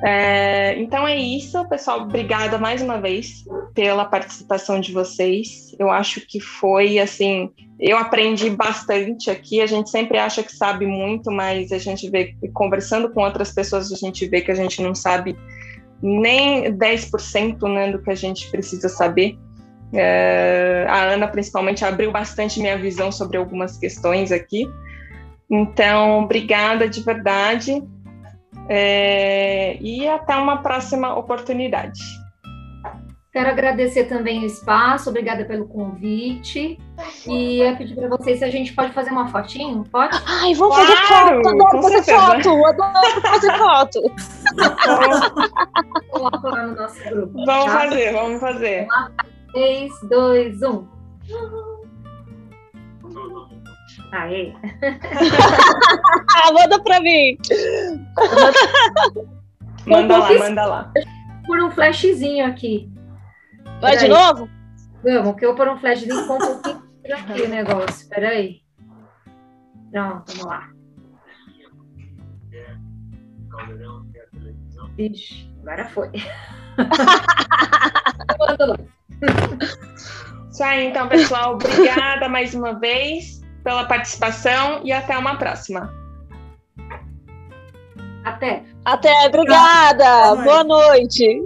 É, 0.05 0.77
então 0.79 1.07
é 1.07 1.15
isso, 1.15 1.65
pessoal. 1.69 2.01
Obrigada 2.01 2.57
mais 2.57 2.81
uma 2.81 2.99
vez 2.99 3.45
pela 3.73 4.03
participação 4.03 4.81
de 4.81 4.91
vocês. 4.91 5.73
Eu 5.79 5.89
acho 5.89 6.19
que 6.27 6.41
foi 6.41 6.99
assim, 6.99 7.49
eu 7.79 7.97
aprendi 7.97 8.49
bastante 8.49 9.31
aqui. 9.31 9.61
A 9.61 9.65
gente 9.65 9.89
sempre 9.89 10.17
acha 10.17 10.43
que 10.43 10.51
sabe 10.53 10.85
muito, 10.85 11.31
mas 11.31 11.71
a 11.71 11.77
gente 11.77 12.09
vê 12.09 12.35
conversando 12.53 13.09
com 13.13 13.23
outras 13.23 13.53
pessoas, 13.53 13.93
a 13.93 13.95
gente 13.95 14.25
vê 14.27 14.41
que 14.41 14.51
a 14.51 14.55
gente 14.55 14.81
não 14.81 14.93
sabe 14.93 15.37
nem 16.03 16.65
10% 16.77 17.73
né, 17.73 17.89
do 17.89 18.01
que 18.01 18.11
a 18.11 18.15
gente 18.15 18.51
precisa 18.51 18.89
saber. 18.89 19.37
É, 19.93 20.85
a 20.89 21.03
Ana, 21.03 21.27
principalmente, 21.29 21.85
abriu 21.85 22.11
bastante 22.11 22.59
minha 22.59 22.77
visão 22.77 23.09
sobre 23.09 23.37
algumas 23.37 23.77
questões 23.77 24.29
aqui. 24.31 24.69
Então, 25.49 26.23
obrigada 26.23 26.89
de 26.89 27.01
verdade. 27.01 27.81
É, 28.67 29.77
e 29.79 30.05
até 30.07 30.35
uma 30.35 30.57
próxima 30.57 31.17
oportunidade. 31.17 32.01
Quero 33.33 33.49
agradecer 33.49 34.03
também 34.03 34.43
o 34.43 34.45
espaço, 34.45 35.09
obrigada 35.09 35.43
pelo 35.43 35.67
convite. 35.67 36.79
E 37.25 37.61
eu 37.61 37.75
pedir 37.75 37.95
para 37.95 38.07
vocês 38.07 38.37
se 38.37 38.45
a 38.45 38.51
gente 38.51 38.71
pode 38.73 38.93
fazer 38.93 39.09
uma 39.09 39.27
fotinho, 39.27 39.83
pode? 39.91 40.15
Ai, 40.27 40.53
vamos 40.53 40.75
claro, 40.75 40.87
fazer 40.87 41.07
foto, 41.07 41.49
adoro 41.49 41.81
fazer 41.81 42.03
certeza. 42.03 42.43
foto, 42.43 42.65
adoro 42.67 43.21
fazer 43.21 43.57
foto. 43.57 44.01
Coloca 46.11 46.47
lá 46.47 46.67
no 46.67 46.75
nosso 46.75 47.03
grupo. 47.05 47.33
Vamos 47.33 47.65
tá? 47.65 47.79
fazer, 47.79 48.13
vamos 48.13 48.39
fazer. 48.39 48.87
3, 49.53 49.91
2, 50.03 50.61
1. 50.61 50.87
Aê! 54.11 54.53
manda 56.53 56.83
pra 56.83 56.99
mim! 56.99 57.35
manda 59.87 60.17
lá, 60.19 60.33
manda 60.37 60.65
lá. 60.67 60.91
Por 61.47 61.59
um 61.63 61.71
flashzinho 61.71 62.45
aqui. 62.45 62.92
Vai 63.83 63.97
de 63.97 64.07
novo? 64.07 64.49
Vamos, 65.03 65.35
que 65.35 65.45
eu 65.45 65.53
por 65.55 65.67
um 65.67 65.77
flashzinho 65.77 66.25
com 66.25 66.35
um 66.35 66.39
pouquinho 66.39 66.81
aqui 67.13 67.41
o 67.41 67.49
negócio. 67.49 68.07
Peraí. 68.07 68.61
Pronto, 69.91 70.23
vamos 70.37 70.45
lá. 70.45 70.69
Ixi, 74.97 75.53
agora 75.61 75.85
foi. 75.89 76.09
Isso 80.49 80.63
aí, 80.63 80.85
então, 80.87 81.09
pessoal. 81.09 81.55
Obrigada 81.55 82.29
mais 82.29 82.55
uma 82.55 82.79
vez 82.79 83.41
pela 83.65 83.83
participação 83.83 84.79
e 84.85 84.93
até 84.93 85.17
uma 85.17 85.35
próxima. 85.35 85.93
Até. 88.23 88.63
Até, 88.85 89.11
obrigada. 89.27 90.35
Boa 90.35 90.63
noite. 90.63 91.41